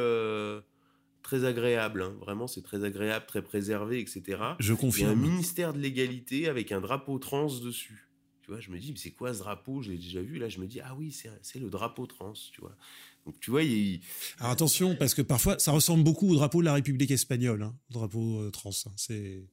très 1.25 1.45
agréable. 1.45 2.03
Hein. 2.03 2.15
Vraiment, 2.21 2.47
c'est 2.47 2.63
très 2.63 2.85
agréable, 2.85 3.27
très 3.27 3.43
préservé, 3.43 3.99
etc. 3.99 4.41
Je 4.61 4.75
confirme. 4.75 5.11
Il 5.11 5.25
y 5.25 5.27
a 5.27 5.29
un 5.29 5.33
ministère 5.33 5.73
de 5.73 5.81
l'égalité 5.81 6.49
avec 6.49 6.71
un 6.71 6.81
drapeau 6.81 7.19
trans 7.19 7.47
dessus. 7.47 8.09
Tu 8.43 8.51
vois, 8.51 8.61
je 8.61 8.71
me 8.71 8.79
dis, 8.79 8.93
mais 8.93 8.99
c'est 8.99 9.11
quoi 9.11 9.33
ce 9.33 9.39
drapeau? 9.39 9.83
Je 9.83 9.91
l'ai 9.91 9.97
déjà 9.97 10.21
vu. 10.21 10.37
Là, 10.39 10.49
je 10.49 10.61
me 10.61 10.67
dis, 10.67 10.79
ah 10.81 10.95
oui, 10.97 11.11
c'est 11.11 11.59
le 11.59 11.71
drapeau 11.71 12.07
trans, 12.07 12.35
tu 12.53 12.61
vois. 12.61 12.77
Donc, 13.25 13.41
tu 13.41 13.51
vois, 13.51 13.63
il... 13.63 14.01
Alors, 14.39 14.53
attention, 14.53 14.95
parce 14.97 15.15
que 15.15 15.23
parfois, 15.23 15.59
ça 15.59 15.73
ressemble 15.73 16.05
beaucoup 16.05 16.31
au 16.31 16.35
drapeau 16.35 16.61
de 16.61 16.67
la 16.67 16.75
République 16.75 17.11
espagnole, 17.11 17.63
hein, 17.63 17.75
le 17.89 17.95
drapeau 17.95 18.43
euh, 18.43 18.51
trans. 18.51 18.71
Hein. 18.87 18.93
C'est... 18.97 19.49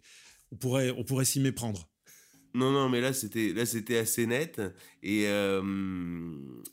On 0.52 0.58
pourrait, 0.58 0.92
on 0.92 1.06
pourrait 1.06 1.24
s'y 1.24 1.40
méprendre. 1.40 1.88
Non, 2.54 2.72
non, 2.72 2.90
mais 2.90 3.00
là 3.00 3.14
c'était 3.14 3.54
là 3.54 3.66
c'était 3.66 3.98
assez 3.98 4.28
net 4.28 4.62
et 5.04 5.28
euh, 5.28 5.62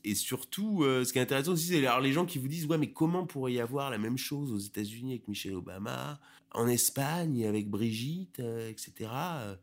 et 0.03 0.15
surtout 0.17 0.83
euh, 0.83 1.05
ce 1.05 1.13
qui 1.13 1.21
est 1.21 1.23
intéressant 1.23 1.53
aussi 1.53 1.67
c'est 1.67 1.87
alors 1.87 2.01
les 2.01 2.13
gens 2.13 2.27
qui 2.27 2.39
vous 2.39 2.49
disent 2.49 2.67
ouais 2.67 2.79
mais 2.79 2.93
comment 2.93 3.27
pourrait 3.27 3.53
y 3.53 3.61
avoir 3.61 3.91
la 3.91 3.99
même 3.99 4.19
chose 4.19 4.53
aux 4.53 4.59
États-Unis 4.59 5.13
avec 5.13 5.29
Michelle 5.29 5.55
Obama, 5.55 6.21
en 6.51 6.67
Espagne 6.67 7.47
avec 7.47 7.71
Brigitte, 7.71 8.41
euh, 8.41 8.69
etc. 8.69 8.93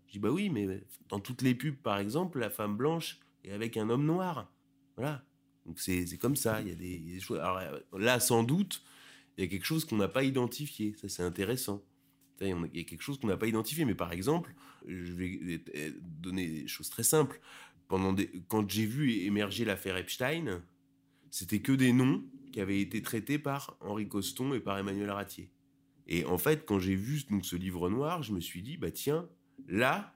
Je 0.07 0.13
dis 0.13 0.19
bah 0.19 0.29
oui 0.29 0.49
mais 0.49 0.83
dans 1.09 1.19
toutes 1.19 1.41
les 1.41 1.53
pubs 1.53 1.75
par 1.75 1.97
exemple 1.97 2.39
la 2.39 2.49
femme 2.49 2.77
blanche 2.77 3.19
est 3.43 3.51
avec 3.51 3.75
un 3.75 3.89
homme 3.89 4.05
noir, 4.05 4.49
voilà 4.95 5.21
donc 5.65 5.79
c'est 5.79 6.05
comme 6.17 6.37
ça 6.37 6.61
il 6.61 6.69
y 6.69 6.71
a 6.71 6.75
des, 6.75 7.19
choses 7.19 7.39
alors 7.39 7.59
là 7.97 8.21
sans 8.21 8.43
doute 8.43 8.83
il 9.37 9.43
y 9.43 9.47
a 9.47 9.49
quelque 9.49 9.65
chose 9.65 9.85
qu'on 9.85 9.97
n'a 9.97 10.07
pas 10.07 10.23
identifié. 10.23 10.95
Ça, 10.99 11.09
c'est 11.09 11.23
intéressant. 11.23 11.81
Il 12.41 12.69
y 12.73 12.79
a 12.79 12.83
quelque 12.83 13.01
chose 13.01 13.19
qu'on 13.19 13.27
n'a 13.27 13.37
pas 13.37 13.47
identifié. 13.47 13.85
Mais 13.85 13.95
par 13.95 14.11
exemple, 14.11 14.53
je 14.87 15.13
vais 15.13 15.63
donner 16.21 16.47
des 16.47 16.67
choses 16.67 16.89
très 16.89 17.03
simples. 17.03 17.39
Pendant. 17.87 18.15
Quand 18.47 18.69
j'ai 18.69 18.85
vu 18.85 19.11
émerger 19.11 19.63
l'affaire 19.63 19.97
Epstein, 19.97 20.63
c'était 21.29 21.59
que 21.59 21.71
des 21.71 21.93
noms 21.93 22.23
qui 22.51 22.61
avaient 22.61 22.79
été 22.79 23.01
traités 23.01 23.37
par 23.37 23.77
Henri 23.81 24.07
Coston 24.07 24.53
et 24.53 24.59
par 24.59 24.77
Emmanuel 24.77 25.11
Ratier. 25.11 25.49
Et 26.07 26.25
en 26.25 26.37
fait, 26.37 26.65
quand 26.65 26.79
j'ai 26.79 26.95
vu 26.95 27.23
donc, 27.29 27.45
ce 27.45 27.55
livre 27.55 27.89
noir, 27.89 28.23
je 28.23 28.33
me 28.33 28.39
suis 28.39 28.61
dit, 28.61 28.77
bah 28.77 28.91
tiens, 28.91 29.27
là, 29.67 30.15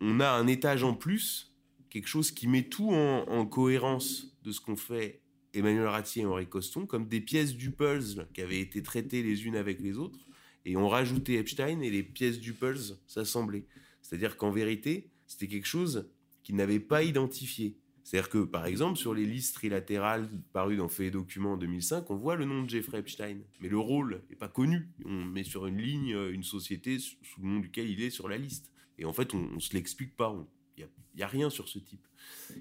on 0.00 0.20
a 0.20 0.28
un 0.30 0.46
étage 0.46 0.82
en 0.82 0.94
plus, 0.94 1.54
quelque 1.90 2.08
chose 2.08 2.30
qui 2.30 2.48
met 2.48 2.62
tout 2.62 2.90
en, 2.90 3.46
cohérence 3.46 4.36
de 4.42 4.52
ce 4.52 4.60
qu'ont 4.60 4.76
fait 4.76 5.20
Emmanuel 5.52 5.86
Ratier 5.86 6.22
et 6.22 6.26
Henri 6.26 6.46
Coston, 6.46 6.86
comme 6.86 7.06
des 7.06 7.20
pièces 7.20 7.54
du 7.54 7.70
puzzle 7.70 8.26
qui 8.32 8.40
avaient 8.40 8.60
été 8.60 8.82
traitées 8.82 9.22
les 9.22 9.44
unes 9.44 9.56
avec 9.56 9.80
les 9.80 9.98
autres, 9.98 10.18
et 10.64 10.76
on 10.76 10.88
rajoutait 10.88 11.34
Epstein 11.34 11.80
et 11.80 11.90
les 11.90 12.02
pièces 12.02 12.38
du 12.38 12.52
puzzle 12.52 12.96
s'assemblaient. 13.06 13.66
C'est-à-dire 14.02 14.36
qu'en 14.36 14.50
vérité, 14.50 15.10
c'était 15.26 15.48
quelque 15.48 15.66
chose 15.66 16.10
qu'ils 16.42 16.56
n'avaient 16.56 16.80
pas 16.80 17.02
identifié. 17.02 17.76
C'est-à-dire 18.02 18.28
que, 18.28 18.38
par 18.38 18.66
exemple, 18.66 18.98
sur 18.98 19.14
les 19.14 19.24
listes 19.24 19.54
trilatérales 19.54 20.28
parues 20.52 20.76
dans 20.76 20.88
Fait 20.88 21.06
et 21.06 21.10
Documents 21.10 21.52
en 21.52 21.56
2005, 21.56 22.10
on 22.10 22.16
voit 22.16 22.34
le 22.34 22.44
nom 22.44 22.64
de 22.64 22.68
Jeffrey 22.68 22.98
Epstein, 22.98 23.38
mais 23.60 23.68
le 23.68 23.78
rôle 23.78 24.22
n'est 24.28 24.36
pas 24.36 24.48
connu. 24.48 24.88
On 25.04 25.24
met 25.24 25.44
sur 25.44 25.66
une 25.66 25.78
ligne 25.78 26.16
une 26.32 26.42
société 26.42 26.98
sous 26.98 27.40
le 27.40 27.48
nom 27.48 27.60
duquel 27.60 27.88
il 27.88 28.02
est 28.02 28.10
sur 28.10 28.28
la 28.28 28.36
liste. 28.36 28.70
Et 28.98 29.04
en 29.04 29.12
fait, 29.12 29.32
on, 29.32 29.38
ne 29.38 29.60
se 29.60 29.74
l'explique 29.74 30.16
pas. 30.16 30.34
Il 30.76 30.88
n'y 31.16 31.22
a, 31.22 31.26
a, 31.26 31.28
rien 31.28 31.50
sur 31.50 31.68
ce 31.68 31.78
type. 31.78 32.04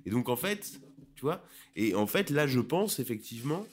Et 0.06 0.12
donc, 0.12 0.30
en 0.30 0.36
fait, 0.36 0.80
tu 1.16 1.22
vois, 1.22 1.44
et 1.76 1.96
en 1.96 2.06
fait, 2.06 2.30
là, 2.30 2.46
je 2.46 2.60
pense 2.60 3.00
effectivement 3.00 3.66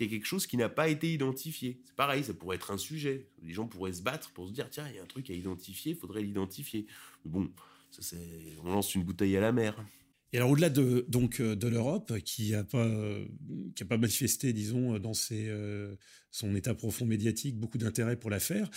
qu'il 0.00 0.10
y 0.10 0.14
a 0.14 0.18
quelque 0.18 0.26
chose 0.26 0.46
qui 0.46 0.56
n'a 0.56 0.68
pas 0.68 0.88
été 0.88 1.12
identifié. 1.12 1.80
C'est 1.84 1.94
pareil, 1.94 2.24
ça 2.24 2.34
pourrait 2.34 2.56
être 2.56 2.70
un 2.70 2.78
sujet. 2.78 3.28
Les 3.42 3.52
gens 3.52 3.66
pourraient 3.66 3.92
se 3.92 4.02
battre 4.02 4.30
pour 4.32 4.48
se 4.48 4.52
dire, 4.52 4.68
tiens, 4.70 4.88
il 4.88 4.96
y 4.96 4.98
a 4.98 5.02
un 5.02 5.06
truc 5.06 5.28
à 5.30 5.34
identifier, 5.34 5.92
il 5.92 5.98
faudrait 5.98 6.22
l'identifier. 6.22 6.86
Bon, 7.24 7.50
on 8.62 8.72
lance 8.72 8.94
une 8.94 9.04
bouteille 9.04 9.36
à 9.36 9.40
la 9.40 9.52
mer. 9.52 9.84
Et 10.32 10.36
alors 10.36 10.50
au-delà 10.50 10.70
de 10.70 11.04
donc 11.08 11.40
euh, 11.40 11.56
de 11.56 11.66
l'Europe 11.66 12.16
qui 12.20 12.54
a 12.54 12.62
pas 12.62 12.86
a 12.86 13.84
pas 13.84 13.98
manifesté 13.98 14.52
disons 14.52 14.96
dans 15.00 15.10
euh, 15.32 15.96
son 16.30 16.54
état 16.54 16.72
profond 16.72 17.04
médiatique 17.04 17.58
beaucoup 17.58 17.78
d'intérêt 17.78 18.16
pour 18.16 18.30
l'affaire, 18.30 18.70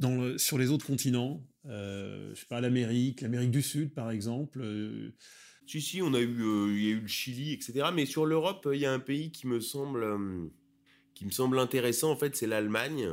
dans 0.00 0.36
sur 0.38 0.58
les 0.58 0.70
autres 0.70 0.86
continents, 0.86 1.46
euh, 1.66 2.34
je 2.34 2.40
sais 2.40 2.46
pas 2.46 2.60
l'Amérique, 2.60 3.20
l'Amérique 3.20 3.50
du 3.50 3.62
Sud 3.62 3.94
par 3.94 4.10
exemple. 4.10 4.60
Euh, 4.60 5.14
si 5.66 5.80
si, 5.80 6.02
on 6.02 6.14
a 6.14 6.20
eu 6.20 6.70
il 6.70 6.84
y 6.84 6.88
a 6.88 6.92
eu 6.92 7.00
le 7.00 7.08
Chili 7.08 7.52
etc. 7.52 7.88
Mais 7.92 8.06
sur 8.06 8.26
l'Europe, 8.26 8.68
il 8.72 8.80
y 8.80 8.86
a 8.86 8.92
un 8.92 9.00
pays 9.00 9.30
qui 9.30 9.46
me 9.46 9.60
semble 9.60 10.06
qui 11.14 11.24
me 11.26 11.30
semble 11.30 11.58
intéressant 11.58 12.10
en 12.10 12.16
fait, 12.16 12.36
c'est 12.36 12.46
l'Allemagne 12.46 13.08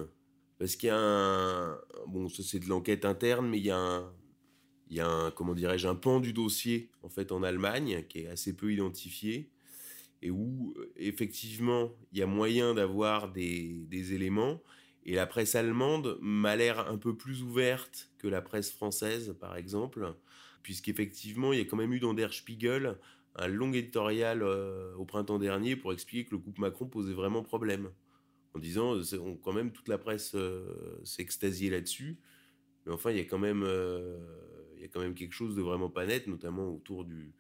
parce 0.60 0.76
qu'il 0.76 0.88
y 0.88 0.92
a 0.92 0.98
un 0.98 1.78
bon 2.08 2.30
ça 2.30 2.44
c'est 2.44 2.60
de 2.60 2.68
l'enquête 2.68 3.06
interne, 3.06 3.48
mais 3.48 3.58
il 3.58 3.66
y 3.66 3.72
a 3.72 3.78
un 3.78 4.12
il 4.90 4.98
y 4.98 5.00
a 5.00 5.08
un, 5.08 5.32
comment 5.32 5.56
dirais-je, 5.56 5.88
un 5.88 5.96
pan 5.96 6.20
du 6.20 6.34
dossier 6.34 6.92
en 7.02 7.10
fait 7.10 7.32
en 7.32 7.42
Allemagne 7.42 8.04
qui 8.08 8.20
est 8.20 8.28
assez 8.28 8.56
peu 8.56 8.72
identifié 8.72 9.50
et 10.22 10.30
où 10.30 10.76
effectivement 10.96 11.92
il 12.12 12.20
y 12.20 12.22
a 12.22 12.28
moyen 12.28 12.76
d'avoir 12.76 13.32
des, 13.32 13.86
des, 13.90 14.14
éléments. 14.14 14.62
Et 15.06 15.16
la 15.16 15.26
presse 15.26 15.56
allemande 15.56 16.18
m'a 16.22 16.56
l'air 16.56 16.88
un 16.90 16.98
peu 16.98 17.18
plus 17.18 17.44
ouverte 17.44 18.12
que 18.20 18.28
la 18.28 18.42
presse 18.42 18.72
française, 18.72 19.36
par 19.40 19.58
exemple, 19.58 20.16
puisqu'effectivement 20.64 21.54
il 21.54 21.60
y 21.60 21.62
a 21.62 21.66
quand 21.66 21.78
même 21.78 21.94
eu 21.94 22.00
dans 22.00 22.14
Der 22.14 22.34
Spiegel 22.34 22.98
un 23.36 23.48
long 23.48 23.72
éditorial 23.74 24.42
euh, 24.44 24.94
au 24.96 25.06
printemps 25.06 25.40
dernier 25.40 25.76
pour 25.76 25.94
expliquer 25.94 26.26
que 26.26 26.32
le 26.32 26.40
couple 26.40 26.62
Macron 26.62 26.86
posait 26.86 27.14
vraiment 27.14 27.44
problème, 27.44 27.90
en 28.54 28.60
disant 28.60 28.96
on, 29.20 29.36
quand 29.36 29.54
même 29.54 29.72
toute 29.72 29.88
la 29.88 29.98
presse 29.98 30.34
euh, 30.36 31.00
s'extasiait 31.04 31.70
là-dessus, 31.70 32.18
mais 32.86 32.94
enfin 32.94 33.12
il 33.12 33.18
y 33.18 33.22
a 33.22 33.26
quand 33.26 33.40
même 33.40 33.64
euh, 33.64 34.18
il 34.76 34.82
y 34.82 34.86
a 34.86 34.88
quand 34.88 35.00
même 35.00 35.16
quelque 35.16 35.34
chose 35.34 35.56
de 35.56 35.62
vraiment 35.62 35.90
pas 35.90 36.06
net, 36.06 36.28
notamment 36.28 36.70
autour 36.70 37.06
du 37.06 37.34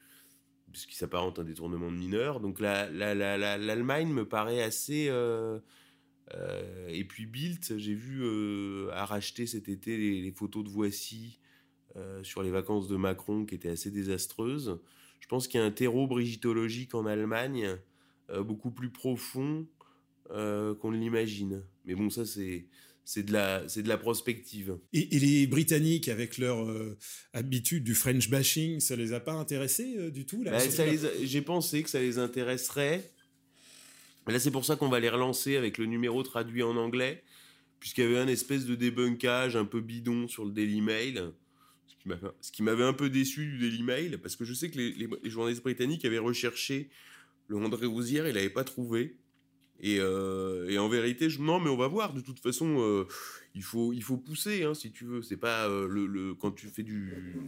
de 0.74 0.78
ce 0.78 0.88
qui 0.88 0.95
s'apparente 0.95 1.39
à 1.39 1.43
un 1.43 1.45
détournement 1.45 1.91
de 1.91 1.95
mineurs. 1.95 2.39
Donc 2.39 2.59
l'Allemagne 2.59 4.09
me 4.09 4.28
paraît 4.28 4.61
assez... 4.61 5.07
Euh, 5.07 5.59
euh, 6.34 6.88
et 6.88 7.03
puis 7.03 7.26
Bilt, 7.26 7.78
j'ai 7.78 7.93
vu 7.93 8.21
euh, 8.24 8.89
a 8.93 9.05
racheté 9.05 9.45
cet 9.45 9.69
été 9.69 9.97
les, 9.97 10.32
photos 10.32 10.63
de 10.63 10.69
Voici 10.69 11.39
sur 12.24 12.41
les 12.41 12.50
vacances 12.50 12.88
de 12.88 12.96
Macron 12.96 13.46
qui 13.46 13.56
étaient 13.56 13.70
assez 13.70 13.91
désastreuses. 13.91 14.80
Je 15.20 15.28
pense 15.28 15.48
qu'il 15.48 15.60
y 15.60 15.64
a 15.64 15.66
un 15.66 15.72
terreau 15.72 16.08
brigitologique 16.08 16.96
en 16.96 17.06
Allemagne 17.06 17.78
beaucoup 18.39 18.72
plus 18.72 18.89
profond 18.89 19.68
qu'on 20.30 20.91
ne 20.91 20.98
l'imagine. 20.98 21.64
Mais 21.86 21.96
bon, 21.96 22.10
ça 22.10 22.26
c'est 22.26 22.66
c'est 23.06 23.24
de 23.24 23.34
la 23.34 23.68
c'est 23.68 23.84
de 23.84 23.89
la 23.89 23.98
prospective. 23.98 24.78
Et, 24.94 25.08
les 25.20 25.48
Britanniques 25.48 26.08
avec 26.08 26.38
leur 26.38 26.64
euh, 26.70 26.98
habitude 27.34 27.84
du 27.84 27.96
French 27.96 28.30
bashing, 28.30 28.80
ça 28.80 28.96
les 28.96 29.14
a 29.14 29.20
pas 29.20 29.34
intéressés 29.34 29.96
euh, 29.98 30.12
du 30.12 30.26
tout 30.26 30.44
là 30.44 30.52
bah, 30.52 30.60
J'ai 31.24 31.41
pensé 31.41 31.84
que 31.84 31.89
ça 31.89 32.00
les 32.00 32.18
intéresserait. 32.18 33.12
Là, 34.28 34.39
c'est 34.39 34.52
pour 34.52 34.64
ça 34.64 34.78
qu'on 34.78 34.88
va 34.88 35.02
les 35.02 35.10
relancer 35.10 35.58
avec 35.58 35.78
le 35.78 35.86
numéro 35.86 36.24
traduit 36.24 36.64
en 36.64 36.78
anglais, 36.78 37.22
puisqu'il 37.82 38.06
y 38.06 38.08
avait 38.08 38.20
un 38.20 38.28
espèce 38.30 38.66
de 38.66 38.74
débunkage 38.74 39.58
un 39.58 39.66
peu 39.66 39.82
bidon 39.82 40.30
sur 40.30 40.46
le 40.46 40.52
Daily 40.52 40.80
Mail. 40.80 41.34
Ce 42.41 42.51
qui 42.51 42.64
m'avait 42.64 42.84
un 42.84 42.93
peu 42.93 43.10
déçu 43.10 43.45
du 43.45 43.60
Daily 43.60 43.84
Mail, 43.84 44.20
parce 44.20 44.36
que 44.36 44.45
je 44.45 44.54
sais 44.54 44.70
que 44.70 44.78
les, 44.78 45.30
journalistes 45.30 45.64
britanniques 45.64 46.06
avaient 46.06 46.18
recherché 46.20 46.89
le 47.47 47.58
André 47.58 47.86
Rousière, 47.86 48.28
il 48.28 48.36
l'avait 48.36 48.49
pas 48.49 48.64
trouvé. 48.64 49.18
Euh, 49.84 50.70
et, 50.70 50.78
en 50.78 50.88
vérité, 50.88 51.30
je, 51.30 51.41
non, 51.41 51.60
mais 51.60 51.70
on 51.70 51.78
va 51.78 51.88
voir. 51.88 52.14
De 52.14 52.22
toute 52.22 52.39
façon, 52.39 52.80
euh, 52.80 53.06
il, 53.54 53.64
faut, 53.64 53.91
il 53.93 54.04
faut 54.04 54.18
pousser, 54.18 54.64
hein, 54.64 54.74
si 54.74 54.91
tu 54.91 55.06
veux. 55.06 55.22
C'est 55.22 55.38
pas 55.38 55.68
euh, 55.68 55.88
le, 55.88 56.34
quand 56.36 56.51
tu 56.51 56.68
fais 56.68 56.84
de 56.84 56.93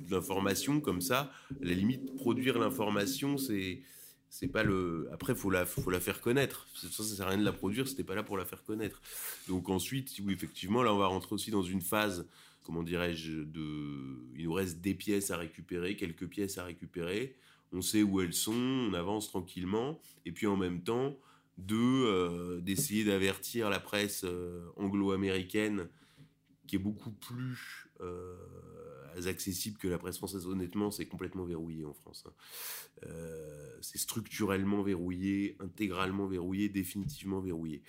l'information 0.10 0.82
comme 0.82 1.02
ça, 1.02 1.32
la 1.62 1.74
limite, 1.74 2.16
produire 2.16 2.60
l'information, 2.60 3.38
c'est 3.38 3.82
c'est 4.30 4.50
pas 4.50 4.64
le. 4.64 5.08
Après, 5.14 5.34
faut 5.34 5.50
la, 5.50 5.66
faut 5.66 5.90
la 5.90 6.02
faire 6.02 6.20
connaître. 6.20 6.68
Ça, 6.76 6.90
ça 6.90 7.04
sert 7.04 7.26
à 7.26 7.30
rien 7.30 7.38
de 7.38 7.46
la 7.46 7.54
produire, 7.54 7.88
c'était 7.88 8.04
pas 8.04 8.16
là 8.16 8.24
pour 8.24 8.38
la 8.38 8.44
faire 8.44 8.64
connaître. 8.64 9.02
Donc 9.48 9.70
ensuite, 9.70 10.12
oui, 10.26 10.34
effectivement, 10.34 10.84
là, 10.84 10.94
on 10.94 10.98
va 10.98 11.08
rentrer 11.08 11.34
aussi 11.34 11.52
dans 11.52 11.64
une 11.64 11.80
phase, 11.80 12.28
comment 12.66 12.84
dirais-je. 12.84 13.44
Il 14.36 14.44
nous 14.44 14.54
reste 14.54 14.82
des 14.82 14.96
pièces 14.96 15.32
à 15.32 15.38
récupérer, 15.38 15.96
quelques 15.96 16.28
pièces 16.28 16.58
à 16.58 16.66
récupérer. 16.66 17.36
On 17.72 17.82
sait 17.82 18.04
où 18.04 18.22
elles 18.22 18.34
sont, 18.34 18.54
on 18.54 18.94
avance 18.94 19.28
tranquillement, 19.30 20.00
et 20.26 20.32
puis 20.32 20.48
en 20.48 20.58
même 20.58 20.82
temps, 20.82 21.18
de 21.58 21.76
euh, 21.76 22.60
d'essayer 22.62 23.06
d'avertir 23.06 23.70
la 23.70 23.80
presse 23.80 24.24
euh, 24.26 24.68
anglo-américaine 24.76 25.88
qui 26.68 26.76
est 26.76 26.80
beaucoup 26.80 27.12
plus 27.12 27.88
euh, 28.02 28.36
accessible 29.28 29.78
que 29.78 29.88
la 29.88 29.98
presse 29.98 30.18
française. 30.18 30.48
Honnêtement, 30.48 30.92
c'est 30.92 31.06
complètement 31.06 31.46
verrouillé 31.46 31.86
en 31.86 31.94
France. 31.94 32.26
Hein. 32.28 33.08
c'est 33.82 34.00
structurellement 34.00 34.82
verrouillé, 34.82 35.56
intégralement 35.60 36.28
verrouillé, 36.28 36.68
définitivement 36.70 37.40
verrouillé. 37.40 37.84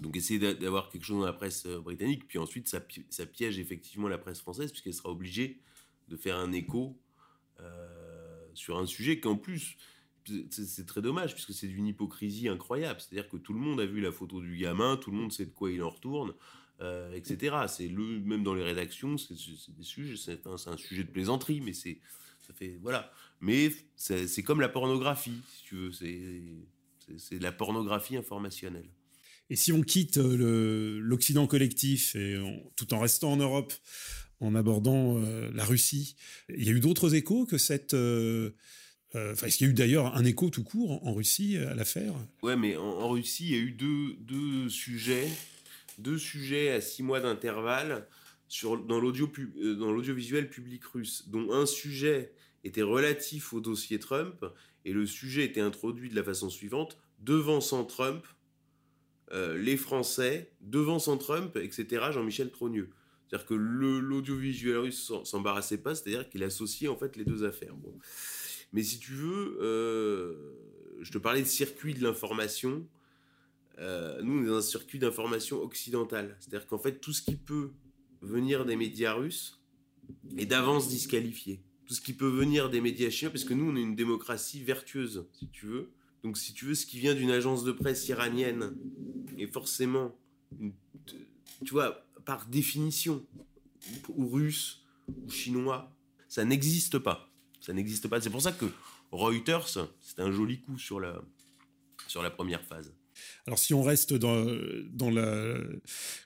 Donc 0.00 0.16
essayer 0.16 0.38
d'avoir 0.54 0.88
quelque 0.88 1.04
chose 1.04 1.20
dans 1.20 1.26
la 1.26 1.32
presse 1.32 1.66
britannique, 1.66 2.26
puis 2.26 2.38
ensuite 2.38 2.68
ça, 2.68 2.80
piège 3.26 3.58
effectivement 3.58 4.08
la 4.08 4.18
presse 4.18 4.40
française, 4.40 4.70
puisqu'elle 4.70 4.94
sera 4.94 5.10
obligée 5.10 5.60
de 6.08 6.16
faire 6.16 6.36
un 6.36 6.52
écho 6.52 6.98
sur 8.54 8.78
un 8.78 8.86
sujet 8.86 9.20
qu'en 9.20 9.36
plus, 9.36 9.76
c'est 10.50 10.86
très 10.86 11.02
dommage 11.02 11.34
puisque 11.34 11.52
c'est 11.52 11.68
d'une 11.68 11.86
hypocrisie 11.86 12.48
incroyable. 12.48 13.00
C'est-à-dire 13.00 13.28
que 13.28 13.36
tout 13.36 13.52
le 13.52 13.60
monde 13.60 13.80
a 13.80 13.86
vu 13.86 14.00
la 14.00 14.12
photo 14.12 14.40
du 14.40 14.56
gamin, 14.56 14.96
tout 14.96 15.10
le 15.10 15.16
monde 15.16 15.32
sait 15.32 15.46
de 15.46 15.50
quoi 15.50 15.70
il 15.70 15.82
en 15.82 15.90
retourne, 15.90 16.34
euh, 16.80 17.12
etc. 17.14 17.56
C'est 17.68 17.88
le 17.88 18.02
même 18.02 18.42
dans 18.42 18.54
les 18.54 18.62
rédactions, 18.62 19.18
c'est 19.18 19.34
un, 20.46 20.76
sujet 20.76 21.04
de 21.04 21.10
plaisanterie, 21.10 21.60
mais 21.60 21.72
c'est 21.72 21.98
ça 22.40 22.52
fait 22.54 22.78
voilà. 22.82 23.12
Mais 23.40 23.70
c'est 23.96 24.42
comme 24.42 24.60
la 24.60 24.68
pornographie, 24.68 25.40
si 25.48 25.64
tu 25.64 25.76
veux, 25.76 25.92
c'est 25.92 27.38
la 27.38 27.52
pornographie 27.52 28.16
informationnelle. 28.16 28.88
Et 29.50 29.56
si 29.56 29.72
on 29.72 29.82
quitte 29.82 30.18
euh, 30.18 30.98
l'Occident 31.00 31.46
collectif 31.46 32.16
et 32.16 32.38
tout 32.76 32.94
en 32.94 33.00
restant 33.00 33.32
en 33.32 33.36
Europe, 33.36 33.72
en 34.40 34.54
abordant 34.54 35.18
euh, 35.18 35.50
la 35.54 35.64
Russie, 35.64 36.16
il 36.48 36.64
y 36.64 36.68
a 36.68 36.72
eu 36.72 36.80
d'autres 36.80 37.14
échos 37.14 37.46
que 37.46 37.58
cette 37.58 37.94
euh, 37.94 38.50
est-ce 39.14 39.58
qu'il 39.58 39.66
y 39.66 39.70
a 39.70 39.72
eu 39.72 39.74
d'ailleurs 39.74 40.16
un 40.16 40.24
écho 40.24 40.50
tout 40.50 40.64
court 40.64 41.06
en, 41.06 41.14
Russie 41.14 41.56
à 41.56 41.74
l'affaire? 41.74 42.14
Ouais, 42.42 42.56
mais 42.56 42.76
en, 42.76 43.08
Russie, 43.08 43.44
il 43.44 43.50
y 43.52 43.54
a 43.54 43.58
eu 43.58 43.70
deux, 43.70 44.14
deux 44.18 44.68
sujets, 44.68 45.28
deux 45.98 46.18
sujets 46.18 46.70
à 46.70 46.80
six 46.80 47.04
mois 47.04 47.20
d'intervalle 47.20 48.08
dans 48.62 49.00
l'audio 49.00 49.30
dans 49.78 49.92
l'audiovisuel 49.92 50.48
public 50.50 50.84
russe, 50.84 51.28
dont 51.28 51.52
un 51.52 51.66
sujet 51.66 52.32
était 52.64 52.82
relatif 52.82 53.52
au 53.52 53.60
dossier 53.60 53.98
Trump 53.98 54.44
et 54.84 54.92
le 54.92 55.06
sujet 55.06 55.44
était 55.44 55.60
introduit 55.60 56.08
de 56.08 56.16
la 56.16 56.24
façon 56.24 56.50
suivante 56.50 56.98
devant 57.20 57.60
sans 57.60 57.84
Trump, 57.84 58.24
euh, 59.32 59.56
les 59.56 59.76
Français 59.76 60.52
devant 60.60 60.98
sans 60.98 61.16
Trump, 61.16 61.56
etc. 61.56 62.06
Jean-Michel 62.12 62.50
Trogneux. 62.50 62.90
C'est-à-dire 63.26 63.46
que 63.46 63.54
l'audiovisuel 63.54 64.78
russe 64.78 65.12
s'embarrassait 65.24 65.78
pas, 65.78 65.94
c'est-à-dire 65.94 66.28
qu'il 66.28 66.42
associait 66.42 66.88
en 66.88 66.96
fait 66.96 67.16
les 67.16 67.24
deux 67.24 67.44
affaires. 67.44 67.74
Mais 68.72 68.82
si 68.82 68.98
tu 68.98 69.12
veux, 69.12 69.58
euh, 69.60 70.34
je 71.00 71.10
te 71.10 71.18
parlais 71.18 71.40
de 71.40 71.46
circuit 71.46 71.94
de 71.94 72.02
l'information. 72.02 72.86
euh, 73.78 74.20
nous, 74.22 74.40
on 74.40 74.42
est 74.44 74.46
dans 74.46 74.58
un 74.58 74.62
circuit 74.62 74.98
d'information 74.98 75.60
occidentale. 75.62 76.36
C'est-à-dire 76.38 76.66
qu'en 76.66 76.78
fait, 76.78 77.00
tout 77.00 77.12
ce 77.12 77.22
qui 77.22 77.36
peut 77.36 77.70
venir 78.20 78.64
des 78.64 78.76
médias 78.76 79.14
russes 79.14 79.60
est 80.36 80.46
d'avance 80.46 80.88
disqualifié. 80.88 81.60
Tout 81.86 81.94
ce 81.94 82.00
qui 82.00 82.12
peut 82.12 82.28
venir 82.28 82.70
des 82.70 82.80
médias 82.80 83.10
chinois, 83.10 83.32
parce 83.32 83.44
que 83.44 83.54
nous, 83.54 83.70
on 83.70 83.76
est 83.76 83.82
une 83.82 83.96
démocratie 83.96 84.62
vertueuse, 84.62 85.26
si 85.32 85.48
tu 85.48 85.66
veux. 85.66 85.90
Donc, 86.24 86.38
si 86.38 86.54
tu 86.54 86.64
veux, 86.64 86.74
ce 86.74 86.86
qui 86.86 86.98
vient 86.98 87.14
d'une 87.14 87.30
agence 87.30 87.64
de 87.64 87.72
presse 87.72 88.08
iranienne 88.08 88.74
est 89.38 89.46
forcément, 89.46 90.16
tu 91.64 91.70
vois, 91.70 92.06
par 92.24 92.46
définition, 92.46 93.24
ou 94.08 94.26
russe, 94.28 94.82
ou 95.06 95.30
chinois, 95.30 95.94
ça 96.28 96.46
n'existe 96.46 96.98
pas. 96.98 97.30
Ça 97.60 97.74
n'existe 97.74 98.08
pas. 98.08 98.22
C'est 98.22 98.30
pour 98.30 98.40
ça 98.40 98.52
que 98.52 98.64
Reuters, 99.12 99.68
c'est 100.00 100.20
un 100.20 100.32
joli 100.32 100.60
coup 100.60 100.78
sur 100.78 100.98
la, 100.98 101.22
sur 102.08 102.22
la 102.22 102.30
première 102.30 102.64
phase. 102.64 102.94
Alors 103.46 103.58
si 103.58 103.74
on 103.74 103.82
reste 103.82 104.14
dans, 104.14 104.44
dans 104.92 105.10
la, 105.10 105.58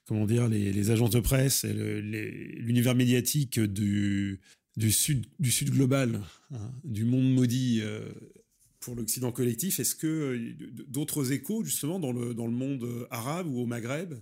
comment 0.06 0.26
dire, 0.26 0.48
les, 0.48 0.90
agences 0.90 1.10
de 1.10 1.20
presse 1.20 1.64
l'univers 1.64 2.94
médiatique 2.94 3.60
du, 3.60 4.40
du 4.76 4.90
sud 4.92 5.70
global, 5.70 6.22
hein, 6.54 6.72
du 6.84 7.04
monde 7.04 7.30
maudit 7.34 7.80
euh, 7.82 8.08
pour 8.88 8.96
l'Occident 8.96 9.32
collectif, 9.32 9.80
est-ce 9.80 9.94
que 9.94 10.06
euh, 10.06 10.56
d'autres 10.88 11.32
échos 11.32 11.62
justement 11.62 11.98
dans 11.98 12.10
le, 12.10 12.32
dans 12.32 12.46
le 12.46 12.52
monde 12.52 13.06
arabe 13.10 13.46
ou 13.46 13.60
au 13.60 13.66
Maghreb 13.66 14.14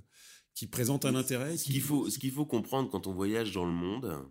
qui 0.54 0.66
présentent 0.66 1.04
un 1.04 1.14
intérêt 1.14 1.56
Ce 1.56 1.64
qu'il 1.64 2.32
faut, 2.32 2.46
comprendre 2.46 2.90
quand 2.90 3.06
on 3.06 3.12
voyage 3.12 3.52
dans 3.52 3.64
le 3.64 3.70
monde, 3.70 4.26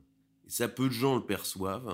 et 0.46 0.50
ça 0.50 0.68
peu 0.68 0.90
de 0.90 0.94
gens 0.94 1.16
le 1.16 1.26
perçoivent 1.26 1.90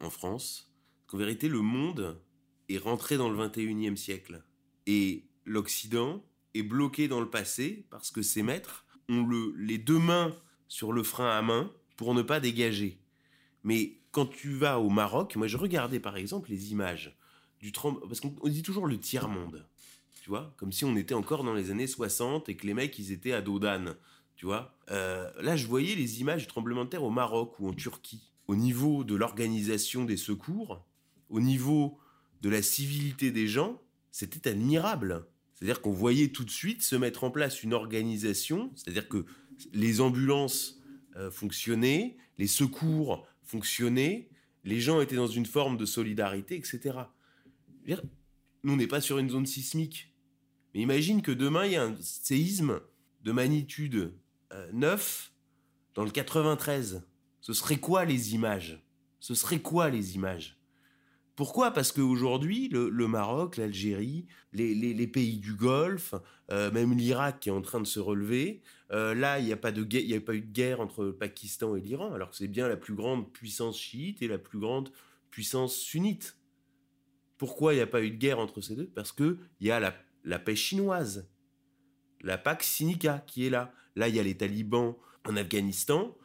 en 0.00 0.10
France, 0.10 0.74
qu'en 1.06 1.16
vérité 1.16 1.48
le 1.48 1.60
monde 1.60 2.20
est 2.68 2.78
rentré 2.78 3.16
dans 3.16 3.30
le 3.30 3.38
21e 3.46 3.94
siècle. 3.94 4.42
Et 4.86 5.28
l'Occident 5.44 6.24
est 6.54 6.64
bloqué 6.64 7.06
dans 7.06 7.20
le 7.20 7.30
passé 7.30 7.86
parce 7.88 8.10
que 8.10 8.22
ses 8.22 8.42
maîtres 8.42 8.84
ont 9.08 9.24
le, 9.24 9.54
les 9.56 9.78
deux 9.78 10.00
mains 10.00 10.34
sur 10.66 10.92
le 10.92 11.04
frein 11.04 11.30
à 11.30 11.40
main 11.40 11.70
pour 11.96 12.14
ne 12.14 12.22
pas 12.22 12.40
dégager. 12.40 12.98
Mais 13.62 14.00
quand 14.10 14.26
tu 14.26 14.54
vas 14.54 14.80
au 14.80 14.90
Maroc, 14.90 15.36
moi 15.36 15.46
je 15.46 15.56
regardais 15.56 16.00
par 16.00 16.16
exemple 16.16 16.50
les 16.50 16.72
images 16.72 17.16
du 17.64 17.72
parce 17.72 18.20
qu'on 18.20 18.48
dit 18.48 18.62
toujours 18.62 18.86
le 18.86 18.98
tiers-monde, 18.98 19.66
tu 20.22 20.28
vois, 20.28 20.52
comme 20.58 20.70
si 20.70 20.84
on 20.84 20.96
était 20.96 21.14
encore 21.14 21.44
dans 21.44 21.54
les 21.54 21.70
années 21.70 21.86
60 21.86 22.50
et 22.50 22.56
que 22.56 22.66
les 22.66 22.74
mecs 22.74 22.98
ils 22.98 23.10
étaient 23.10 23.32
à 23.32 23.40
dos 23.40 23.58
tu 24.36 24.44
vois. 24.44 24.76
Euh, 24.90 25.30
là 25.40 25.56
je 25.56 25.66
voyais 25.66 25.94
les 25.94 26.20
images 26.20 26.42
du 26.42 26.46
tremblement 26.46 26.84
de 26.84 26.90
terre 26.90 27.04
au 27.04 27.10
Maroc 27.10 27.58
ou 27.58 27.68
en 27.68 27.72
Turquie, 27.72 28.32
au 28.48 28.54
niveau 28.54 29.02
de 29.02 29.14
l'organisation 29.14 30.04
des 30.04 30.18
secours, 30.18 30.84
au 31.30 31.40
niveau 31.40 31.98
de 32.42 32.50
la 32.50 32.60
civilité 32.60 33.30
des 33.30 33.48
gens, 33.48 33.80
c'était 34.10 34.50
admirable. 34.50 35.26
C'est-à-dire 35.54 35.80
qu'on 35.80 35.92
voyait 35.92 36.28
tout 36.28 36.44
de 36.44 36.50
suite 36.50 36.82
se 36.82 36.96
mettre 36.96 37.24
en 37.24 37.30
place 37.30 37.62
une 37.62 37.72
organisation, 37.72 38.70
c'est-à-dire 38.74 39.08
que 39.08 39.24
les 39.72 40.02
ambulances 40.02 40.82
euh, 41.16 41.30
fonctionnaient, 41.30 42.18
les 42.36 42.46
secours 42.46 43.26
fonctionnaient, 43.42 44.28
les 44.64 44.80
gens 44.80 45.00
étaient 45.00 45.16
dans 45.16 45.26
une 45.26 45.46
forme 45.46 45.78
de 45.78 45.86
solidarité, 45.86 46.56
etc. 46.56 47.04
Nous, 47.86 48.72
on 48.72 48.76
n'est 48.76 48.86
pas 48.86 49.00
sur 49.00 49.18
une 49.18 49.30
zone 49.30 49.46
sismique. 49.46 50.12
Mais 50.74 50.80
imagine 50.80 51.22
que 51.22 51.32
demain, 51.32 51.66
il 51.66 51.72
y 51.72 51.76
a 51.76 51.84
un 51.84 51.96
séisme 52.00 52.80
de 53.22 53.32
magnitude 53.32 54.12
9 54.72 55.32
euh, 55.32 55.94
dans 55.94 56.04
le 56.04 56.10
93. 56.10 57.06
Ce 57.40 57.52
serait 57.52 57.78
quoi 57.78 58.04
les 58.04 58.34
images? 58.34 58.82
Ce 59.20 59.34
serait 59.34 59.60
quoi 59.60 59.90
les 59.90 60.14
images? 60.14 60.58
Pourquoi? 61.36 61.72
Parce 61.72 61.90
qu'aujourd'hui, 61.90 62.68
le, 62.68 62.88
le 62.88 63.08
Maroc, 63.08 63.56
l'Algérie, 63.56 64.26
les, 64.52 65.06
pays 65.08 65.38
du 65.38 65.54
Golfe, 65.54 66.14
euh, 66.52 66.70
même 66.70 66.96
l'Irak 66.96 67.40
qui 67.40 67.48
est 67.48 67.52
en 67.52 67.60
train 67.60 67.80
de 67.80 67.86
se 67.86 67.98
relever, 67.98 68.62
euh, 68.92 69.14
là, 69.14 69.40
il 69.40 69.46
n'y 69.46 69.52
a, 69.52 69.56
pas 69.56 69.70
a 69.70 69.72
pas 69.72 70.34
eu 70.34 70.40
de 70.40 70.52
guerre 70.52 70.80
entre 70.80 71.04
le 71.04 71.12
Pakistan 71.12 71.74
et 71.74 71.80
l'Iran, 71.80 72.12
alors 72.12 72.30
que 72.30 72.36
c'est 72.36 72.46
bien 72.46 72.68
la 72.68 72.76
plus 72.76 72.94
grande 72.94 73.32
puissance 73.32 73.78
chiite 73.78 74.22
et 74.22 74.28
la 74.28 74.38
plus 74.38 74.60
grande 74.60 74.92
puissance 75.30 75.74
sunnite. 75.74 76.38
Pourquoi 77.36 77.74
il 77.74 77.76
n'y 77.76 77.82
a 77.82 77.86
pas 77.86 78.02
eu 78.02 78.10
de 78.10 78.16
guerre 78.16 78.38
entre 78.38 78.60
ces 78.60 78.76
deux? 78.76 78.86
Parce 78.86 79.12
qu'il 79.12 79.38
y 79.60 79.70
a 79.70 79.80
la, 79.80 79.94
la 80.24 80.38
paix 80.38 80.56
chinoise, 80.56 81.28
la 82.20 82.38
PAC 82.38 82.62
Sinica 82.62 83.24
qui 83.26 83.46
est 83.46 83.50
là. 83.50 83.72
Là, 83.96 84.08
il 84.08 84.16
y 84.16 84.20
a 84.20 84.22
les 84.22 84.36
talibans 84.36 84.96
en 85.26 85.36
Afghanistan, 85.36 86.16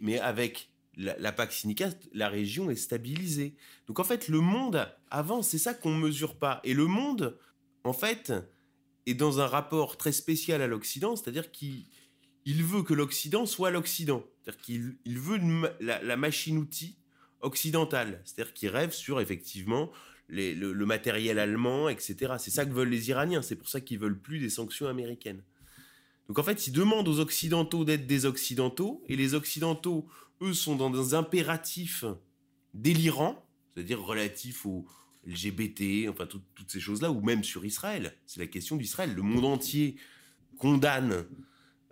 mais 0.00 0.18
avec 0.18 0.70
la, 0.96 1.18
la 1.18 1.32
PAC 1.32 1.52
Sinica, 1.52 1.90
la 2.12 2.28
région 2.28 2.70
est 2.70 2.76
stabilisée. 2.76 3.56
Donc 3.86 3.98
en 3.98 4.04
fait, 4.04 4.28
le 4.28 4.40
monde 4.40 4.88
avance, 5.10 5.48
c'est 5.48 5.58
ça 5.58 5.74
qu'on 5.74 5.90
ne 5.90 6.00
mesure 6.00 6.38
pas. 6.38 6.60
Et 6.64 6.74
le 6.74 6.86
monde, 6.86 7.38
en 7.84 7.92
fait, 7.92 8.32
est 9.06 9.14
dans 9.14 9.40
un 9.40 9.46
rapport 9.46 9.96
très 9.96 10.12
spécial 10.12 10.62
à 10.62 10.66
l'Occident, 10.66 11.16
c'est-à-dire 11.16 11.50
qu'il 11.50 11.84
il 12.44 12.64
veut 12.64 12.82
que 12.82 12.94
l'Occident 12.94 13.46
soit 13.46 13.70
l'Occident. 13.70 14.24
C'est-à-dire 14.42 14.62
qu'il 14.62 14.96
il 15.04 15.18
veut 15.18 15.38
la, 15.80 16.16
machine-outil 16.16 16.98
occidentale. 17.40 18.22
C'est-à-dire 18.24 18.54
qu'il 18.54 18.68
rêve 18.70 18.92
sur, 18.92 19.20
effectivement, 19.20 19.90
le, 20.30 20.86
matériel 20.86 21.38
allemand, 21.38 21.88
etc. 21.88 22.34
C'est 22.38 22.50
ça 22.50 22.64
que 22.64 22.72
veulent 22.72 22.88
les 22.88 23.10
Iraniens. 23.10 23.42
C'est 23.42 23.56
pour 23.56 23.68
ça 23.68 23.80
qu'ils 23.80 23.98
veulent 23.98 24.18
plus 24.18 24.38
des 24.38 24.50
sanctions 24.50 24.86
américaines. 24.88 25.42
Donc 26.28 26.38
en 26.38 26.42
fait, 26.42 26.66
ils 26.66 26.72
demandent 26.72 27.08
aux 27.08 27.18
Occidentaux 27.18 27.84
d'être 27.84 28.06
des 28.06 28.24
Occidentaux, 28.24 29.02
et 29.08 29.16
les 29.16 29.34
Occidentaux, 29.34 30.06
eux, 30.40 30.54
sont 30.54 30.76
dans 30.76 30.90
des 30.90 31.14
impératifs 31.14 32.04
délirants, 32.72 33.44
c'est-à-dire 33.74 34.00
relatifs 34.00 34.64
au 34.64 34.86
LGBT, 35.26 36.08
enfin 36.08 36.26
toutes 36.26 36.44
ces 36.68 36.80
choses-là, 36.80 37.10
ou 37.10 37.20
même 37.20 37.42
sur 37.42 37.64
Israël. 37.64 38.14
C'est 38.26 38.40
la 38.40 38.46
question 38.46 38.76
d'Israël. 38.76 39.12
Le 39.12 39.22
monde 39.22 39.44
entier 39.44 39.96
condamne 40.58 41.26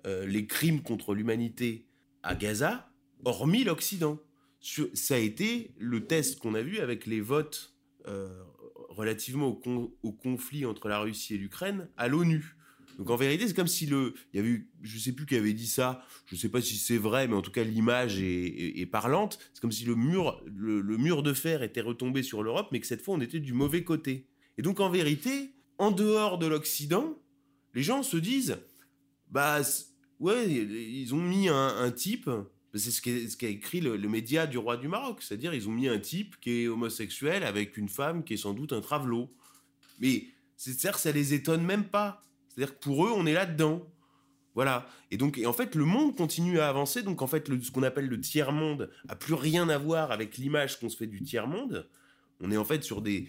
euh, 0.06 0.24
les 0.26 0.46
crimes 0.46 0.82
contre 0.82 1.14
l'humanité 1.14 1.86
à 2.22 2.34
Gaza, 2.34 2.90
hormis 3.24 3.64
l'Occident. 3.64 4.20
Ça 4.60 5.14
a 5.14 5.18
été 5.18 5.72
le 5.78 6.06
test 6.06 6.38
qu'on 6.38 6.54
a 6.54 6.62
vu 6.62 6.78
avec 6.78 7.06
les 7.06 7.20
votes 7.20 7.74
euh, 8.08 8.28
relativement 8.88 9.60
au, 10.02 10.12
conflit 10.12 10.66
entre 10.66 10.88
la 10.88 10.98
Russie 10.98 11.34
et 11.34 11.38
l'Ukraine 11.38 11.88
à 11.96 12.08
l'ONU. 12.08 12.56
Donc 12.98 13.10
en 13.10 13.16
vérité, 13.16 13.46
c'est 13.46 13.54
comme 13.54 13.68
si 13.68 13.86
le, 13.86 14.14
il 14.32 14.38
y 14.38 14.40
avait, 14.40 14.64
je 14.82 14.98
sais 14.98 15.12
plus 15.12 15.24
qui 15.24 15.36
avait 15.36 15.52
dit 15.52 15.68
ça, 15.68 16.04
je 16.26 16.34
sais 16.34 16.48
pas 16.48 16.60
si 16.60 16.76
c'est 16.76 16.96
vrai, 16.96 17.28
mais 17.28 17.34
en 17.34 17.42
tout 17.42 17.52
cas 17.52 17.62
l'image 17.62 18.20
est, 18.20 18.90
parlante. 18.90 19.38
C'est 19.54 19.60
comme 19.60 19.70
si 19.70 19.84
le 19.84 19.94
mur, 19.94 20.42
le, 20.46 20.82
mur 20.96 21.22
de 21.22 21.32
fer 21.32 21.62
était 21.62 21.80
retombé 21.80 22.24
sur 22.24 22.42
l'Europe, 22.42 22.70
mais 22.72 22.80
que 22.80 22.86
cette 22.88 23.02
fois 23.02 23.14
on 23.14 23.20
était 23.20 23.38
du 23.38 23.52
mauvais 23.52 23.84
côté. 23.84 24.26
Et 24.56 24.62
donc 24.62 24.80
en 24.80 24.90
vérité, 24.90 25.54
en 25.78 25.92
dehors 25.92 26.38
de 26.38 26.46
l'Occident, 26.46 27.16
les 27.74 27.84
gens 27.84 28.02
se 28.02 28.16
disent, 28.16 28.58
bah 29.30 29.60
ouais, 30.18 30.50
ils 30.50 31.14
ont 31.14 31.22
mis 31.22 31.48
un, 31.48 31.90
type. 31.92 32.28
C'est 32.74 32.90
ce 32.90 33.36
qu'a 33.36 33.48
écrit 33.48 33.80
le, 33.80 33.96
média 34.08 34.46
du 34.46 34.58
roi 34.58 34.76
du 34.76 34.88
Maroc, 34.88 35.22
c'est-à-dire 35.22 35.54
ils 35.54 35.68
ont 35.68 35.72
mis 35.72 35.88
un 35.88 35.98
type 35.98 36.36
qui 36.40 36.62
est 36.62 36.68
homosexuel 36.68 37.42
avec 37.42 37.76
une 37.76 37.88
femme 37.88 38.24
qui 38.24 38.34
est 38.34 38.38
sans 38.38 38.52
doute 38.52 38.72
un 38.72 38.80
travelot. 38.80 39.30
Mais 40.00 40.26
c'est 40.56 40.90
que 40.92 40.98
ça 40.98 41.12
les 41.12 41.34
étonne 41.34 41.64
même 41.64 41.84
pas. 41.84 42.22
C'est-à-dire 42.48 42.78
que 42.78 42.84
pour 42.84 43.06
eux, 43.06 43.10
on 43.14 43.26
est 43.26 43.32
là-dedans. 43.32 43.86
Voilà. 44.54 44.88
Et 45.12 45.16
donc, 45.16 45.40
en 45.46 45.52
fait, 45.52 45.76
le 45.76 45.84
monde 45.84 46.16
continue 46.16 46.58
à 46.58 46.68
avancer. 46.68 47.02
Donc, 47.02 47.22
en 47.22 47.28
fait, 47.28 47.48
ce 47.62 47.70
qu'on 47.70 47.84
appelle 47.84 48.08
le 48.08 48.20
tiers-monde 48.20 48.90
a 49.08 49.14
plus 49.14 49.34
rien 49.34 49.68
à 49.68 49.78
voir 49.78 50.10
avec 50.10 50.36
l'image 50.36 50.80
qu'on 50.80 50.88
se 50.88 50.96
fait 50.96 51.06
du 51.06 51.22
tiers-monde. 51.22 51.88
On 52.40 52.50
est 52.50 52.56
en 52.56 52.64
fait 52.64 52.82
sur 52.82 53.00
des, 53.00 53.28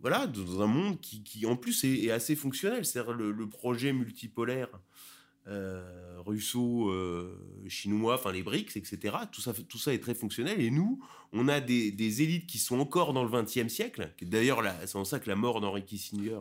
voilà, 0.00 0.26
dans 0.26 0.62
un 0.62 0.66
monde 0.66 1.00
qui, 1.00 1.22
qui 1.24 1.44
en 1.46 1.56
plus 1.56 1.84
est, 1.84 2.10
assez 2.10 2.36
fonctionnel. 2.36 2.84
C'est-à-dire 2.84 3.12
le, 3.12 3.48
projet 3.48 3.92
multipolaire 3.92 4.68
euh, 5.48 6.20
russo-chinois, 6.26 8.14
enfin 8.14 8.32
les 8.32 8.42
BRICS, 8.42 8.76
etc. 8.76 9.16
Tout 9.32 9.40
ça, 9.40 9.52
tout 9.54 9.78
ça 9.78 9.94
est 9.94 9.98
très 9.98 10.14
fonctionnel. 10.14 10.60
Et 10.60 10.70
nous, 10.70 11.00
on 11.32 11.48
a 11.48 11.60
des, 11.60 12.22
élites 12.22 12.46
qui 12.46 12.58
sont 12.58 12.78
encore 12.78 13.12
dans 13.12 13.24
le 13.24 13.30
XXe 13.30 13.72
siècle. 13.72 14.12
D'ailleurs, 14.20 14.62
c'est 14.84 14.96
en 14.96 15.04
ça 15.04 15.20
que 15.20 15.28
la 15.28 15.36
mort 15.36 15.60
d'Henry 15.60 15.84
Kissinger 15.84 16.40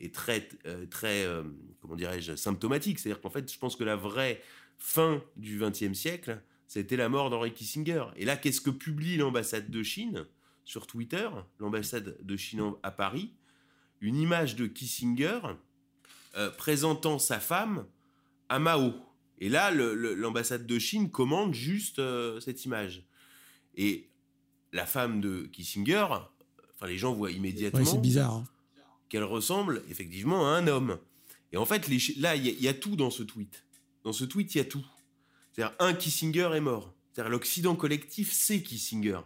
est 0.00 0.14
très, 0.14 0.48
euh, 0.66 0.86
très 0.86 1.24
euh, 1.24 1.44
comment 1.80 1.94
dirais-je, 1.94 2.34
symptomatique. 2.34 2.98
C'est-à-dire 2.98 3.20
qu'en 3.20 3.30
fait, 3.30 3.52
je 3.52 3.58
pense 3.58 3.76
que 3.76 3.84
la 3.84 3.96
vraie 3.96 4.42
fin 4.76 5.22
du 5.36 5.58
XXe 5.60 5.92
siècle, 5.92 6.42
c'était 6.66 6.96
la 6.96 7.08
mort 7.08 7.30
d'Henry 7.30 7.52
Kissinger. 7.52 8.06
Et 8.16 8.24
là, 8.24 8.36
qu'est-ce 8.36 8.60
que 8.60 8.70
publie 8.70 9.16
l'ambassade 9.16 9.70
de 9.70 9.82
Chine 9.82 10.26
sur 10.64 10.86
Twitter, 10.86 11.28
l'ambassade 11.60 12.16
de 12.20 12.36
Chine 12.36 12.72
à 12.82 12.90
Paris? 12.90 13.32
Une 14.00 14.16
image 14.16 14.56
de 14.56 14.66
Kissinger 14.66 15.38
euh, 16.36 16.50
présentant 16.50 17.18
sa 17.18 17.38
femme 17.38 17.84
à 18.52 18.58
Mao. 18.58 18.92
Et 19.38 19.48
là, 19.48 19.70
l'ambassade 19.70 20.66
de 20.66 20.78
Chine 20.78 21.10
commande 21.10 21.54
juste 21.54 22.00
cette 22.40 22.64
image. 22.64 23.04
Et 23.74 24.08
la 24.72 24.86
femme 24.86 25.20
de 25.20 25.42
Kissinger, 25.52 26.06
enfin 26.74 26.86
les 26.86 26.98
gens 26.98 27.12
voient 27.12 27.30
immédiatement. 27.30 27.84
c'est 27.84 28.00
bizarre. 28.00 28.34
Hein 28.34 28.44
qu'elle 29.12 29.24
ressemble 29.24 29.82
effectivement 29.90 30.48
à 30.48 30.56
un 30.56 30.66
homme. 30.66 30.98
Et 31.52 31.58
en 31.58 31.66
fait, 31.66 31.86
là, 32.16 32.34
il 32.34 32.46
y, 32.46 32.68
a 32.68 32.72
tout 32.72 32.96
dans 32.96 33.10
ce 33.10 33.22
tweet. 33.22 33.66
Dans 34.04 34.14
ce 34.14 34.24
tweet, 34.24 34.54
il 34.54 34.58
y 34.58 34.60
a 34.62 34.64
tout. 34.64 34.86
C'est-à-dire, 35.52 35.76
un 35.80 35.92
Kissinger 35.92 36.48
est 36.54 36.62
mort. 36.62 36.94
C'est-à-dire, 37.12 37.30
l'Occident 37.30 37.76
collectif, 37.76 38.32
c'est 38.32 38.62
Kissinger. 38.62 39.20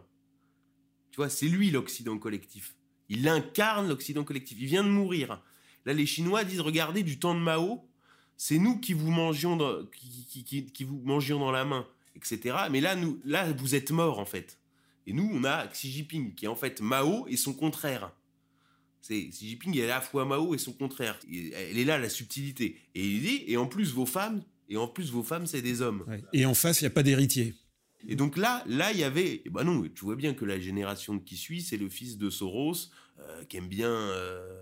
Tu 1.12 1.18
vois, 1.18 1.28
c'est 1.28 1.46
lui 1.46 1.70
l'Occident 1.70 2.18
collectif. 2.18 2.74
Il 3.08 3.28
incarne 3.28 3.86
l'Occident 3.86 4.24
collectif. 4.24 4.58
Il 4.60 4.66
vient 4.66 4.82
de 4.82 4.88
mourir. 4.88 5.40
Là, 5.84 5.92
les 5.92 6.04
Chinois 6.04 6.42
disent, 6.42 6.62
regardez, 6.62 7.04
du 7.04 7.20
temps 7.20 7.36
de 7.36 7.40
Mao, 7.40 7.88
c'est 8.36 8.58
nous 8.58 8.78
qui 8.78 8.92
vous 8.92 9.10
mangions 9.10 9.56
dans, 9.56 9.84
qui, 9.86 10.44
qui, 10.44 10.64
qui, 10.64 10.84
vous 10.84 11.00
mangions 11.04 11.38
dans 11.38 11.50
la 11.50 11.64
main, 11.64 11.86
etc. 12.14 12.56
Mais 12.70 12.80
là, 12.80 12.94
nous, 12.96 13.20
là, 13.24 13.50
vous 13.52 13.74
êtes 13.74 13.90
morts, 13.90 14.18
en 14.18 14.26
fait. 14.26 14.58
Et 15.06 15.12
nous, 15.12 15.28
on 15.32 15.44
a 15.44 15.66
Xi 15.68 15.90
Jinping, 15.90 16.34
qui 16.34 16.46
est 16.46 16.48
en 16.48 16.56
fait 16.56 16.80
Mao 16.80 17.26
et 17.28 17.36
son 17.36 17.54
contraire. 17.54 18.12
C'est 19.00 19.28
Xi 19.28 19.50
Jinping 19.50 19.78
est 19.78 19.84
à 19.84 19.86
la 19.86 20.00
fois 20.00 20.24
Mao 20.24 20.54
et 20.54 20.58
son 20.58 20.72
contraire. 20.72 21.18
Elle 21.30 21.78
est 21.78 21.84
là 21.84 21.98
la 21.98 22.08
subtilité. 22.08 22.76
Et 22.94 23.06
il 23.06 23.20
dit 23.20 23.44
et 23.46 23.56
en 23.56 23.66
plus 23.66 23.92
vos 23.92 24.06
femmes 24.06 24.42
et 24.68 24.76
en 24.76 24.88
plus 24.88 25.12
vos 25.12 25.22
femmes 25.22 25.46
c'est 25.46 25.62
des 25.62 25.80
hommes. 25.80 26.04
Et 26.32 26.44
en 26.44 26.54
face 26.54 26.80
il 26.80 26.84
n'y 26.84 26.88
a 26.88 26.90
pas 26.90 27.04
d'héritier. 27.04 27.54
Et 28.08 28.16
donc 28.16 28.36
là, 28.36 28.64
là 28.66 28.90
il 28.92 28.98
y 28.98 29.04
avait, 29.04 29.42
bah 29.50 29.62
non, 29.62 29.82
tu 29.82 30.04
vois 30.04 30.16
bien 30.16 30.34
que 30.34 30.44
la 30.44 30.58
génération 30.58 31.20
qui 31.20 31.36
suit, 31.36 31.62
c'est 31.62 31.76
le 31.76 31.88
fils 31.88 32.18
de 32.18 32.30
Soros 32.30 32.90
euh, 33.20 33.44
qui 33.44 33.56
aime 33.58 33.68
bien 33.68 33.90
euh, 33.90 34.60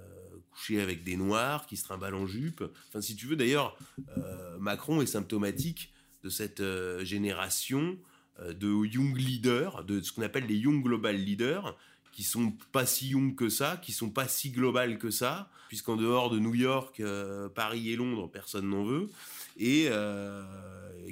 coucher 0.55 0.81
avec 0.81 1.05
des 1.05 1.17
noirs, 1.17 1.67
qui 1.67 1.77
se 1.77 1.85
trimballe 1.85 2.15
en 2.15 2.27
jupe. 2.27 2.65
Enfin, 2.89 3.01
si 3.01 3.17
tu 3.17 3.27
veux, 3.27 3.37
d'ailleurs, 3.37 3.77
euh, 4.17 4.59
Macron 4.59 5.03
est 5.03 5.07
symptomatique 5.07 5.93
de 6.23 6.31
cette 6.31 6.63
génération 7.03 7.99
de 8.41 8.87
young 8.87 9.17
leaders, 9.17 9.85
de 9.85 10.01
ce 10.01 10.11
qu'on 10.11 10.23
appelle 10.23 10.47
les 10.47 10.57
young 10.57 10.83
global 10.83 11.17
leaders, 11.17 11.77
qui 12.15 12.23
sont 12.23 12.53
pas 12.71 12.87
si 12.87 13.09
young 13.09 13.35
que 13.35 13.49
ça, 13.49 13.77
qui 13.83 13.93
sont 13.93 14.09
pas 14.09 14.29
si 14.29 14.51
global 14.51 14.99
que 14.99 15.11
ça, 15.11 15.51
puisqu'en 15.67 15.97
dehors 15.97 16.31
de 16.31 16.39
New 16.39 16.55
York, 16.55 17.01
euh, 17.01 17.49
Paris 17.49 17.91
et 17.91 17.97
Londres, 17.97 18.31
personne 18.33 18.69
n'en 18.69 18.85
veut, 18.85 19.11
et 19.57 19.87
euh, 19.89 20.45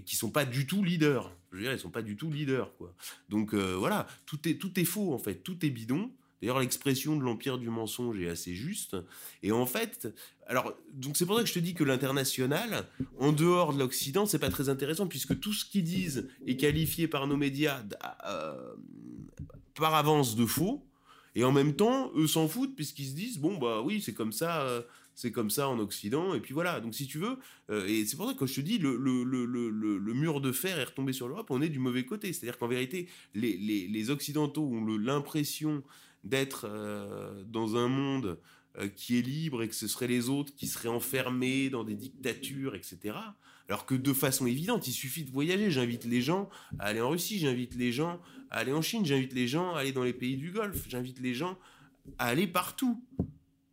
qui 0.06 0.14
sont 0.14 0.30
pas 0.30 0.44
du 0.44 0.64
tout 0.64 0.84
leaders. 0.84 1.32
Je 1.50 1.56
veux 1.56 1.62
dire, 1.64 1.72
ils 1.72 1.78
sont 1.80 1.90
pas 1.90 2.02
du 2.02 2.16
tout 2.16 2.30
leaders, 2.30 2.72
quoi. 2.76 2.94
Donc 3.28 3.52
euh, 3.52 3.74
voilà, 3.76 4.06
tout 4.26 4.48
est 4.48 4.54
tout 4.54 4.78
est 4.78 4.84
faux 4.84 5.12
en 5.12 5.18
fait, 5.18 5.34
tout 5.42 5.66
est 5.66 5.70
bidon. 5.70 6.12
D'ailleurs, 6.42 6.58
l'expression 6.58 7.16
de 7.16 7.22
l'empire 7.22 7.56
du 7.56 7.70
mensonge 7.70 8.18
est 8.18 8.28
assez 8.28 8.54
juste. 8.54 8.96
Et 9.44 9.52
en 9.52 9.64
fait, 9.64 10.12
alors, 10.48 10.74
donc 10.92 11.16
c'est 11.16 11.24
pour 11.24 11.36
ça 11.36 11.42
que 11.42 11.48
je 11.48 11.54
te 11.54 11.60
dis 11.60 11.72
que 11.72 11.84
l'international, 11.84 12.84
en 13.20 13.30
dehors 13.30 13.72
de 13.72 13.78
l'Occident, 13.78 14.26
c'est 14.26 14.40
pas 14.40 14.50
très 14.50 14.68
intéressant 14.68 15.06
puisque 15.06 15.38
tout 15.38 15.52
ce 15.52 15.64
qu'ils 15.64 15.84
disent 15.84 16.28
est 16.46 16.56
qualifié 16.56 17.06
par 17.06 17.28
nos 17.28 17.36
médias 17.36 17.80
euh, 18.26 18.74
par 19.74 19.94
avance 19.94 20.34
de 20.34 20.44
faux. 20.44 20.84
Et 21.34 21.44
en 21.44 21.52
même 21.52 21.74
temps, 21.76 22.10
eux 22.16 22.26
s'en 22.26 22.48
foutent 22.48 22.74
puisqu'ils 22.74 23.06
se 23.06 23.14
disent 23.14 23.38
bon 23.38 23.56
bah 23.56 23.80
oui 23.80 24.02
c'est 24.02 24.12
comme 24.12 24.32
ça, 24.32 24.62
euh, 24.62 24.82
c'est 25.14 25.30
comme 25.30 25.48
ça 25.48 25.68
en 25.68 25.78
Occident 25.78 26.34
et 26.34 26.40
puis 26.40 26.52
voilà. 26.54 26.80
Donc 26.80 26.94
si 26.94 27.06
tu 27.06 27.18
veux, 27.18 27.38
euh, 27.70 27.86
et 27.86 28.04
c'est 28.04 28.16
pour 28.16 28.28
ça 28.28 28.34
que 28.34 28.46
je 28.46 28.54
te 28.54 28.60
dis 28.60 28.78
le, 28.78 28.96
le, 28.96 29.24
le, 29.24 29.46
le, 29.46 30.14
mur 30.14 30.40
de 30.40 30.52
fer 30.52 30.78
est 30.78 30.84
retombé 30.84 31.12
sur 31.12 31.28
l'Europe, 31.28 31.46
on 31.50 31.62
est 31.62 31.68
du 31.68 31.78
mauvais 31.78 32.04
côté. 32.04 32.32
C'est-à-dire 32.32 32.58
qu'en 32.58 32.68
vérité, 32.68 33.08
les, 33.34 33.56
les, 33.56 33.86
les, 33.86 34.10
Occidentaux 34.10 34.64
ont 34.64 34.84
l'impression 34.98 35.82
d'être 36.24 36.66
euh, 36.68 37.42
dans 37.44 37.76
un 37.76 37.88
monde 37.88 38.38
qui 38.96 39.18
est 39.18 39.22
libre 39.22 39.62
et 39.62 39.68
que 39.68 39.74
ce 39.74 39.86
seraient 39.86 40.06
les 40.06 40.30
autres 40.30 40.54
qui 40.54 40.66
seraient 40.66 40.88
enfermés 40.88 41.68
dans 41.68 41.84
des 41.84 41.94
dictatures, 41.94 42.74
etc. 42.74 43.18
Alors 43.68 43.86
que 43.86 43.94
de 43.94 44.12
façon 44.12 44.46
évidente, 44.46 44.86
il 44.88 44.92
suffit 44.92 45.24
de 45.24 45.30
voyager. 45.30 45.70
J'invite 45.70 46.04
les 46.04 46.22
gens 46.22 46.48
à 46.78 46.86
aller 46.86 47.00
en 47.00 47.10
Russie, 47.10 47.38
j'invite 47.38 47.74
les 47.74 47.92
gens 47.92 48.20
à 48.50 48.58
aller 48.58 48.72
en 48.72 48.82
Chine, 48.82 49.04
j'invite 49.04 49.32
les 49.32 49.48
gens 49.48 49.74
à 49.74 49.80
aller 49.80 49.92
dans 49.92 50.02
les 50.02 50.12
pays 50.12 50.36
du 50.36 50.50
Golfe, 50.52 50.86
j'invite 50.88 51.20
les 51.20 51.34
gens 51.34 51.58
à 52.18 52.26
aller 52.26 52.46
partout, 52.46 53.02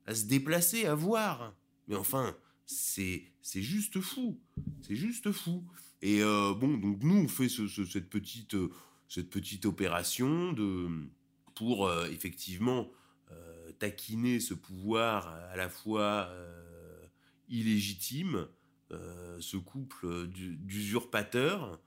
à 0.05 0.15
se 0.15 0.25
déplacer, 0.25 0.85
à 0.85 0.95
voir. 0.95 1.55
Mais 1.87 1.95
enfin, 1.95 2.35
c'est 2.65 3.23
juste 3.55 3.99
fou, 3.99 4.39
c'est 4.81 4.95
juste 4.95 5.31
fou. 5.31 5.65
Et 6.01 6.21
euh, 6.21 6.53
bon, 6.53 6.77
donc 6.77 7.03
nous 7.03 7.15
on 7.15 7.27
fait 7.27 7.49
cette 7.49 8.09
petite 8.09 8.55
cette 9.09 9.29
petite 9.29 9.65
opération 9.65 10.53
de 10.53 10.87
pour 11.59 11.87
euh, 11.87 12.07
effectivement 12.09 12.89
euh, 13.31 13.71
taquiner 13.79 14.39
ce 14.39 14.53
pouvoir 14.53 15.27
à 15.51 15.57
la 15.57 15.67
fois 15.67 16.29
illégitime 17.49 18.47
euh, 18.91 19.37
ce 19.41 19.57
couple 19.57 20.27
d'usurpateurs 20.27 21.81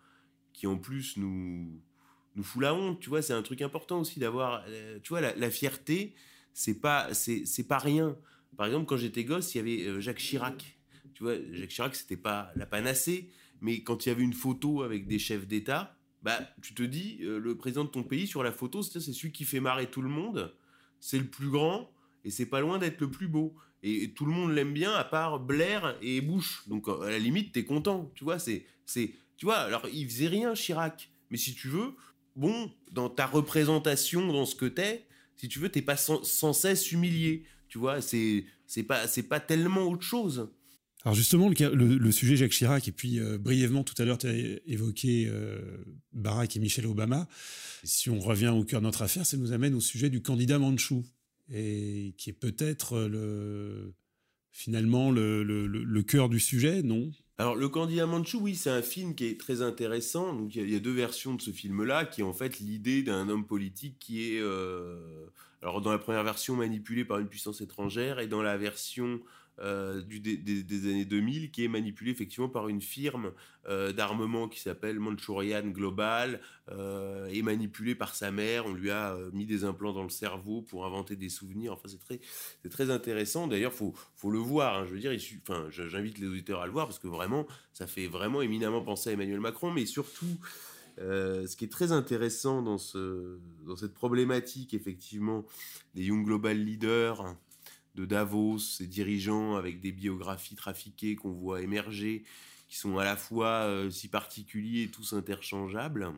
qui 0.52 0.66
en 0.66 0.76
plus 0.76 1.16
nous 1.16 1.80
nous 2.36 2.42
fout 2.42 2.62
la 2.62 2.74
honte, 2.74 3.00
tu 3.00 3.08
vois, 3.08 3.22
c'est 3.22 3.32
un 3.32 3.42
truc 3.42 3.62
important 3.62 4.00
aussi 4.00 4.18
d'avoir, 4.18 4.64
tu 5.02 5.10
vois, 5.10 5.20
la, 5.20 5.50
fierté, 5.50 6.14
c'est 6.54 6.80
pas, 6.80 7.12
c'est, 7.12 7.68
pas 7.68 7.76
rien. 7.76 8.16
Par 8.56 8.64
exemple, 8.64 8.86
quand 8.86 8.96
j'étais 8.96 9.24
gosse, 9.24 9.54
il 9.54 9.58
y 9.58 9.60
avait 9.60 10.00
Jacques 10.00 10.16
Chirac. 10.16 10.78
Tu 11.12 11.24
vois, 11.24 11.34
Jacques 11.52 11.68
Chirac, 11.68 11.94
c'était 11.94 12.16
pas 12.16 12.50
la 12.56 12.64
panacée, 12.64 13.30
mais 13.60 13.82
quand 13.82 14.06
il 14.06 14.08
y 14.08 14.12
avait 14.12 14.22
une 14.22 14.32
photo 14.32 14.82
avec 14.82 15.06
des 15.06 15.18
chefs 15.18 15.46
d'État, 15.46 15.94
bah, 16.22 16.38
tu 16.62 16.74
te 16.74 16.82
dis, 16.82 17.18
le 17.20 17.56
président 17.56 17.84
de 17.84 17.90
ton 17.90 18.02
pays 18.02 18.26
sur 18.26 18.42
la 18.42 18.52
photo, 18.52 18.82
c'est 18.82 19.00
celui 19.00 19.32
qui 19.32 19.44
fait 19.44 19.60
marrer 19.60 19.90
tout 19.90 20.02
le 20.02 20.08
monde, 20.08 20.54
c'est 21.00 21.18
le 21.18 21.26
plus 21.26 21.50
grand, 21.50 21.90
et 22.24 22.30
c'est 22.30 22.46
pas 22.46 22.60
loin 22.60 22.78
d'être 22.78 23.00
le 23.00 23.10
plus 23.10 23.28
beau 23.28 23.54
et, 23.82 24.12
tout 24.14 24.24
le 24.24 24.32
monde 24.32 24.52
l'aime 24.52 24.72
bien 24.72 24.92
à 24.92 25.04
part 25.04 25.40
Blair 25.40 25.96
et 26.02 26.20
Bush. 26.20 26.62
Donc 26.68 26.88
à 26.88 27.10
la 27.10 27.18
limite, 27.18 27.52
t'es 27.52 27.64
content, 27.64 28.10
tu 28.14 28.24
vois. 28.24 28.38
C'est, 28.38 28.64
c'est, 28.86 29.12
tu 29.36 29.46
vois. 29.46 29.58
Alors 29.58 29.86
il 29.92 30.08
faisait 30.08 30.28
rien, 30.28 30.54
Chirac. 30.54 31.10
Mais 31.30 31.36
si 31.36 31.54
tu 31.54 31.68
veux, 31.68 31.94
bon, 32.36 32.70
dans 32.92 33.08
ta 33.08 33.26
représentation, 33.26 34.32
dans 34.32 34.46
ce 34.46 34.54
que 34.54 34.66
t'es, 34.66 35.06
si 35.36 35.48
tu 35.48 35.58
veux, 35.58 35.68
t'es 35.68 35.82
pas 35.82 35.96
sans, 35.96 36.52
cesse 36.52 36.92
humilié. 36.92 37.44
Tu 37.68 37.78
vois, 37.78 38.00
c'est, 38.00 38.44
c'est 38.66 38.82
pas, 38.82 39.08
c'est 39.08 39.24
pas 39.24 39.40
tellement 39.40 39.82
autre 39.82 40.02
chose. 40.02 40.50
Alors 41.04 41.16
justement, 41.16 41.48
le, 41.48 42.12
sujet 42.12 42.36
Jacques 42.36 42.52
Chirac, 42.52 42.86
et 42.86 42.92
puis 42.92 43.18
euh, 43.18 43.38
brièvement 43.38 43.82
tout 43.82 43.94
à 43.98 44.04
l'heure, 44.04 44.18
tu 44.18 44.28
as 44.28 44.34
évoqué 44.66 45.26
euh, 45.28 45.60
Barack 46.12 46.56
et 46.56 46.60
Michelle 46.60 46.86
Obama. 46.86 47.26
Si 47.82 48.08
on 48.08 48.20
revient 48.20 48.48
au 48.56 48.64
cœur 48.64 48.80
de 48.80 48.86
notre 48.86 49.02
affaire, 49.02 49.26
ça 49.26 49.36
nous 49.36 49.52
amène 49.52 49.74
au 49.74 49.80
sujet 49.80 50.10
du 50.10 50.22
candidat 50.22 50.58
Manchou 50.60 51.04
et 51.52 52.14
qui 52.18 52.30
est 52.30 52.34
peut-être 52.34 53.00
le 53.00 53.94
finalement 54.52 55.10
le, 55.10 56.02
cœur 56.02 56.28
du 56.28 56.38
sujet, 56.38 56.82
non? 56.82 57.10
Alors, 57.38 57.56
Le 57.56 57.68
Candidat 57.68 58.06
Manchou, 58.06 58.38
oui, 58.40 58.54
c'est 58.54 58.70
un 58.70 58.82
film 58.82 59.14
qui 59.14 59.24
est 59.24 59.40
très 59.40 59.62
intéressant. 59.62 60.34
Donc, 60.34 60.54
il 60.54 60.70
y, 60.70 60.76
a 60.76 60.78
deux 60.78 60.92
versions 60.92 61.34
de 61.34 61.42
ce 61.42 61.50
film-là, 61.50 62.04
qui 62.04 62.20
est 62.20 62.24
en 62.24 62.34
fait 62.34 62.60
l'idée 62.60 63.02
d'un 63.02 63.28
homme 63.28 63.46
politique 63.46 63.98
qui 63.98 64.34
est, 64.34 64.40
euh, 64.40 65.26
alors 65.62 65.80
dans 65.80 65.90
la 65.90 65.98
première 65.98 66.22
version 66.22 66.54
manipulé 66.54 67.04
par 67.04 67.18
une 67.18 67.28
puissance 67.28 67.60
étrangère, 67.60 68.20
et 68.20 68.28
dans 68.28 68.42
la 68.42 68.56
version 68.56 69.20
euh, 69.60 70.00
du, 70.02 70.18
des, 70.20 70.90
années 70.90 71.04
2000 71.04 71.50
qui 71.50 71.64
est 71.64 71.68
manipulé 71.68 72.10
effectivement 72.10 72.48
par 72.48 72.68
une 72.68 72.80
firme 72.80 73.32
euh, 73.68 73.92
d'armement 73.92 74.48
qui 74.48 74.58
s'appelle 74.58 74.98
Manchurian 74.98 75.68
Global 75.68 76.40
euh, 76.70 77.28
et 77.30 77.42
manipulé 77.42 77.94
par 77.94 78.14
sa 78.14 78.32
mère. 78.32 78.66
On 78.66 78.72
lui 78.72 78.90
a 78.90 79.14
euh, 79.14 79.30
mis 79.32 79.46
des 79.46 79.64
implants 79.64 79.92
dans 79.92 80.02
le 80.02 80.08
cerveau 80.08 80.62
pour 80.62 80.84
inventer 80.84 81.14
des 81.14 81.28
souvenirs. 81.28 81.74
Enfin, 81.74 81.88
c'est 81.88 82.00
très, 82.00 82.18
très 82.70 82.90
intéressant. 82.90 83.46
D'ailleurs, 83.46 83.72
faut, 83.72 83.94
faut 84.16 84.30
le 84.30 84.38
voir. 84.38 84.78
Hein. 84.78 84.86
Je 84.88 84.94
veux 84.94 85.00
dire, 85.00 85.12
enfin, 85.42 85.66
j'invite 85.70 86.18
les 86.18 86.26
auditeurs 86.26 86.60
à 86.60 86.66
le 86.66 86.72
voir 86.72 86.86
parce 86.86 86.98
que 86.98 87.08
vraiment, 87.08 87.46
ça 87.72 87.86
fait 87.86 88.08
vraiment 88.08 88.42
éminemment 88.42 88.82
penser 88.82 89.10
à 89.10 89.12
Emmanuel 89.12 89.40
Macron, 89.40 89.70
mais 89.70 89.86
surtout. 89.86 90.38
Ce 90.98 91.56
qui 91.56 91.64
est 91.64 91.72
très 91.72 91.90
intéressant 91.90 92.62
dans, 92.62 92.78
ce, 92.78 93.38
dans 93.66 93.76
cette 93.76 93.94
problématique, 93.94 94.74
effectivement, 94.74 95.44
des 95.94 96.04
Young 96.04 96.24
Global 96.24 96.56
Leaders, 96.56 97.34
de 97.94 98.04
Davos, 98.04 98.58
ces 98.58 98.86
dirigeants 98.86 99.56
avec 99.56 99.80
des 99.80 99.92
biographies 99.92 100.54
trafiquées 100.54 101.16
qu'on 101.16 101.32
voit 101.32 101.60
émerger, 101.60 102.24
qui 102.68 102.76
sont 102.76 102.98
à 102.98 103.04
la 103.04 103.16
fois 103.16 103.66
euh, 103.66 103.90
si 103.90 104.08
particuliers 104.08 104.84
et 104.84 104.88
tous 104.88 105.12
interchangeables, 105.12 106.10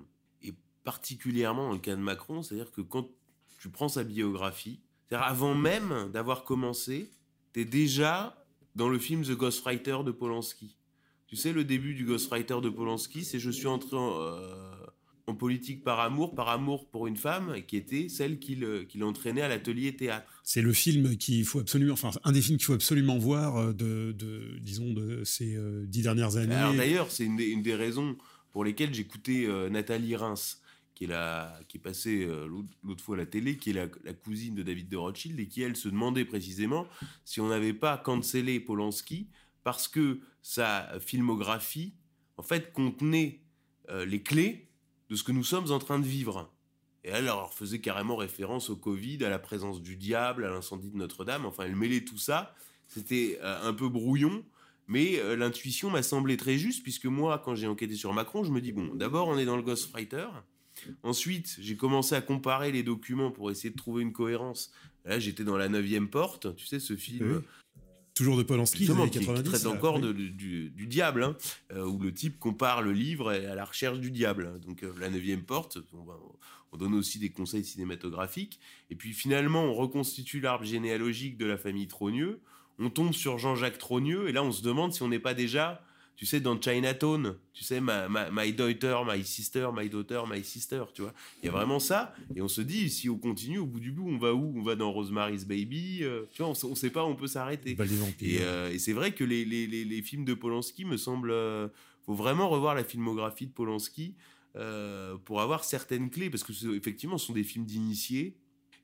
et 0.43 0.55
particulièrement 0.85 1.69
dans 1.69 1.73
le 1.73 1.79
cas 1.79 1.97
de 1.97 2.01
Macron, 2.01 2.43
c'est-à-dire 2.43 2.71
que 2.71 2.81
quand 2.81 3.09
tu 3.59 3.71
prends 3.71 3.89
sa 3.89 4.05
biographie, 4.05 4.81
c'est-à-dire 5.09 5.27
avant 5.27 5.55
même 5.55 6.11
d'avoir 6.13 6.45
commencé, 6.45 7.11
tu 7.53 7.61
es 7.61 7.65
déjà 7.65 8.45
dans 8.75 8.89
le 8.89 8.99
film 8.99 9.23
The 9.23 9.33
Ghostwriter 9.33 9.99
de 10.05 10.11
Polanski. 10.11 10.77
Tu 11.27 11.37
sais, 11.37 11.53
le 11.53 11.65
début 11.65 11.95
du 11.95 12.05
Ghostwriter 12.05 12.61
de 12.61 12.69
Polanski, 12.69 13.25
c'est 13.25 13.39
je 13.39 13.51
suis 13.51 13.67
entré 13.67 13.97
en, 13.97 14.21
euh, 14.21 14.74
en 15.27 15.35
politique 15.35 15.83
par 15.83 16.01
amour, 16.01 16.35
par 16.35 16.51
amour 16.51 16.89
pour 16.89 17.07
une 17.07 17.17
femme, 17.17 17.57
qui 17.67 17.77
était 17.77 18.09
celle 18.09 18.39
qu'il 18.39 19.05
entraînait 19.05 19.41
à 19.41 19.49
l'atelier 19.49 19.97
théâtre. 19.97 20.41
C'est 20.43 20.61
le 20.61 20.73
film 20.73 21.17
qu'il 21.17 21.45
faut 21.47 21.61
absolument, 21.61 21.95
enfin 21.95 22.11
un 22.25 22.33
des 22.33 22.43
films 22.43 22.59
qu'il 22.59 22.67
faut 22.67 22.75
absolument 22.75 23.17
voir 23.17 23.57
euh, 23.57 23.73
de, 23.73 24.13
de, 24.13 24.59
disons, 24.61 24.93
de 24.93 25.25
ces 25.25 25.57
euh, 25.57 25.87
dix 25.87 26.03
dernières 26.03 26.37
années. 26.37 26.55
Alors 26.55 26.75
d'ailleurs, 26.75 27.11
c'est 27.11 27.25
une, 27.25 27.41
une, 27.41 27.63
des 27.63 27.75
raisons 27.75 28.17
pour 28.53 28.65
lesquelles 28.65 28.93
j'écoutais 28.93 29.47
euh, 29.47 29.71
Nathalie 29.71 30.15
Reims, 30.15 30.61
qui 30.95 31.05
est, 31.05 31.09
la, 31.09 31.59
qui 31.69 31.79
est 31.79 31.81
passée 31.81 32.29
l'autre 32.85 33.03
fois 33.03 33.17
à 33.17 33.19
la 33.19 33.27
télé, 33.27 33.57
qui 33.57 33.71
est 33.71 33.73
la, 33.73 33.87
la, 34.05 34.13
cousine 34.13 34.55
de 34.55 34.63
David 34.63 34.89
de 34.89 34.97
Rothschild, 34.97 35.41
et 35.41 35.49
qui, 35.49 35.63
elle, 35.63 35.75
se 35.75 35.89
demandait 35.89 36.25
précisément 36.25 36.87
si 37.25 37.41
on 37.41 37.49
n'avait 37.49 37.73
pas 37.73 37.99
cancellé 37.99 38.61
Polanski 38.61 39.29
parce 39.65 39.89
que 39.89 40.21
sa 40.41 41.01
filmographie, 41.01 41.95
en 42.37 42.45
fait, 42.45 42.73
contenait 42.73 43.41
les 44.07 44.23
clés 44.23 44.69
ce 45.17 45.25
que 45.25 45.33
nous 45.33 45.45
sommes 45.45 45.71
en 45.71 45.79
train 45.79 45.99
de 45.99 46.07
vivre. 46.07 46.51
Et 47.05 47.11
elle 47.11 47.27
leur 47.27 47.53
faisait 47.53 47.81
carrément 47.81 48.17
référence 48.17 48.71
au 48.71 48.77
Covid, 48.77 49.25
à 49.25 49.29
la 49.29 49.39
présence 49.39 49.83
du 49.83 49.97
diable, 49.97 50.45
à 50.45 50.51
l'incendie 50.51 50.91
de 50.91 50.97
Notre-Dame. 50.97 51.45
Enfin, 51.45 51.65
elle 51.65 51.77
mêlait 51.77 52.05
tout 52.05 52.19
ça. 52.19 52.55
C'était 52.89 53.39
euh, 53.43 53.69
un 53.69 53.75
peu 53.75 53.89
brouillon, 53.89 54.45
mais 54.87 55.19
euh, 55.19 55.37
l'intuition 55.37 55.91
m'a 55.91 56.03
semblé 56.03 56.37
très 56.37 56.57
juste, 56.57 56.83
puisque 56.83 57.07
moi, 57.07 57.43
quand 57.45 57.55
j'ai 57.55 57.67
enquêté 57.67 57.95
sur 57.95 58.13
Macron, 58.15 58.45
je 58.45 58.51
me 58.51 58.61
dis, 58.61 58.73
bon, 58.73 58.95
d'abord, 58.95 59.29
on 59.29 59.37
est 59.37 59.45
dans 59.45 59.57
le 59.57 59.63
Ghostwriter. 59.63 60.29
Ensuite, 61.03 61.57
j'ai 61.61 61.77
commencé 61.77 62.15
à 62.15 62.21
comparer 62.21 62.73
les 62.73 62.83
documents 62.83 63.31
pour 63.31 63.51
essayer 63.51 63.71
de 63.71 63.77
trouver 63.77 64.03
une 64.03 64.13
cohérence. 64.13 64.73
Là, 65.05 65.19
j'étais 65.19 65.45
dans 65.45 65.57
la 65.57 65.69
neuvième 65.69 66.09
porte, 66.09 66.57
tu 66.57 66.67
sais, 66.67 66.81
ce 66.81 66.97
film 66.97 67.43
toujours 68.15 68.37
de 68.37 68.43
Polanski, 68.43 68.79
Justement, 68.79 69.09
qui, 69.09 69.19
années 69.19 69.27
qui 69.27 69.33
90. 69.33 69.51
traite 69.51 69.67
encore 69.67 70.01
de- 70.01 70.13
du, 70.13 70.71
du 70.71 70.87
diable, 70.87 71.25
hein, 71.25 71.37
euh, 71.73 71.85
où 71.85 71.99
le 71.99 72.13
type 72.13 72.39
compare 72.39 72.81
le 72.83 72.93
livre 72.93 73.31
à 73.31 73.55
la 73.55 73.65
recherche 73.65 73.99
du 73.99 74.11
diable. 74.11 74.61
Donc 74.65 74.83
euh, 74.85 74.93
la 75.01 75.11
neuvième 75.11 75.43
porte, 75.43 75.79
on, 75.93 76.05
va- 76.05 76.19
on 76.73 76.77
donne 76.77 76.95
aussi 76.95 77.19
des 77.19 77.31
conseils 77.31 77.65
cinématographiques. 77.65 78.61
Et 78.91 78.95
puis 78.95 79.13
finalement, 79.13 79.65
on 79.65 79.75
reconstitue 79.75 80.41
l'arbre 80.41 80.65
généalogique 80.65 81.37
de 81.37 81.47
la 81.47 81.57
famille 81.59 81.87
Trogneux. 81.89 82.41
On 82.79 82.91
tombe 82.91 83.13
sur 83.13 83.39
Jean-Jacques 83.39 83.79
Trogneux, 83.79 84.29
et 84.29 84.33
là 84.33 84.43
on 84.43 84.51
se 84.53 84.63
demande 84.63 84.93
si 84.93 85.03
on 85.03 85.09
n'est 85.09 85.21
pas 85.21 85.35
déjà, 85.35 85.81
tu 86.17 86.27
sais, 86.27 86.41
dans 86.41 86.61
Chinatown, 86.61 87.37
tu 87.53 87.65
sais, 87.65 87.81
my 87.81 88.53
daughter, 88.53 88.99
my 89.07 89.25
sister, 89.25 89.69
my 89.75 89.89
daughter, 89.89 90.23
my 90.29 90.45
sister, 90.45 90.85
tu 90.95 91.03
vois. 91.03 91.13
Il 91.43 91.47
y 91.47 91.49
a 91.49 91.53
vraiment 91.53 91.81
ça, 91.81 92.15
et 92.37 92.41
on 92.41 92.49
se 92.49 92.61
dit, 92.61 92.89
si 92.89 93.11
on 93.11 93.19
continue, 93.19 93.59
au 93.59 93.67
bout 93.67 93.81
du 93.81 93.91
bout, 93.91 94.09
on 94.09 94.19
va 94.19 94.33
où? 94.33 94.55
On 94.57 94.63
va 94.63 94.77
dans 94.77 94.93
Rosemary's 94.93 95.45
Baby, 95.45 96.03
euh, 96.03 96.25
tu 96.33 96.43
vois, 96.43 96.51
on, 96.51 96.67
on 96.71 96.75
sait 96.75 96.91
pas 96.91 97.05
on 97.05 97.17
peut 97.17 97.27
s'arrêter. 97.27 97.75
Et, 98.27 98.43
euh, 98.43 98.71
et 98.71 98.79
c'est 98.79 98.93
vrai 98.93 99.13
que 99.13 99.25
les, 99.25 99.45
les, 99.45 99.67
les, 99.67 99.85
les 99.85 100.03
films 100.03 100.25
de 100.25 100.35
Polanski 100.35 100.85
me 100.85 100.97
semblent. 100.97 101.31
euh, 101.31 101.69
faut 102.07 102.15
vraiment 102.15 102.51
revoir 102.51 102.75
la 102.75 102.85
filmographie 102.85 103.47
de 103.47 103.53
Polanski 103.53 104.15
euh, 104.57 105.17
pour 105.25 105.41
avoir 105.41 105.65
certaines 105.65 106.11
clés, 106.11 106.29
parce 106.29 106.45
que 106.45 106.53
effectivement, 106.77 107.17
ce 107.17 107.29
sont 107.29 107.33
des 107.33 107.45
films 107.45 107.65
d'initiés. 107.65 108.37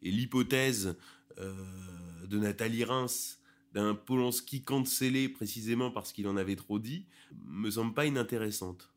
Et 0.02 0.10
l'hypothèse 0.10 0.96
de 1.36 2.38
Nathalie 2.38 2.84
Reims 2.84 3.39
d'un 3.72 3.94
Polanski 3.94 4.62
cancellé 4.62 5.28
précisément 5.28 5.90
parce 5.90 6.12
qu'il 6.12 6.26
en 6.28 6.36
avait 6.36 6.56
trop 6.56 6.78
dit 6.78 7.06
me 7.46 7.70
semble 7.70 7.94
pas 7.94 8.06
inintéressante. 8.06 8.90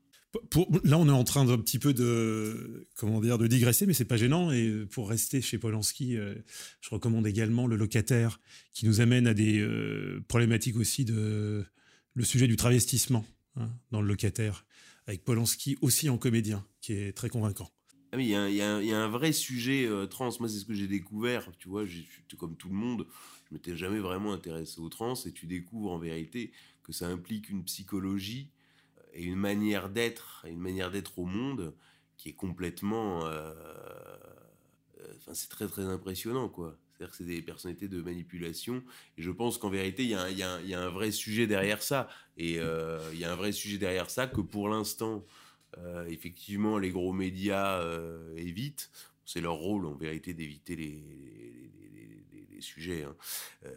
Pour- 0.49 0.67
là, 0.83 0.97
on 0.97 1.07
est 1.07 1.11
en 1.11 1.23
train 1.23 1.45
d'un 1.45 1.59
petit 1.59 1.77
peu 1.77 1.93
de 1.93 2.87
comment 2.95 3.21
dire 3.21 3.37
de 3.37 3.45
digresser, 3.45 3.85
mais 3.85 3.93
c'est 3.93 4.03
pas 4.05 4.17
gênant. 4.17 4.51
Et 4.51 4.85
pour 4.89 5.07
rester 5.09 5.41
chez 5.41 5.59
Polanski, 5.59 6.17
euh, 6.17 6.33
je 6.81 6.89
recommande 6.89 7.27
également 7.27 7.67
Le 7.67 7.75
Locataire, 7.75 8.39
qui 8.73 8.87
nous 8.87 8.99
amène 8.99 9.27
à 9.27 9.35
des 9.35 9.59
euh, 9.59 10.23
problématiques 10.27 10.75
aussi 10.77 11.05
de 11.05 11.63
le 12.15 12.23
sujet 12.23 12.47
du 12.47 12.55
travestissement 12.55 13.25
hein, 13.57 13.69
dans 13.91 14.01
Le 14.01 14.07
Locataire, 14.07 14.65
avec 15.05 15.23
Polanski 15.23 15.77
aussi 15.81 16.09
en 16.09 16.17
comédien, 16.17 16.65
qui 16.81 16.93
est 16.93 17.13
très 17.13 17.29
convaincant. 17.29 17.69
Ah 18.11 18.17
il 18.19 18.27
y, 18.29 18.35
a 18.35 18.41
un- 18.43 18.49
y 18.81 18.87
y 18.87 18.93
a 18.93 19.07
vrai 19.07 19.31
sujet 19.33 19.85
euh, 19.87 20.05
trans. 20.07 20.29
Moi, 20.39 20.47
c'est 20.49 20.57
ce 20.59 20.65
que 20.65 20.73
j'ai 20.73 20.87
découvert. 20.87 21.49
Tu 21.59 21.67
vois, 21.67 21.83
comme 22.37 22.55
tout 22.55 22.69
le 22.69 22.75
monde. 22.75 23.05
Je 23.53 23.57
m'étais 23.59 23.77
jamais 23.77 23.99
vraiment 23.99 24.33
intéressé 24.33 24.79
aux 24.81 24.89
trans. 24.89 25.13
Et 25.27 25.31
tu 25.31 25.45
découvres 25.45 25.91
en 25.91 25.99
vérité 25.99 26.51
que 26.81 26.91
ça 26.91 27.07
implique 27.07 27.49
une 27.49 27.63
psychologie 27.63 28.49
et 29.13 29.23
une 29.23 29.35
manière 29.35 29.89
d'être, 29.89 30.45
une 30.49 30.59
manière 30.59 30.91
d'être 30.91 31.19
au 31.19 31.25
monde 31.25 31.75
qui 32.17 32.29
est 32.29 32.33
complètement. 32.33 33.25
euh, 33.27 33.53
euh, 34.99 35.13
Enfin, 35.17 35.33
c'est 35.33 35.49
très 35.49 35.67
très 35.67 35.83
impressionnant, 35.83 36.49
quoi. 36.49 36.77
C'est-à-dire 36.93 37.11
que 37.11 37.17
c'est 37.17 37.25
des 37.25 37.41
personnalités 37.41 37.87
de 37.87 38.01
manipulation. 38.01 38.83
Et 39.17 39.21
je 39.21 39.31
pense 39.31 39.57
qu'en 39.57 39.69
vérité, 39.69 40.03
il 40.03 40.09
y, 40.09 40.13
a 40.15 40.79
un- 40.81 40.89
vrai 40.89 41.11
sujet 41.11 41.47
derrière 41.47 41.81
ça. 41.83 42.07
Et 42.37 42.59
euh, 42.59 42.99
il 43.13 43.19
y 43.19 43.25
a 43.25 43.31
un 43.31 43.35
vrai 43.35 43.51
sujet 43.51 43.77
derrière 43.77 44.09
ça 44.09 44.27
que 44.27 44.41
pour 44.41 44.69
l'instant, 44.69 45.25
euh, 45.77 46.05
effectivement, 46.07 46.77
les 46.77 46.91
gros 46.91 47.13
médias 47.13 47.79
euh, 47.81 48.35
évitent. 48.37 48.91
C'est 49.25 49.41
leur 49.41 49.55
rôle, 49.55 49.85
en 49.85 49.95
vérité, 49.95 50.33
d'éviter 50.33 50.75
les, 50.75 51.03
sujets. 52.63 53.03
hein. 53.03 53.15
Euh, 53.65 53.71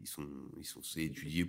ils 0.00 0.06
sont, 0.06 0.26
ils 0.56 0.64
sont 0.64 0.80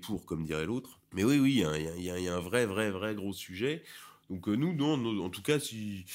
pour, 0.01 0.25
comme 0.25 0.45
dirait 0.45 0.65
l'autre. 0.65 0.99
Mais 1.13 1.23
oui, 1.23 1.37
oui, 1.39 1.63
il 1.97 2.03
y 2.03 2.09
a, 2.09 2.35
un- 2.35 2.39
vrai, 2.39 2.65
vrai, 2.65 2.89
vrai 2.89 3.13
gros 3.13 3.33
sujet. 3.33 3.83
Donc 4.29 4.47
euh, 4.47 4.55
nous, 4.55 4.73
non, 4.73 5.23
en 5.23 5.29
tout 5.29 5.41
cas, 5.41 5.59
si 5.59 6.05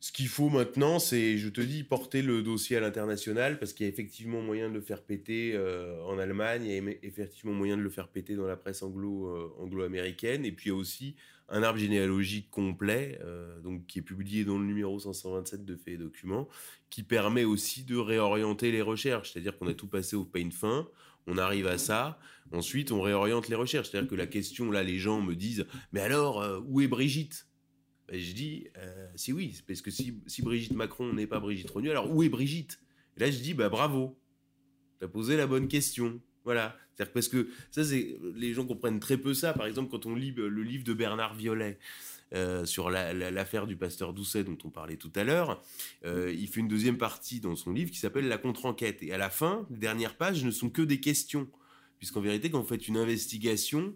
ce 0.00 0.10
qu'il 0.10 0.28
faut 0.28 0.48
maintenant, 0.48 0.98
c'est, 0.98 1.38
je 1.38 1.48
te 1.48 1.60
dis, 1.60 1.84
porter 1.84 2.22
le 2.22 2.42
dossier 2.42 2.76
à 2.76 2.80
l'international 2.80 3.58
parce 3.58 3.72
qu'il 3.72 3.86
y 3.86 3.88
a 3.88 3.92
effectivement 3.92 4.40
moyen 4.42 4.68
de 4.68 4.74
le 4.74 4.80
faire 4.80 5.02
péter 5.02 5.52
euh, 5.54 6.02
en 6.04 6.18
Allemagne, 6.18 6.64
il 6.64 6.72
y 6.72 6.78
a 6.78 6.92
effectivement 7.02 7.52
moyen 7.52 7.76
de 7.76 7.82
le 7.82 7.90
faire 7.90 8.08
péter 8.08 8.34
dans 8.34 8.46
la 8.46 8.56
presse 8.56 8.82
anglo, 8.82 9.28
euh, 9.28 9.54
anglo-américaine, 9.60 10.44
et 10.44 10.50
puis 10.50 10.70
il 10.70 10.72
y 10.72 10.74
a 10.74 10.78
aussi 10.78 11.14
un 11.52 11.62
arbre 11.62 11.78
généalogique 11.78 12.50
complet, 12.50 13.20
euh, 13.22 13.60
donc 13.60 13.86
qui 13.86 13.98
est 13.98 14.02
publié 14.02 14.44
dans 14.44 14.58
le 14.58 14.64
numéro 14.64 14.98
527 14.98 15.64
de 15.66 15.76
Faits 15.76 15.94
et 15.94 15.98
Documents, 15.98 16.48
qui 16.88 17.02
permet 17.02 17.44
aussi 17.44 17.84
de 17.84 17.96
réorienter 17.96 18.72
les 18.72 18.80
recherches. 18.80 19.32
C'est-à-dire 19.32 19.56
qu'on 19.58 19.68
a 19.68 19.74
tout 19.74 19.86
passé 19.86 20.16
au 20.16 20.24
pain 20.24 20.50
fin, 20.50 20.88
on 21.26 21.36
arrive 21.36 21.66
à 21.66 21.76
ça, 21.76 22.18
ensuite 22.52 22.90
on 22.90 23.02
réoriente 23.02 23.48
les 23.48 23.54
recherches. 23.54 23.90
C'est-à-dire 23.90 24.08
que 24.08 24.14
la 24.14 24.26
question, 24.26 24.70
là, 24.70 24.82
les 24.82 24.98
gens 24.98 25.20
me 25.20 25.36
disent, 25.36 25.66
mais 25.92 26.00
alors, 26.00 26.40
euh, 26.40 26.58
où 26.64 26.80
est 26.80 26.88
Brigitte? 26.88 27.46
Je 28.10 28.32
dis, 28.32 28.68
euh, 28.78 29.06
si 29.14 29.32
oui, 29.34 29.60
parce 29.66 29.82
que 29.82 29.90
si, 29.90 30.22
Brigitte 30.40 30.72
Macron 30.72 31.12
n'est 31.12 31.26
pas 31.26 31.38
Brigitte 31.38 31.70
Rogneux, 31.70 31.90
alors 31.90 32.10
où 32.10 32.22
est 32.22 32.30
Brigitte? 32.30 32.80
Là, 33.18 33.30
je 33.30 33.38
dis, 33.38 33.52
bah 33.52 33.68
bravo, 33.68 34.18
t'as 35.00 35.08
posé 35.08 35.36
la 35.36 35.46
bonne 35.46 35.68
question. 35.68 36.18
Voilà. 36.44 36.76
C'est-à-dire 36.94 37.12
parce 37.12 37.28
que 37.28 37.48
ça, 37.70 37.84
c'est 37.84 38.16
les 38.34 38.52
gens 38.52 38.66
comprennent 38.66 39.00
très 39.00 39.16
peu 39.16 39.32
ça. 39.34 39.52
Par 39.52 39.66
exemple, 39.66 39.90
quand 39.90 40.06
on 40.06 40.14
lit 40.14 40.34
euh, 40.38 40.48
le 40.48 40.62
livre 40.62 40.84
de 40.84 40.92
Bernard 40.92 41.34
Violet 41.34 41.78
euh, 42.34 42.64
sur 42.64 42.90
la- 42.90 43.12
la- 43.12 43.30
l'affaire 43.30 43.66
du 43.66 43.76
pasteur 43.76 44.12
Doucet 44.12 44.44
dont 44.44 44.58
on 44.64 44.70
parlait 44.70 44.96
tout 44.96 45.12
à 45.14 45.24
l'heure, 45.24 45.62
euh, 46.04 46.32
il 46.36 46.48
fait 46.48 46.60
une 46.60 46.68
deuxième 46.68 46.98
partie 46.98 47.40
dans 47.40 47.56
son 47.56 47.72
livre 47.72 47.90
qui 47.90 47.98
s'appelle 47.98 48.28
La 48.28 48.38
contre-enquête. 48.38 49.02
Et 49.02 49.12
à 49.12 49.18
la 49.18 49.30
fin, 49.30 49.66
les 49.70 49.78
dernières 49.78 50.16
pages 50.16 50.44
ne 50.44 50.50
sont 50.50 50.70
que 50.70 50.82
des 50.82 51.00
questions. 51.00 51.48
Puisqu'en 51.98 52.20
vérité, 52.20 52.50
quand 52.50 52.60
vous 52.60 52.66
faites 52.66 52.88
une 52.88 52.96
investigation, 52.96 53.94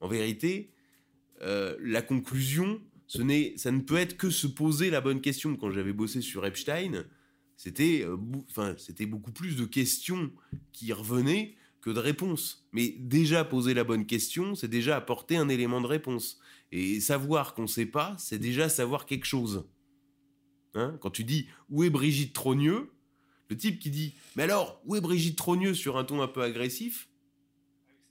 en 0.00 0.08
vérité, 0.08 0.70
la 1.40 2.02
conclusion, 2.02 2.80
ce 3.06 3.22
n'est, 3.22 3.54
ça 3.56 3.70
ne 3.70 3.80
peut 3.80 3.96
être 3.96 4.16
que 4.16 4.30
se 4.30 4.46
poser 4.46 4.90
la 4.90 5.00
bonne 5.00 5.20
question. 5.20 5.56
Quand 5.56 5.70
j'avais 5.70 5.92
bossé 5.92 6.20
sur 6.20 6.44
Epstein, 6.44 7.04
c'était, 7.56 8.02
euh, 8.04 8.16
enfin, 8.50 8.74
c'était 8.78 9.06
beaucoup 9.06 9.32
plus 9.32 9.56
de 9.56 9.64
questions 9.64 10.30
qui 10.72 10.92
revenaient 10.92 11.54
que 11.80 11.90
de 11.90 12.00
réponses. 12.00 12.66
Mais 12.72 12.94
déjà 12.98 13.44
poser 13.44 13.74
la 13.74 13.84
bonne 13.84 14.06
question, 14.06 14.54
c'est 14.54 14.68
déjà 14.68 14.96
apporter 14.96 15.36
un 15.36 15.48
élément 15.48 15.80
de 15.80 15.86
réponse. 15.86 16.40
Et 16.72 16.98
savoir 17.00 17.54
qu'on 17.54 17.62
ne 17.62 17.66
sait 17.68 17.86
pas, 17.86 18.16
c'est 18.18 18.38
déjà 18.38 18.68
savoir 18.68 19.06
quelque 19.06 19.26
chose. 19.26 19.66
Hein 20.74 20.96
Quand 21.00 21.10
tu 21.10 21.24
dis 21.24 21.46
où 21.68 21.84
est 21.84 21.90
Brigitte 21.90 22.32
Trogneux, 22.32 22.90
le 23.48 23.56
type 23.56 23.78
qui 23.78 23.90
dit 23.90 24.14
mais 24.34 24.44
alors 24.44 24.80
où 24.84 24.96
est 24.96 25.00
Brigitte 25.00 25.36
Trogneux 25.36 25.74
sur 25.74 25.96
un 25.98 26.04
ton 26.04 26.22
un 26.22 26.28
peu 26.28 26.42
agressif, 26.42 27.08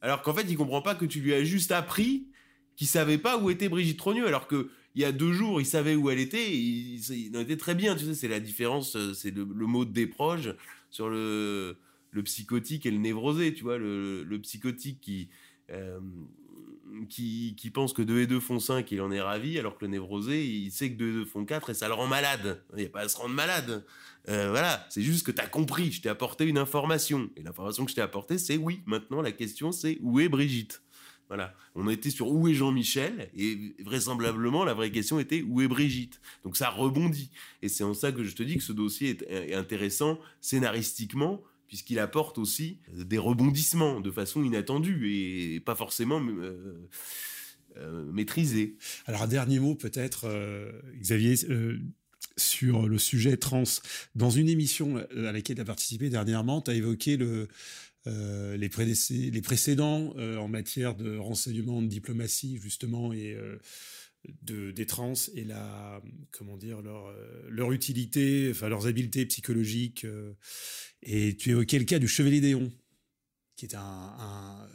alors 0.01 0.21
qu'en 0.21 0.33
fait 0.33 0.45
il 0.49 0.55
comprend 0.55 0.81
pas 0.81 0.95
que 0.95 1.05
tu 1.05 1.19
lui 1.19 1.33
as 1.33 1.43
juste 1.43 1.71
appris 1.71 2.27
qu'il 2.75 2.87
savait 2.87 3.17
pas 3.17 3.37
où 3.37 3.49
était 3.49 3.69
Brigitte 3.69 3.97
Trogneux, 3.97 4.27
alors 4.27 4.47
que 4.47 4.71
il 4.95 5.01
y 5.01 5.05
a 5.05 5.11
deux 5.11 5.33
jours 5.33 5.59
il 5.59 5.65
savait 5.65 5.95
où 5.95 6.09
elle 6.09 6.19
était, 6.19 6.51
et 6.51 6.57
il, 6.57 7.01
il 7.11 7.37
en 7.37 7.41
était 7.41 7.57
très 7.57 7.75
bien. 7.75 7.95
Tu 7.95 8.05
sais, 8.05 8.13
c'est 8.13 8.27
la 8.27 8.39
différence, 8.39 8.95
euh, 8.95 9.13
c'est 9.13 9.31
le, 9.31 9.45
mot 9.45 9.85
de 9.85 9.91
déproge 9.91 10.55
sur 10.89 11.09
le 11.09 11.77
psychotique 12.23 12.85
et 12.85 12.91
le 12.91 12.97
névrosé. 12.97 13.53
Tu 13.53 13.63
vois, 13.63 13.77
le, 13.77 14.37
psychotique 14.41 15.01
qui 15.01 15.29
euh, 15.71 15.99
qui, 17.09 17.55
qui 17.57 17.69
pense 17.69 17.93
que 17.93 18.01
2 18.01 18.21
et 18.21 18.27
2 18.27 18.39
font 18.39 18.59
5, 18.59 18.91
il 18.91 19.01
en 19.01 19.11
est 19.11 19.21
ravi, 19.21 19.57
alors 19.59 19.77
que 19.77 19.85
le 19.85 19.91
névrosé, 19.91 20.45
il 20.45 20.71
sait 20.71 20.91
que 20.91 20.97
2 20.97 21.09
et 21.09 21.13
2 21.13 21.25
font 21.25 21.45
4 21.45 21.71
et 21.71 21.73
ça 21.73 21.87
le 21.87 21.93
rend 21.93 22.07
malade. 22.07 22.63
Il 22.73 22.79
n'y 22.79 22.85
a 22.85 22.89
pas 22.89 23.01
à 23.01 23.09
se 23.09 23.17
rendre 23.17 23.33
malade. 23.33 23.83
Euh, 24.29 24.49
voilà, 24.49 24.85
c'est 24.89 25.01
juste 25.01 25.25
que 25.25 25.31
tu 25.31 25.41
as 25.41 25.47
compris, 25.47 25.91
je 25.91 26.01
t'ai 26.01 26.09
apporté 26.09 26.45
une 26.45 26.57
information. 26.57 27.29
Et 27.35 27.43
l'information 27.43 27.85
que 27.85 27.91
je 27.91 27.95
t'ai 27.95 28.01
apportée, 28.01 28.37
c'est 28.37 28.57
oui. 28.57 28.81
Maintenant, 28.85 29.21
la 29.21 29.31
question, 29.31 29.71
c'est 29.71 29.97
où 30.01 30.19
est 30.19 30.29
Brigitte? 30.29 30.81
Voilà, 31.29 31.55
on 31.73 31.89
était 31.89 32.09
sur 32.09 32.29
où 32.29 32.47
est 32.47 32.53
Jean-Michel, 32.53 33.29
et 33.35 33.75
vraisemblablement, 33.79 34.63
la 34.65 34.73
vraie 34.73 34.91
question 34.91 35.19
était 35.19 35.41
où 35.41 35.61
est 35.61 35.67
Brigitte? 35.67 36.19
Donc 36.43 36.57
ça 36.57 36.69
rebondit. 36.69 37.31
Et 37.61 37.69
c'est 37.69 37.83
en 37.83 37.93
ça 37.93 38.11
que 38.11 38.23
je 38.23 38.35
te 38.35 38.43
dis 38.43 38.57
que 38.57 38.63
ce 38.63 38.73
dossier 38.73 39.17
est, 39.27 39.55
intéressant 39.55 40.19
scénaristiquement, 40.41 41.41
puisqu'il 41.67 41.97
apporte 41.97 42.37
aussi 42.37 42.77
des 42.93 43.17
rebondissements 43.17 43.99
de 43.99 44.11
façon 44.11 44.43
inattendue 44.43 45.11
et 45.11 45.59
pas 45.59 45.75
forcément 45.75 46.21
euh, 46.21 46.87
euh, 47.77 48.05
maîtrisés. 48.11 48.75
Alors 49.07 49.23
un 49.23 49.27
dernier 49.27 49.59
mot 49.59 49.73
peut-être, 49.73 50.25
euh, 50.25 50.71
Xavier, 50.99 51.33
euh, 51.49 51.79
sur 52.37 52.87
le 52.87 52.99
sujet 52.99 53.35
trans. 53.37 53.63
Dans 54.13 54.29
une 54.29 54.47
émission 54.47 54.97
à 54.97 55.31
laquelle 55.31 55.55
tu 55.55 55.61
as 55.61 55.65
participé 55.65 56.09
dernièrement, 56.09 56.61
tu 56.61 56.69
as 56.69 56.75
évoqué 56.75 57.17
le, 57.17 57.47
euh, 58.05 58.57
les, 58.57 58.69
précédents 59.41 60.13
euh, 60.17 60.35
en 60.37 60.49
matière 60.49 60.93
de 60.95 61.15
renseignement, 61.15 61.81
de 61.81 61.87
diplomatie 61.87 62.57
justement 62.57 63.13
et 63.13 63.33
euh, 63.33 63.57
de, 64.41 64.71
des 64.71 64.85
trans 64.85 65.13
et 65.35 65.45
la 65.45 66.01
comment 66.31 66.57
dire 66.57 66.81
leur 66.81 67.15
leur 67.49 67.71
utilité, 67.71 68.49
enfin 68.51 68.67
leurs 68.67 68.87
habiletés 68.87 69.25
psychologiques. 69.25 70.05
et 71.01 71.37
tu 71.37 71.51
évoquais 71.51 71.79
le 71.79 71.85
cas 71.85 71.99
du 71.99 72.07
Chevalier 72.07 72.41
Déon, 72.41 72.71
qui 73.55 73.65
est 73.65 73.75
un, 73.75 74.69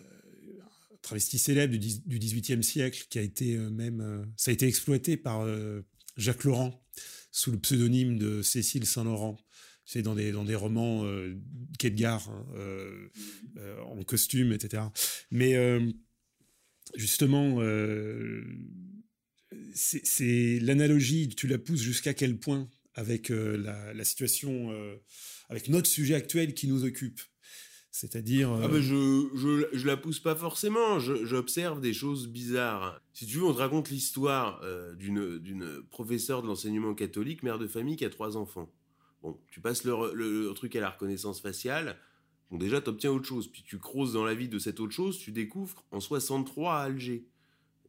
travesti 1.03 1.39
célèbre 1.39 1.77
du, 1.77 1.79
du 1.79 2.19
18e 2.19 2.63
siècle, 2.63 3.07
qui 3.11 3.19
a 3.19 3.23
été 3.23 3.57
même 3.57 4.27
ça 4.37 4.51
a 4.51 4.55
été 4.55 4.67
exploité 4.67 5.17
par 5.17 5.47
Jacques 6.17 6.45
Laurent 6.45 6.83
sous 7.31 7.51
le 7.51 7.59
pseudonyme 7.59 8.19
de 8.19 8.43
Cécile 8.43 8.87
Saint-Laurent. 8.87 9.39
C'est 9.91 10.03
dans 10.03 10.15
des 10.15 10.33
dans 10.33 10.45
des 10.45 10.55
romans 10.55 11.07
euh, 11.07 11.35
euh, 11.83 13.09
euh, 13.57 13.81
en 13.81 14.03
costume, 14.03 14.53
etc. 14.53 14.83
Mais 15.31 15.57
euh, 15.57 15.81
justement, 16.95 17.59
c'est 19.73 20.59
l'analogie, 20.61 21.31
tu 21.31 21.47
la 21.47 21.57
pousses 21.57 21.81
jusqu'à 21.81 22.13
quel 22.13 22.39
point 22.39 22.69
avec 22.93 23.31
la, 23.31 24.05
situation, 24.05 24.71
avec 25.49 25.71
notre 25.71 25.89
sujet 25.89 26.17
actuel 26.17 26.53
qui 26.53 26.69
nous 26.69 26.85
occupe? 26.85 27.23
C'est-à-dire. 27.91 28.53
Ah 28.53 28.69
bah 28.69 28.83
je, 28.83 29.31
je, 29.73 29.87
la 29.87 29.97
pousse 29.97 30.21
pas 30.21 30.37
forcément, 30.37 31.01
j'observe 31.01 31.81
des 31.81 31.95
choses 31.95 32.29
bizarres. 32.29 33.01
Si 33.15 33.25
tu 33.25 33.39
veux, 33.39 33.45
on 33.45 33.55
te 33.55 33.59
raconte 33.59 33.89
l'histoire 33.89 34.63
d'une 34.99 35.83
professeure 35.89 36.43
de 36.43 36.47
l'enseignement 36.47 36.95
catholique, 36.95 37.43
mère 37.43 37.59
de 37.59 37.67
famille 37.67 37.97
qui 37.97 38.05
a 38.05 38.11
trois 38.11 38.37
enfants. 38.37 38.71
Bon, 39.23 39.39
tu 39.51 39.61
passes 39.61 39.85
le, 39.85 40.53
truc 40.55 40.77
à 40.77 40.81
la 40.81 40.91
reconnaissance 40.91 41.41
faciale, 41.41 41.99
bon 42.51 42.59
déjà 42.59 42.81
t'obtiens 42.81 43.11
autre 43.11 43.27
chose, 43.27 43.49
puis 43.49 43.63
tu 43.63 43.79
creuses 43.79 44.13
dans 44.13 44.25
la 44.25 44.35
vie 44.35 44.49
de 44.49 44.59
cette 44.59 44.81
autre 44.81 44.93
chose, 44.93 45.19
tu 45.19 45.33
découvres 45.33 45.85
en 45.91 46.01
63 46.01 46.75
à 46.75 46.83
Alger. 46.83 47.27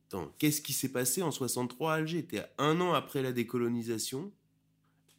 Attends, 0.08 0.34
qu'est-ce 0.40 0.62
qui 0.62 0.74
s'est 0.74 0.92
passé 0.92 1.22
en 1.22 1.32
63 1.32 1.94
à 1.94 1.96
Alger? 1.98 2.26
T'es 2.26 2.44
un 2.58 2.82
an 2.82 2.94
après 2.94 3.22
la 3.22 3.32
décolonisation. 3.32 4.32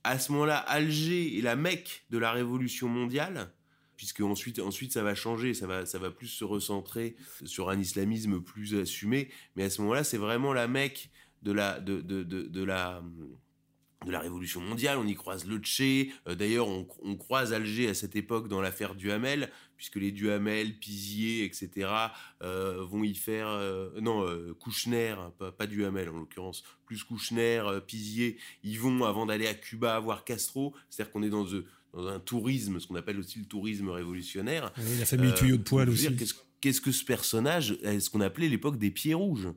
À 0.03 0.19
ce 0.19 0.33
moment-là, 0.33 0.57
Alger 0.57 1.39
est 1.39 1.43
la 1.43 1.55
Mecque 1.57 2.07
de 2.11 2.19
la 2.19 2.33
révolution 2.33 2.89
mondiale 2.89 3.53
puisque 4.01 4.23
ensuite, 4.23 4.61
ensuite 4.61 4.95
ça 4.95 5.03
va 5.03 5.15
changer, 5.15 5.53
ça 5.53 5.67
va, 5.67 5.85
ça 5.85 5.99
va 5.99 6.11
plus 6.11 6.29
se 6.29 6.43
recentrer 6.43 7.17
sur 7.45 7.69
un 7.69 7.79
islamisme 7.79 8.41
plus 8.41 8.75
assumé. 8.75 9.29
Mais 9.57 9.65
à 9.65 9.69
ce 9.69 9.83
moment-là, 9.83 10.05
c'est 10.05 10.17
vraiment 10.17 10.55
la 10.55 10.69
Mecque 10.69 11.11
de 11.43 11.53
la, 11.53 11.79
de 14.07 14.13
la 14.13 14.21
Révolution 14.21 14.61
mondiale, 14.63 14.97
on 14.97 15.07
y 15.07 15.15
croise 15.15 15.47
le 15.47 15.59
Tché, 15.59 16.13
euh, 16.27 16.35
d'ailleurs 16.35 16.69
on, 16.69 16.87
on, 17.03 17.17
croise 17.17 17.53
Alger 17.53 17.89
à 17.89 17.95
cette 17.95 18.17
époque 18.17 18.49
dans 18.49 18.63
l'affaire 18.63 18.95
Duhamel, 18.95 19.51
puisque 19.77 19.97
les 19.97 20.11
Duhamel, 20.11 20.79
Pizier, 20.79 21.45
etc. 21.45 21.91
Euh, 22.43 22.83
vont 22.83 23.05
y 23.05 23.15
faire... 23.15 23.49
Euh, 23.49 23.91
non, 24.01 24.27
Kouchner, 24.59 25.17
pas, 25.39 25.53
pas, 25.53 25.67
Duhamel 25.67 26.09
en 26.09 26.19
l'occurrence, 26.19 26.65
plus 26.87 27.05
Kouchner, 27.05 27.63
Pizier, 27.87 28.39
ils 28.63 28.81
vont 28.81 29.05
avant 29.05 29.27
d'aller 29.27 29.47
à 29.47 29.55
Cuba 29.55 29.99
voir 30.01 30.25
Castro, 30.25 30.75
c'est-à-dire 30.89 31.13
qu'on 31.13 31.23
est 31.23 31.31
dans, 31.31 31.47
dans, 31.93 32.07
un 32.07 32.21
tourisme, 32.21 32.81
ce 32.81 32.87
qu'on 32.87 32.95
appelle 32.95 33.19
aussi 33.19 33.39
le 33.39 33.47
tourisme 33.47 33.91
révolutionnaire. 33.91 34.73
Oui, 34.79 34.99
la 34.99 35.07
famille 35.07 35.35
Tuyau 35.35 35.59
de 35.59 35.63
Poil 35.63 35.91
aussi. 35.91 36.09
Qu'est-ce 36.61 36.81
que 36.81 36.93
ce 36.93 37.05
personnage, 37.05 37.79
est 37.83 38.01
ce 38.01 38.11
qu'on 38.11 38.21
appelait 38.21 38.49
l'époque 38.49 38.79
des 38.79 38.91
pieds 38.91 39.15
rouges? 39.15 39.49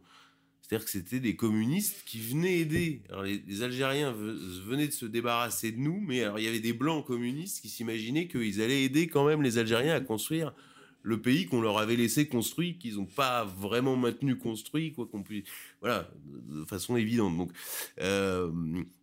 C'est-à-dire 0.64 0.86
que 0.86 0.92
c'était 0.92 1.20
des 1.20 1.36
communistes 1.36 2.04
qui 2.06 2.20
venaient 2.20 2.60
aider. 2.60 3.02
Alors 3.10 3.24
les, 3.24 3.62
Algériens 3.64 4.14
venaient 4.14 4.88
de 4.88 4.94
se 4.94 5.06
débarrasser 5.06 5.74
de 5.74 5.78
nous, 5.78 6.00
mais 6.00 6.24
alors 6.24 6.40
il 6.40 6.46
y 6.46 6.48
avait 6.48 6.62
des 6.62 6.72
blancs 6.72 7.06
communistes 7.06 7.62
qui 7.62 7.68
s'imaginaient 7.68 8.28
qu'ils 8.28 8.62
allaient 8.62 8.84
aider 8.84 9.08
quand 9.08 9.26
même 9.26 9.42
les 9.42 9.58
Algériens 9.58 9.94
à 9.94 10.00
construire 10.00 10.54
le 11.02 11.22
pays 11.22 11.48
qu'on 11.48 11.60
leur 11.60 11.80
avait 11.80 11.98
laissé 11.98 12.28
construit, 12.28 12.78
qu'ils 12.78 12.96
n'ont 12.96 13.06
pas 13.06 13.44
vraiment 13.44 13.98
maintenu 13.98 14.38
construit, 14.38 14.94
quoi 14.94 15.06
qu'on 15.06 15.22
puisse, 15.22 15.44
voilà, 15.82 16.10
de 16.26 16.64
façon 16.64 16.96
évidente. 16.96 17.36
Donc, 17.36 17.52
euh, 18.00 18.50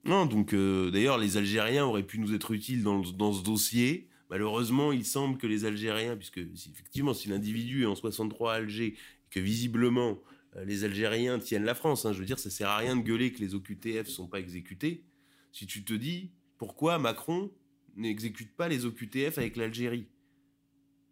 non, 0.07 0.25
donc 0.25 0.55
euh, 0.55 0.91
d'ailleurs 0.91 1.19
les 1.19 1.37
Algériens 1.37 1.85
auraient 1.85 2.03
pu 2.07 2.19
nous 2.19 2.35
être 2.35 2.53
utiles 2.53 2.83
dans, 2.83 3.01
dans 3.01 3.35
ce 3.35 3.45
dossier. 3.45 4.09
Malheureusement, 4.31 4.93
il 4.93 5.05
semble 5.05 5.37
que 5.37 5.47
les 5.47 5.67
Algériens, 5.67 6.17
puisque 6.17 6.39
effectivement, 6.39 7.13
si 7.13 7.29
l'individu 7.29 7.83
est 7.83 7.87
en 7.87 7.97
63 7.97 8.55
à 8.55 8.57
Alger, 8.57 8.95
que 9.29 9.41
visiblement 9.41 10.19
les 10.65 10.85
Algériens 10.85 11.39
tiennent 11.39 11.65
la 11.65 11.75
France. 11.75 12.05
Hein. 12.07 12.13
Je 12.13 12.19
veux 12.19 12.27
dire, 12.27 12.39
ça 12.39 12.51
sert 12.51 12.69
à 12.69 12.79
rien 12.79 12.97
de 12.97 13.03
gueuler 13.03 13.33
que 13.33 13.41
les 13.41 13.55
OQTF 13.55 14.09
sont 14.09 14.27
pas 14.27 14.41
exécutés. 14.41 15.05
Si 15.53 15.67
tu 15.67 15.85
te 15.85 15.95
dis 15.95 16.33
pourquoi 16.59 16.99
Macron 16.99 17.51
n'exécute 17.97 18.55
pas 18.57 18.69
les 18.69 18.85
OQTF 18.85 19.39
avec 19.39 19.57
l'Algérie, 19.57 20.07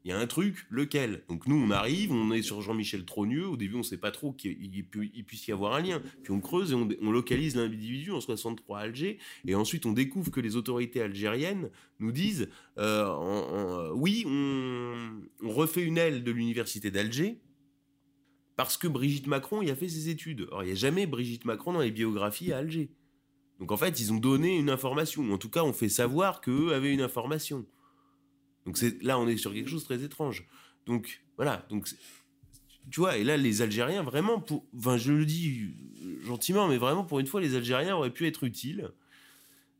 il 0.04 0.10
y 0.10 0.14
a 0.14 0.18
un 0.18 0.26
truc, 0.26 0.64
lequel? 0.70 1.24
Donc 1.28 1.46
nous, 1.46 1.56
on 1.56 1.70
arrive, 1.70 2.12
on 2.12 2.32
est 2.32 2.42
sur 2.42 2.62
Jean-Michel 2.62 3.04
Trogneux. 3.04 3.46
Au 3.46 3.56
début, 3.56 3.74
on 3.74 3.78
ne 3.78 3.82
sait 3.82 3.98
pas 3.98 4.10
trop 4.10 4.32
qu'il 4.32 4.84
puisse 5.26 5.46
y 5.48 5.52
avoir 5.52 5.74
un 5.74 5.80
lien. 5.80 6.00
Puis 6.22 6.32
on 6.32 6.40
creuse 6.40 6.72
et 6.72 6.74
on, 6.74 7.10
localise 7.10 7.56
l'individu 7.56 8.12
en 8.12 8.20
63 8.20 8.78
à 8.78 8.82
Alger. 8.82 9.18
Et 9.46 9.54
ensuite, 9.54 9.86
on 9.86 9.92
découvre 9.92 10.30
que 10.30 10.40
les 10.40 10.56
autorités 10.56 11.02
algériennes 11.02 11.68
nous 11.98 12.12
disent 12.12 12.48
euh, 12.78 13.92
oui, 13.94 14.24
on 14.26 15.50
refait 15.50 15.82
une 15.82 15.98
aile 15.98 16.22
de 16.22 16.30
l'université 16.30 16.90
d'Alger 16.90 17.40
parce 18.58 18.76
que 18.76 18.88
Brigitte 18.88 19.28
Macron 19.28 19.62
y 19.62 19.70
a 19.70 19.76
fait 19.76 19.88
ses 19.88 20.08
études. 20.08 20.48
Or, 20.50 20.64
il 20.64 20.66
n'y 20.66 20.72
a 20.72 20.74
jamais 20.74 21.06
Brigitte 21.06 21.44
Macron 21.44 21.72
dans 21.72 21.80
les 21.80 21.92
biographies 21.92 22.52
à 22.52 22.58
Alger. 22.58 22.90
Donc 23.60 23.70
en 23.70 23.76
fait, 23.76 24.00
ils 24.00 24.12
ont 24.12 24.16
donné 24.16 24.58
une 24.58 24.68
information. 24.68 25.32
En 25.32 25.38
tout 25.38 25.48
cas, 25.48 25.62
on 25.62 25.72
fait 25.72 25.88
savoir 25.88 26.40
qu'eux 26.40 26.74
avaient 26.74 26.92
une 26.92 27.00
information. 27.00 27.64
Donc 28.66 28.76
là, 29.00 29.16
on 29.20 29.28
est 29.28 29.36
sur 29.36 29.54
quelque 29.54 29.70
chose 29.70 29.82
de 29.82 29.94
très 29.94 30.02
étrange. 30.02 30.44
Donc 30.86 31.22
voilà. 31.36 31.68
Donc 31.70 31.88
tu 32.90 32.98
vois, 32.98 33.16
et 33.16 33.22
là, 33.22 33.36
les 33.36 33.62
Algériens, 33.62 34.02
vraiment, 34.02 34.44
je 34.96 35.12
le 35.12 35.24
dis 35.24 35.70
gentiment, 36.24 36.66
mais 36.66 36.78
vraiment, 36.78 37.04
pour 37.04 37.20
une 37.20 37.28
fois, 37.28 37.40
les 37.40 37.54
Algériens 37.54 37.94
auraient 37.94 38.12
pu 38.12 38.26
être 38.26 38.42
utiles. 38.42 38.90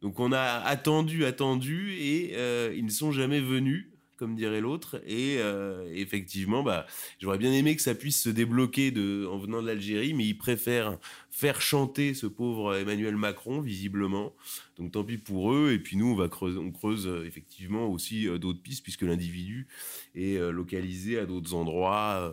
Donc 0.03 0.21
on 0.21 0.31
a 0.31 0.41
attendu, 0.41 1.25
attendu, 1.25 1.95
et 1.95 2.37
euh, 2.37 2.73
ils 2.77 2.85
ne 2.85 2.91
sont 2.91 3.11
jamais 3.11 3.41
venus 3.41 3.89
comme 4.19 4.35
dirait 4.35 4.61
l'autre. 4.61 5.01
Et 5.07 5.37
euh, 5.39 5.89
effectivement, 5.95 6.63
bah, 6.63 6.87
j'aurais 7.21 7.39
bien 7.39 7.53
aimé 7.53 7.77
que 7.77 7.83
ça 7.83 7.95
puisse 7.95 8.21
se 8.21 8.29
débloquer 8.29 8.91
de, 8.91 9.27
en 9.31 9.39
venant 9.39 9.63
de 9.63 9.67
l'Algérie, 9.67 10.13
mais 10.13 10.27
ils 10.27 10.37
préfèrent 10.37 10.99
faire 11.31 11.63
chanter 11.63 12.15
ce 12.15 12.27
pauvre 12.27 12.77
Emmanuel 12.77 13.17
Macron, 13.17 13.61
visiblement. 13.61 14.35
Donc 14.77 14.93
tant 14.93 15.05
pis 15.05 15.19
pour 15.19 15.55
eux. 15.55 15.73
Et 15.73 15.79
puis 15.79 15.97
nous, 15.97 16.07
on 16.07 16.17
va 16.17 16.29
creuser, 16.29 16.59
on 16.59 16.73
creuse 16.73 17.07
euh, 17.07 17.25
effectivement 17.25 17.87
aussi 17.87 18.29
euh, 18.29 18.39
d'autres 18.39 18.61
pistes, 18.61 18.83
puisque 18.83 19.03
l'individu 19.03 19.69
est 20.15 20.39
localisé 20.51 21.19
à 21.19 21.27
d'autres 21.27 21.55
endroits 21.55 22.33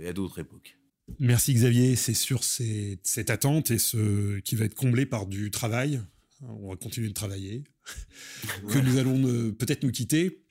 et 0.00 0.06
à 0.06 0.12
d'autres 0.12 0.38
époques. 0.38 0.76
Merci 1.18 1.54
Xavier, 1.54 1.96
c'est 1.96 2.14
sur 2.14 2.44
cette 2.44 3.30
attente 3.30 3.70
et 3.70 3.78
ce 3.78 4.38
qui 4.40 4.54
va 4.54 4.66
être 4.66 4.74
comblé 4.74 5.06
par 5.06 5.26
du 5.26 5.50
travail. 5.50 6.02
On 6.42 6.68
va 6.68 6.76
continuer 6.76 7.08
de 7.08 7.14
travailler. 7.14 7.64
que 8.68 8.78
nous 8.78 8.98
allons 8.98 9.52
peut-être 9.52 9.82
nous 9.82 9.90
quitter 9.90 10.43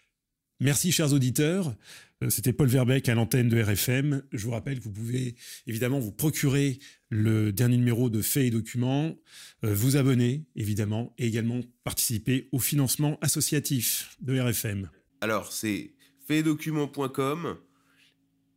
Merci 0.59 0.91
chers 0.91 1.13
auditeurs. 1.13 1.75
Euh, 2.23 2.29
c'était 2.29 2.53
Paul 2.53 2.67
Verbeck 2.67 3.09
à 3.09 3.15
l'antenne 3.15 3.49
de 3.49 3.61
RFM. 3.61 4.23
Je 4.31 4.45
vous 4.45 4.51
rappelle 4.51 4.79
que 4.79 4.83
vous 4.83 4.91
pouvez 4.91 5.35
évidemment 5.67 5.99
vous 5.99 6.11
procurer 6.11 6.79
le 7.09 7.51
dernier 7.51 7.77
numéro 7.77 8.09
de 8.09 8.21
Faits 8.21 8.45
et 8.45 8.49
Documents, 8.49 9.15
euh, 9.63 9.73
vous 9.73 9.97
abonner 9.97 10.45
évidemment 10.55 11.13
et 11.17 11.27
également 11.27 11.61
participer 11.83 12.49
au 12.51 12.59
financement 12.59 13.17
associatif 13.21 14.15
de 14.21 14.39
RFM. 14.39 14.89
Alors 15.21 15.51
c'est 15.51 15.93
faitsdocuments.com 16.27 17.57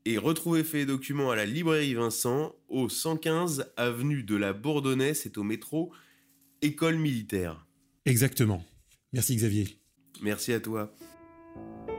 et 0.05 0.19
retrouvez 0.19 0.63
Faits 0.63 0.83
et 0.83 0.87
Documents 0.87 1.31
à 1.31 1.37
la 1.37 1.47
librairie 1.47 1.95
Vincent 1.95 2.55
au 2.69 2.89
115 2.89 3.73
avenue 3.77 4.23
de 4.23 4.37
la 4.37 4.53
Bourdonnais, 4.53 5.15
c'est 5.15 5.39
au 5.39 5.43
métro 5.43 5.93
École 6.63 6.97
militaire. 6.97 7.67
Exactement. 8.07 8.65
Merci 9.13 9.37
Xavier. 9.37 9.79
Merci 10.23 10.53
à 10.53 10.61
toi. 10.61 10.95
Thank 11.57 11.91
you. 11.91 11.96